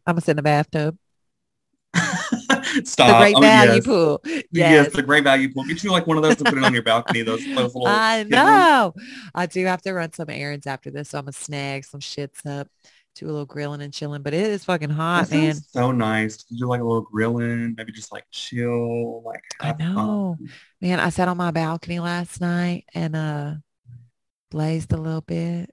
gonna 0.05 0.21
sit 0.21 0.31
in 0.31 0.37
the 0.37 0.43
bathtub. 0.43 0.95
Stop. 2.83 3.07
the 3.07 3.17
great 3.17 3.35
Oh, 3.35 3.41
value 3.41 3.73
yes. 3.73 3.85
pool. 3.85 4.21
Yes. 4.25 4.43
Yes. 4.51 4.93
the 4.93 5.01
great 5.01 5.23
value 5.23 5.51
pool. 5.51 5.63
Get 5.63 5.83
you 5.83 5.91
like 5.91 6.05
one 6.05 6.17
of 6.17 6.23
those 6.23 6.35
to 6.35 6.43
put 6.43 6.55
it 6.59 6.63
on 6.63 6.71
your 6.73 6.83
balcony. 6.83 7.23
Those, 7.23 7.43
those 7.55 7.73
little. 7.73 7.87
I 7.87 8.23
know. 8.23 8.93
I 9.33 9.47
do 9.47 9.65
have 9.65 9.81
to 9.81 9.93
run 9.93 10.13
some 10.13 10.29
errands 10.29 10.67
after 10.67 10.91
this, 10.91 11.09
so 11.09 11.17
I'm 11.17 11.23
gonna 11.25 11.31
snag 11.33 11.83
some 11.85 11.99
shits 11.99 12.45
up, 12.45 12.67
do 13.19 13.25
a 13.25 13.31
little 13.31 13.45
grilling 13.45 13.81
and 13.81 13.93
chilling. 13.93 14.21
But 14.21 14.33
it 14.33 14.41
is 14.41 14.65
fucking 14.65 14.89
hot, 14.89 15.29
man. 15.31 15.55
so 15.55 15.91
nice. 15.91 16.37
to 16.37 16.55
do 16.55 16.67
like 16.67 16.81
a 16.81 16.83
little 16.83 17.01
grilling, 17.01 17.75
maybe 17.77 17.91
just 17.91 18.11
like 18.11 18.25
chill, 18.31 19.21
like 19.23 19.43
I 19.59 19.73
know. 19.73 20.37
fun. 20.39 20.49
Man, 20.81 20.99
I 20.99 21.09
sat 21.09 21.27
on 21.27 21.37
my 21.37 21.51
balcony 21.51 21.99
last 21.99 22.41
night 22.41 22.85
and 22.93 23.15
uh 23.15 23.53
blazed 24.51 24.93
a 24.93 24.97
little 24.97 25.21
bit. 25.21 25.69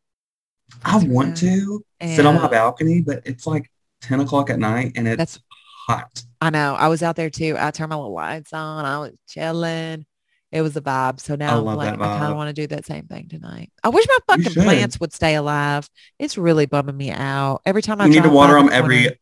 I 0.85 0.99
want 1.05 1.37
to 1.39 1.85
sit 2.03 2.27
on 2.27 2.35
my 2.35 2.49
balcony, 2.49 3.01
but 3.01 3.23
it's 3.25 3.47
like 3.47 3.71
10 4.03 4.21
o'clock 4.21 4.51
at 4.51 4.59
night 4.59 4.93
and 4.97 5.07
it's 5.07 5.39
hot. 5.87 6.23
I 6.41 6.51
know. 6.51 6.75
I 6.75 6.89
was 6.89 7.03
out 7.03 7.17
there 7.17 7.31
too. 7.31 7.57
I 7.59 7.71
turned 7.71 7.91
my 7.91 7.97
little 7.97 8.13
lights 8.13 8.53
on. 8.53 8.85
I 8.85 8.99
was 8.99 9.13
chilling. 9.29 10.07
It 10.55 10.63
was 10.63 10.77
a 10.77 10.81
vibe. 10.81 11.19
So 11.19 11.35
now 11.35 11.59
I'm 11.59 11.65
like, 11.65 11.95
I 11.95 11.97
kind 11.97 12.31
of 12.31 12.37
want 12.37 12.55
to 12.55 12.63
do 12.63 12.69
that 12.69 12.87
same 12.87 13.09
thing 13.09 13.29
tonight. 13.29 13.73
I 13.83 13.89
wish 13.89 14.07
my 14.07 14.37
fucking 14.37 14.53
plants 14.63 15.01
would 15.01 15.13
stay 15.13 15.35
alive. 15.35 15.91
It's 16.21 16.39
really 16.39 16.67
bumming 16.67 16.97
me 16.97 17.11
out. 17.11 17.63
Every 17.67 17.83
time 17.83 18.01
I 18.01 18.07
You 18.07 18.13
need 18.13 18.23
to 18.23 18.29
water 18.29 18.55
them 18.55 18.69
every 18.73 19.19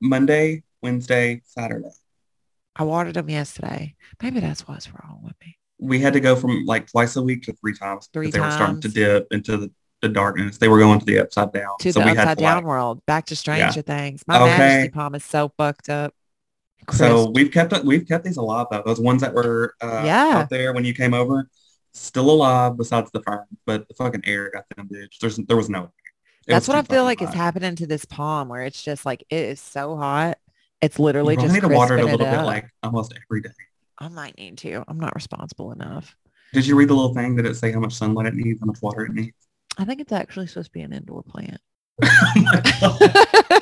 Monday, 0.00 0.64
Wednesday, 0.82 1.40
Saturday. 1.44 1.92
I 2.74 2.82
watered 2.82 3.14
them 3.14 3.30
yesterday. 3.30 3.94
Maybe 4.20 4.40
that's 4.40 4.66
what's 4.66 4.92
wrong 4.92 5.20
with 5.22 5.34
me. 5.40 5.56
We 5.78 6.00
had 6.00 6.14
to 6.14 6.20
go 6.20 6.34
from 6.34 6.64
like 6.64 6.90
twice 6.90 7.14
a 7.14 7.22
week 7.22 7.44
to 7.44 7.52
three 7.52 7.76
times 7.76 8.08
Three 8.12 8.26
because 8.26 8.34
they 8.40 8.44
were 8.44 8.50
starting 8.52 8.80
to 8.80 8.88
dip 8.88 9.28
into 9.30 9.56
the, 9.58 9.70
the 10.00 10.08
darkness. 10.08 10.58
They 10.58 10.66
were 10.66 10.80
going 10.80 10.98
to 10.98 11.06
the 11.06 11.20
upside 11.20 11.52
down. 11.52 11.76
To 11.78 11.92
so 11.92 12.00
the 12.00 12.06
we 12.06 12.10
had 12.10 12.18
upside 12.18 12.40
like- 12.40 12.54
down 12.56 12.64
world. 12.64 13.06
Back 13.06 13.26
to 13.26 13.36
Stranger 13.36 13.82
Things. 13.82 14.24
My 14.26 14.36
Okay. 14.42 14.58
Majesty 14.58 14.90
palm 14.90 15.14
is 15.14 15.24
so 15.24 15.52
fucked 15.56 15.88
up. 15.88 16.12
So 16.90 17.30
we've 17.30 17.50
kept. 17.50 17.72
We've 17.84 18.06
kept 18.06 18.24
these 18.24 18.36
alive 18.36 18.66
though. 18.70 18.82
Those 18.84 19.00
ones 19.00 19.20
that 19.22 19.32
were 19.34 19.74
uh, 19.80 20.02
Yeah. 20.04 20.38
out 20.38 20.50
there 20.50 20.72
when 20.72 20.84
you 20.84 20.94
came 20.94 21.14
over, 21.14 21.48
still 21.92 22.30
alive 22.30 22.76
besides 22.76 23.10
the 23.12 23.22
ferns, 23.22 23.46
but 23.66 23.86
the 23.88 23.94
fucking 23.94 24.22
air 24.24 24.50
got 24.50 24.64
them 24.76 24.88
bitch. 24.88 25.18
There's 25.20 25.36
there 25.36 25.56
was 25.56 25.68
no. 25.68 25.90
That's 26.46 26.66
was 26.66 26.74
what 26.74 26.84
I 26.84 26.94
feel 26.94 27.04
like 27.04 27.22
is 27.22 27.32
happening 27.32 27.76
to 27.76 27.86
this 27.86 28.04
palm 28.04 28.48
where 28.48 28.62
it's 28.62 28.82
just 28.82 29.06
like 29.06 29.22
it 29.30 29.36
is 29.36 29.60
so 29.60 29.96
hot. 29.96 30.38
It's 30.80 30.98
literally 30.98 31.36
just 31.36 31.54
need 31.54 31.60
to 31.60 31.68
water 31.68 31.96
it 31.96 32.00
a 32.00 32.04
little 32.04 32.18
bit 32.18 32.28
up. 32.28 32.46
like 32.46 32.68
almost 32.82 33.14
every 33.30 33.42
day. 33.42 33.50
I 33.98 34.08
might 34.08 34.36
need 34.36 34.58
to. 34.58 34.82
I'm 34.88 34.98
not 34.98 35.14
responsible 35.14 35.70
enough. 35.70 36.16
Did 36.52 36.66
you 36.66 36.74
read 36.74 36.88
the 36.88 36.94
little 36.94 37.14
thing? 37.14 37.36
Did 37.36 37.46
it 37.46 37.54
say 37.56 37.70
how 37.70 37.78
much 37.78 37.94
sunlight 37.94 38.26
it 38.26 38.34
needs, 38.34 38.58
how 38.60 38.66
much 38.66 38.82
water 38.82 39.06
it 39.06 39.12
needs? 39.12 39.36
I 39.78 39.84
think 39.84 40.00
it's 40.00 40.12
actually 40.12 40.48
supposed 40.48 40.66
to 40.66 40.72
be 40.72 40.80
an 40.82 40.92
indoor 40.92 41.22
plant. 41.22 41.60
Oh. 42.82 43.58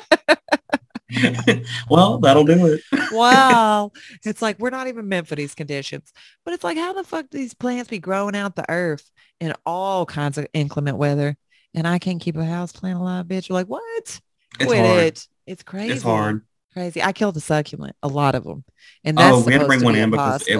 well, 1.89 2.19
that'll 2.19 2.45
do 2.45 2.67
it. 2.67 2.81
wow. 3.11 3.91
It's 4.23 4.41
like 4.41 4.59
we're 4.59 4.69
not 4.69 4.87
even 4.87 5.07
meant 5.07 5.27
for 5.27 5.35
these 5.35 5.55
conditions. 5.55 6.11
But 6.45 6.53
it's 6.53 6.63
like 6.63 6.77
how 6.77 6.93
the 6.93 7.03
fuck 7.03 7.29
do 7.29 7.37
these 7.37 7.53
plants 7.53 7.89
be 7.89 7.99
growing 7.99 8.35
out 8.35 8.55
the 8.55 8.69
earth 8.69 9.09
in 9.39 9.53
all 9.65 10.05
kinds 10.05 10.37
of 10.37 10.47
inclement 10.53 10.97
weather? 10.97 11.37
And 11.73 11.87
I 11.87 11.99
can't 11.99 12.21
keep 12.21 12.35
a 12.35 12.45
house 12.45 12.71
plant 12.71 12.99
alive, 12.99 13.25
bitch. 13.25 13.49
You're 13.49 13.55
like, 13.55 13.67
what? 13.67 13.83
It's 14.03 14.21
Quit 14.65 14.85
hard. 14.85 15.03
it. 15.03 15.27
It's 15.47 15.63
crazy. 15.63 15.93
It's 15.93 16.03
hard. 16.03 16.45
Crazy. 16.73 17.01
I 17.01 17.11
killed 17.11 17.37
a 17.37 17.41
succulent, 17.41 17.95
a 18.03 18.07
lot 18.07 18.35
of 18.35 18.43
them. 18.43 18.63
And 19.03 19.17
oh, 19.17 19.21
that's 19.21 19.35
Oh, 19.35 19.41
we 19.45 19.53
had 19.53 19.61
to 19.61 19.67
bring 19.67 19.83
one 19.83 19.95
in 19.95 20.11
because 20.11 20.45
it. 20.47 20.59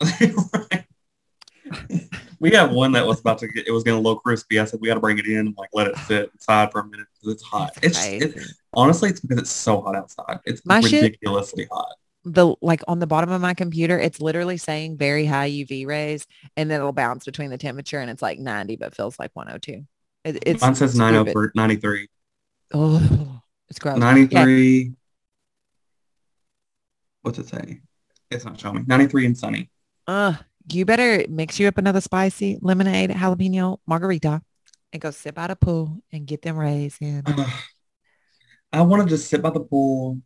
Right. 0.52 0.86
We 2.50 2.54
have 2.56 2.70
one 2.72 2.92
that 2.92 3.04
was 3.06 3.18
about 3.20 3.38
to 3.38 3.48
get, 3.48 3.66
it 3.66 3.72
was 3.72 3.82
getting 3.82 3.98
a 3.98 4.02
little 4.02 4.20
crispy. 4.20 4.60
I 4.60 4.64
said, 4.64 4.80
we 4.80 4.86
got 4.88 4.94
to 4.94 5.00
bring 5.00 5.18
it 5.18 5.26
in 5.26 5.38
and 5.38 5.54
like 5.58 5.70
let 5.72 5.88
it 5.88 5.96
sit 6.06 6.30
inside 6.32 6.70
for 6.70 6.80
a 6.80 6.86
minute 6.86 7.06
because 7.14 7.34
it's 7.34 7.42
hot. 7.42 7.72
It's 7.82 7.98
It's, 8.06 8.36
it, 8.36 8.46
honestly, 8.72 9.10
it's 9.10 9.20
because 9.20 9.38
it's 9.38 9.50
so 9.50 9.80
hot 9.80 9.96
outside. 9.96 10.38
It's 10.44 10.64
My 10.64 10.80
shit- 10.80 11.02
ridiculously 11.02 11.66
hot. 11.72 11.94
the 12.24 12.54
like 12.62 12.82
on 12.86 12.98
the 13.00 13.06
bottom 13.06 13.30
of 13.30 13.40
my 13.40 13.54
computer, 13.54 13.98
it's 13.98 14.20
literally 14.20 14.56
saying 14.58 14.96
very 14.96 15.26
high 15.26 15.50
UV 15.50 15.86
rays, 15.86 16.26
and 16.56 16.70
then 16.70 16.80
it'll 16.80 16.92
bounce 16.92 17.24
between 17.24 17.50
the 17.50 17.58
temperature, 17.58 17.98
and 17.98 18.10
it's 18.10 18.22
like 18.22 18.38
90, 18.38 18.76
but 18.76 18.94
feels 18.94 19.18
like 19.18 19.30
102. 19.34 19.84
It, 20.24 20.38
it's 20.46 20.62
Mine 20.62 20.74
says 20.76 20.92
stupid. 20.92 21.12
90 21.12 21.32
for 21.32 21.52
93. 21.56 22.08
Oh, 22.74 23.40
it's 23.68 23.78
gross. 23.80 23.98
93. 23.98 24.92
What's 27.22 27.38
it 27.38 27.48
say? 27.48 27.80
It's 28.30 28.44
not 28.44 28.58
showing 28.58 28.76
me. 28.76 28.82
93 28.86 29.26
and 29.26 29.36
sunny. 29.38 29.70
Uh, 30.06 30.34
you 30.68 30.84
better 30.84 31.24
mix 31.28 31.58
you 31.60 31.68
up 31.68 31.78
another 31.78 32.00
spicy 32.00 32.58
lemonade 32.60 33.10
jalapeno 33.10 33.78
margarita 33.86 34.42
and 34.92 35.02
go 35.02 35.10
sit 35.10 35.34
by 35.34 35.46
the 35.46 35.56
pool 35.56 36.02
and 36.12 36.26
get 36.26 36.42
them 36.42 36.56
raisins. 36.56 37.24
I 38.72 38.82
want 38.82 39.02
to 39.02 39.08
just 39.08 39.28
sit 39.28 39.42
by 39.42 39.50
the 39.50 39.60
pool, 39.60 40.20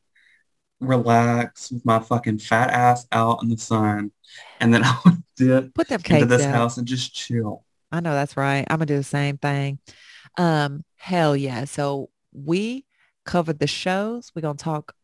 relax 0.80 1.70
with 1.70 1.84
my 1.84 1.98
fucking 1.98 2.38
fat 2.38 2.70
ass 2.70 3.06
out 3.12 3.42
in 3.42 3.48
the 3.48 3.58
sun, 3.58 4.12
and 4.60 4.72
then 4.72 4.82
I 4.84 4.98
would 5.04 5.22
dip 5.36 5.74
Put 5.74 5.88
them 5.88 6.00
into 6.08 6.26
this 6.26 6.42
out. 6.42 6.54
house 6.54 6.76
and 6.78 6.86
just 6.86 7.14
chill. 7.14 7.64
I 7.92 8.00
know 8.00 8.12
that's 8.14 8.36
right. 8.36 8.64
I'm 8.68 8.76
gonna 8.76 8.86
do 8.86 8.96
the 8.96 9.02
same 9.02 9.36
thing. 9.38 9.78
Um, 10.38 10.84
hell 10.96 11.36
yeah. 11.36 11.64
So 11.64 12.10
we 12.32 12.86
covered 13.24 13.58
the 13.58 13.66
shows. 13.66 14.30
We're 14.34 14.42
gonna 14.42 14.54
talk 14.54 14.94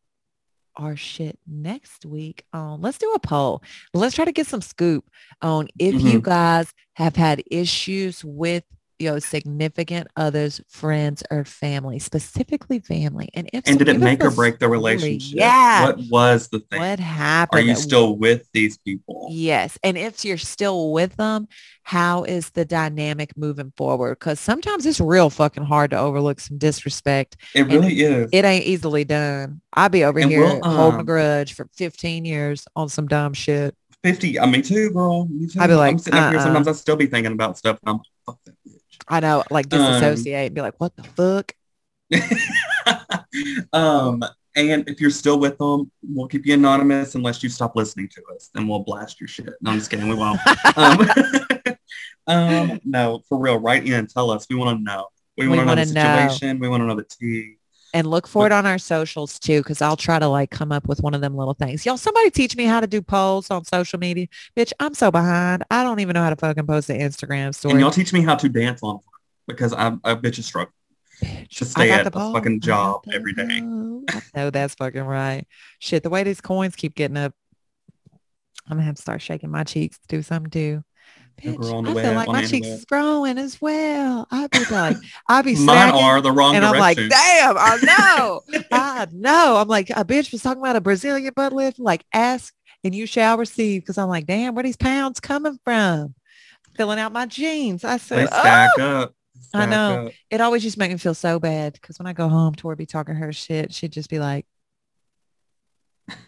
our 0.76 0.96
shit 0.96 1.38
next 1.46 2.04
week 2.04 2.44
on 2.52 2.80
let's 2.80 2.98
do 2.98 3.12
a 3.12 3.18
poll. 3.18 3.62
Let's 3.94 4.14
try 4.14 4.24
to 4.24 4.32
get 4.32 4.46
some 4.46 4.60
scoop 4.60 5.04
on 5.42 5.68
if 5.78 5.94
you 5.94 6.00
mm-hmm. 6.00 6.18
guys 6.20 6.72
have 6.94 7.16
had 7.16 7.42
issues 7.50 8.24
with 8.24 8.64
your 8.98 9.20
significant 9.20 10.09
others, 10.16 10.61
friends, 10.68 11.22
or 11.30 11.44
family, 11.44 11.98
specifically 11.98 12.78
family. 12.80 13.28
And 13.35 13.48
if 13.52 13.64
And 13.66 13.78
so, 13.78 13.85
did 13.85 13.88
it 13.96 14.00
make 14.00 14.24
or 14.24 14.30
break 14.30 14.59
the 14.59 14.68
relationship? 14.68 15.38
Yeah. 15.38 15.87
What 15.87 15.98
was 16.11 16.48
the 16.48 16.61
thing? 16.61 16.80
What 16.80 16.98
happened? 16.98 17.61
Are 17.61 17.64
you 17.64 17.74
still 17.76 18.16
with 18.16 18.46
these 18.52 18.78
people? 18.78 19.28
Yes. 19.30 19.78
And 19.82 19.96
if 19.98 20.24
you're 20.24 20.38
still 20.38 20.92
with 20.92 21.16
them, 21.16 21.48
how 21.82 22.24
is 22.24 22.50
the 22.50 22.64
dynamic 22.64 23.37
moving 23.37 23.72
forward? 23.76 24.18
Because 24.18 24.40
sometimes 24.40 24.87
it's 24.87 25.00
real 25.00 25.30
fucking 25.30 25.64
hard 25.64 25.90
to 25.90 25.98
overlook 25.98 26.40
some 26.40 26.59
disrespect. 26.59 27.37
It 27.54 27.62
really 27.68 28.00
is. 28.00 28.30
It 28.32 28.44
ain't 28.44 28.64
easily 28.64 29.04
done. 29.04 29.61
I'll 29.72 29.88
be 29.88 30.04
over 30.04 30.18
And 30.18 30.30
here 30.30 30.40
we'll, 30.40 30.62
holding 30.62 30.96
a 30.98 31.00
um, 31.00 31.06
grudge 31.06 31.54
for 31.54 31.68
15 31.76 32.24
years 32.24 32.66
on 32.74 32.88
some 32.88 33.06
dumb 33.06 33.35
shit. 33.35 33.76
50. 34.02 34.38
I 34.38 34.46
mean, 34.46 34.62
too, 34.62 34.90
girl. 34.90 35.26
Me 35.26 35.46
too. 35.48 35.61
I'd 35.61 35.66
be 35.68 35.74
like, 35.74 35.92
I'm 35.92 35.98
sitting 35.98 36.18
up 36.18 36.30
here. 36.30 36.38
uh-uh. 36.38 36.44
Sometimes 36.44 36.68
I 36.68 36.72
still 36.72 36.96
be 36.96 37.06
thinking 37.06 37.32
about 37.32 37.59
stuff. 37.59 37.78
And 37.85 37.96
I'm 37.96 38.00
fuck 38.24 38.38
that 38.44 38.55
I 39.08 39.20
know, 39.20 39.44
like 39.50 39.72
Um, 39.72 39.78
disassociate 39.80 40.46
and 40.46 40.54
be 40.54 40.60
like, 40.60 40.74
what 40.78 40.96
the 40.96 41.02
fuck? 41.02 41.52
um, 43.72 44.24
and 44.54 44.88
if 44.88 45.00
you're 45.00 45.10
still 45.10 45.38
with 45.38 45.58
them, 45.58 45.90
we'll 46.02 46.28
keep 46.28 46.46
you 46.46 46.54
anonymous 46.54 47.14
unless 47.14 47.42
you 47.42 47.48
stop 47.48 47.76
listening 47.76 48.08
to 48.08 48.22
us. 48.34 48.50
Then 48.54 48.66
we'll 48.66 48.80
blast 48.80 49.20
your 49.20 49.28
shit. 49.28 49.54
No, 49.60 49.72
I'm 49.72 49.78
just 49.78 49.90
kidding. 49.90 50.08
We 50.08 50.14
won't. 50.14 50.40
um, 50.76 51.08
um, 52.26 52.80
no, 52.84 53.22
for 53.28 53.38
real. 53.38 53.58
Write 53.58 53.86
in. 53.86 54.06
Tell 54.06 54.30
us. 54.30 54.46
We 54.48 54.56
want 54.56 54.78
to 54.78 54.82
know. 54.82 55.06
We 55.36 55.46
We 55.46 55.56
want 55.56 55.60
to 55.60 55.66
know 55.66 55.84
the 55.84 55.94
wanna 55.94 56.16
know. 56.16 56.26
situation. 56.26 56.58
We 56.58 56.68
want 56.68 56.80
to 56.82 56.86
know 56.86 56.96
the 56.96 57.04
tea. 57.04 57.55
And 57.96 58.06
look 58.06 58.26
for 58.26 58.44
it 58.44 58.52
on 58.52 58.66
our 58.66 58.76
socials 58.76 59.38
too, 59.38 59.61
because 59.61 59.80
I'll 59.80 59.96
try 59.96 60.18
to 60.18 60.28
like 60.28 60.50
come 60.50 60.70
up 60.70 60.87
with 60.87 61.00
one 61.00 61.14
of 61.14 61.22
them 61.22 61.35
little 61.35 61.54
things. 61.54 61.87
Y'all, 61.87 61.96
somebody 61.96 62.30
teach 62.30 62.54
me 62.54 62.64
how 62.64 62.78
to 62.78 62.87
do 62.87 63.00
polls 63.00 63.50
on 63.50 63.64
social 63.64 63.98
media. 63.98 64.26
Bitch, 64.54 64.70
I'm 64.78 64.92
so 64.92 65.11
behind. 65.11 65.64
I 65.70 65.82
don't 65.82 66.00
even 66.00 66.12
know 66.12 66.22
how 66.22 66.28
to 66.28 66.37
fucking 66.37 66.66
post 66.66 66.90
an 66.90 67.00
Instagram 67.00 67.54
story. 67.54 67.72
And 67.72 67.80
y'all 67.80 67.90
teach 67.90 68.12
me 68.12 68.20
how 68.20 68.35
to 68.35 68.50
dance 68.50 68.82
on 68.82 69.00
because 69.46 69.72
I'm 69.72 70.02
a 70.04 70.14
bitch 70.14 70.38
is 70.38 70.44
struggling. 70.44 70.74
To 71.52 71.64
stay 71.64 71.90
at 71.90 72.12
the 72.12 72.18
a 72.18 72.32
fucking 72.35 72.61
job 72.61 73.04
every 73.14 73.32
day. 73.32 73.61
know 73.61 74.50
that's 74.50 74.74
fucking 74.74 75.04
right. 75.04 75.46
Shit, 75.78 76.02
the 76.02 76.11
way 76.11 76.22
these 76.22 76.42
coins 76.42 76.76
keep 76.76 76.94
getting 76.94 77.16
up, 77.16 77.32
I'm 78.68 78.76
gonna 78.76 78.82
have 78.82 78.96
to 78.96 79.02
start 79.02 79.22
shaking 79.22 79.50
my 79.50 79.64
cheeks 79.64 79.96
to 79.96 80.06
do 80.09 80.20
something 80.20 80.50
too. 80.50 80.85
Bitch, 81.42 81.72
on 81.72 81.85
the 81.85 81.90
I 81.90 82.03
feel 82.03 82.12
like 82.14 82.29
my 82.29 82.44
cheeks 82.44 82.66
is 82.66 82.85
growing 82.85 83.38
as 83.38 83.61
well. 83.61 84.27
I'd 84.31 84.51
be 84.51 84.64
like, 84.70 84.96
I'd 85.29 85.44
be 85.44 85.55
Mine 85.64 85.94
are 85.94 86.20
the 86.20 86.33
wrong 86.33 86.57
and 86.57 86.64
I'm 86.64 86.79
like, 86.79 86.96
damn, 86.96 87.59
I 87.59 87.79
know, 87.83 88.42
I 88.72 89.07
know. 89.12 89.57
I'm 89.59 89.68
like, 89.68 89.90
a 89.90 90.05
bitch 90.05 90.33
was 90.33 90.42
talking 90.42 90.62
about 90.62 90.77
a 90.77 90.81
Brazilian 90.81 91.33
butt 91.37 91.53
lift. 91.53 91.79
Like, 91.79 92.05
ask 92.12 92.55
and 92.85 92.94
you 92.94 93.07
shall 93.07 93.37
receive. 93.37 93.83
Because 93.83 93.99
I'm 93.99 94.09
like, 94.09 94.27
damn, 94.27 94.55
where 94.55 94.62
these 94.62 94.77
pounds 94.77 95.20
coming 95.20 95.59
from? 95.64 96.14
Filling 96.75 96.99
out 96.99 97.12
my 97.12 97.27
jeans. 97.27 97.85
I 97.85 97.99
said, 97.99 98.29
oh, 98.31 98.40
stack 98.40 98.79
up. 98.79 99.14
I 99.53 99.66
know. 99.66 100.07
up. 100.07 100.12
it 100.31 100.40
always 100.40 100.62
just 100.62 100.79
make 100.79 100.90
me 100.90 100.99
feel 100.99 101.14
so 101.14 101.38
bad 101.38 101.75
because 101.75 101.99
when 101.99 102.07
I 102.07 102.12
go 102.12 102.29
home, 102.29 102.55
Tori 102.55 102.77
be 102.77 102.87
talking 102.87 103.14
her 103.14 103.33
shit. 103.33 103.72
She'd 103.72 103.92
just 103.92 104.11
be 104.11 104.18
like, 104.18 104.46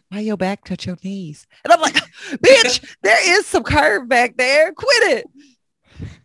why 0.09 0.21
your 0.21 0.37
back 0.37 0.65
touch 0.65 0.87
your 0.87 0.97
knees? 1.03 1.47
And 1.65 1.73
I'm 1.73 1.81
like, 1.81 1.95
bitch, 2.31 2.97
there 3.03 3.39
is 3.39 3.47
some 3.47 3.63
curve 3.63 4.09
back 4.09 4.37
there. 4.37 4.73
Quit 4.73 5.25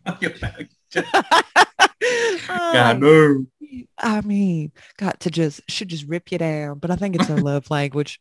I'll 0.06 0.14
get 0.16 0.40
back. 0.40 0.68
it. 0.94 2.46
God, 2.46 3.00
no. 3.00 3.46
I 3.98 4.20
mean, 4.20 4.72
got 4.98 5.20
to 5.20 5.30
just, 5.30 5.60
should 5.68 5.88
just 5.88 6.06
rip 6.06 6.30
you 6.30 6.38
down. 6.38 6.78
But 6.78 6.90
I 6.90 6.96
think 6.96 7.16
it's 7.16 7.28
a 7.28 7.36
love 7.36 7.70
language. 7.70 8.20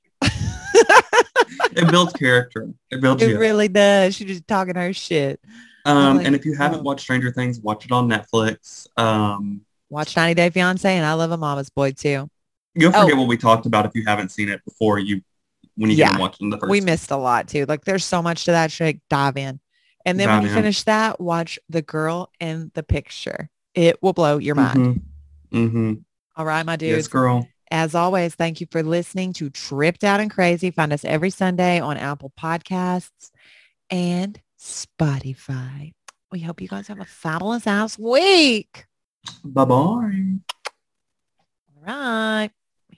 It 1.76 1.89
builds 1.91 2.13
character. 2.13 2.69
It 2.91 3.02
builds 3.02 3.21
it 3.23 3.30
you. 3.32 3.39
really 3.39 3.67
does. 3.67 4.15
She 4.15 4.26
just 4.26 4.47
talking 4.47 4.76
her 4.76 4.93
shit. 4.93 5.39
um, 5.86 6.17
like, 6.17 6.26
and 6.28 6.36
if 6.36 6.45
you 6.45 6.56
haven't 6.56 6.80
oh. 6.80 6.84
watched 6.84 7.02
Stranger 7.02 7.32
Things, 7.32 7.60
watch 7.60 7.86
it 7.86 7.91
on 7.91 8.08
Netflix. 8.10 8.88
Um, 8.97 9.62
Watch 9.89 10.15
90 10.15 10.34
Day 10.36 10.49
Fiance 10.49 10.91
and 10.95 11.06
I 11.06 11.13
love 11.13 11.32
a 11.32 11.38
mama's 11.38 11.69
boy 11.69 11.91
too. 11.91 12.28
you'll 12.73 12.91
Oh. 12.95 13.02
forget 13.04 13.17
what 13.17 13.28
we 13.28 13.38
talked 13.38 13.65
about 13.67 13.86
if 13.86 13.91
you 13.95 14.04
haven't 14.06 14.30
seen 14.30 14.49
it 14.49 14.63
before 14.65 14.97
you 14.97 15.21
when 15.75 15.89
you 15.91 15.97
Yeah. 15.97 16.09
didn't 16.09 16.21
watch 16.21 16.36
it 16.36 16.41
in 16.43 16.49
the 16.49 16.57
first. 16.57 16.69
we 16.69 16.81
missed 16.81 17.12
a 17.12 17.17
lot 17.17 17.47
too. 17.47 17.65
Like 17.67 17.86
there's 17.86 18.05
so 18.05 18.21
much 18.21 18.45
to 18.45 18.51
that 18.51 18.71
shit. 18.71 18.99
Dive 19.09 19.38
in. 19.38 19.59
And 20.05 20.19
then 20.19 20.27
when 20.29 20.41
you 20.43 20.49
in. 20.49 20.53
finish 20.55 20.83
that, 20.83 21.19
watch 21.21 21.57
the 21.69 21.81
girl 21.81 22.29
in 22.39 22.71
the 22.73 22.83
picture. 22.83 23.49
It 23.73 24.01
will 24.03 24.13
blow 24.13 24.38
your 24.38 24.55
mind. 24.55 24.77
Mm-hmm. 25.51 25.57
Mm-hmm. 25.65 25.93
All 26.36 26.45
right, 26.45 26.65
my 26.65 26.73
Yes, 26.73 26.79
dudes. 26.79 27.07
girl. 27.07 27.47
As 27.71 27.95
always, 27.95 28.36
thank 28.36 28.59
you 28.62 28.67
for 28.69 28.83
listening 28.83 29.33
to 29.33 29.49
Tripped 29.49 30.03
Out 30.03 30.19
and 30.19 30.29
Crazy. 30.29 30.69
Find 30.71 30.91
us 30.93 31.03
every 31.05 31.29
Sunday 31.31 31.79
on 31.79 31.97
Apple 31.97 32.31
Podcasts 32.39 33.31
and 33.89 34.39
Spotify. 34.59 35.93
We 36.31 36.39
hope 36.39 36.62
you 36.62 36.67
guys 36.67 36.88
have 36.88 36.99
a 36.99 37.05
fabulous 37.05 37.65
ass 37.65 37.97
week. 37.97 38.86
Bye 39.43 39.65
bye. 39.65 39.75
All 39.75 40.01
right. 41.86 42.49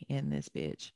End 0.10 0.32
this 0.32 0.50
bitch. 0.50 0.92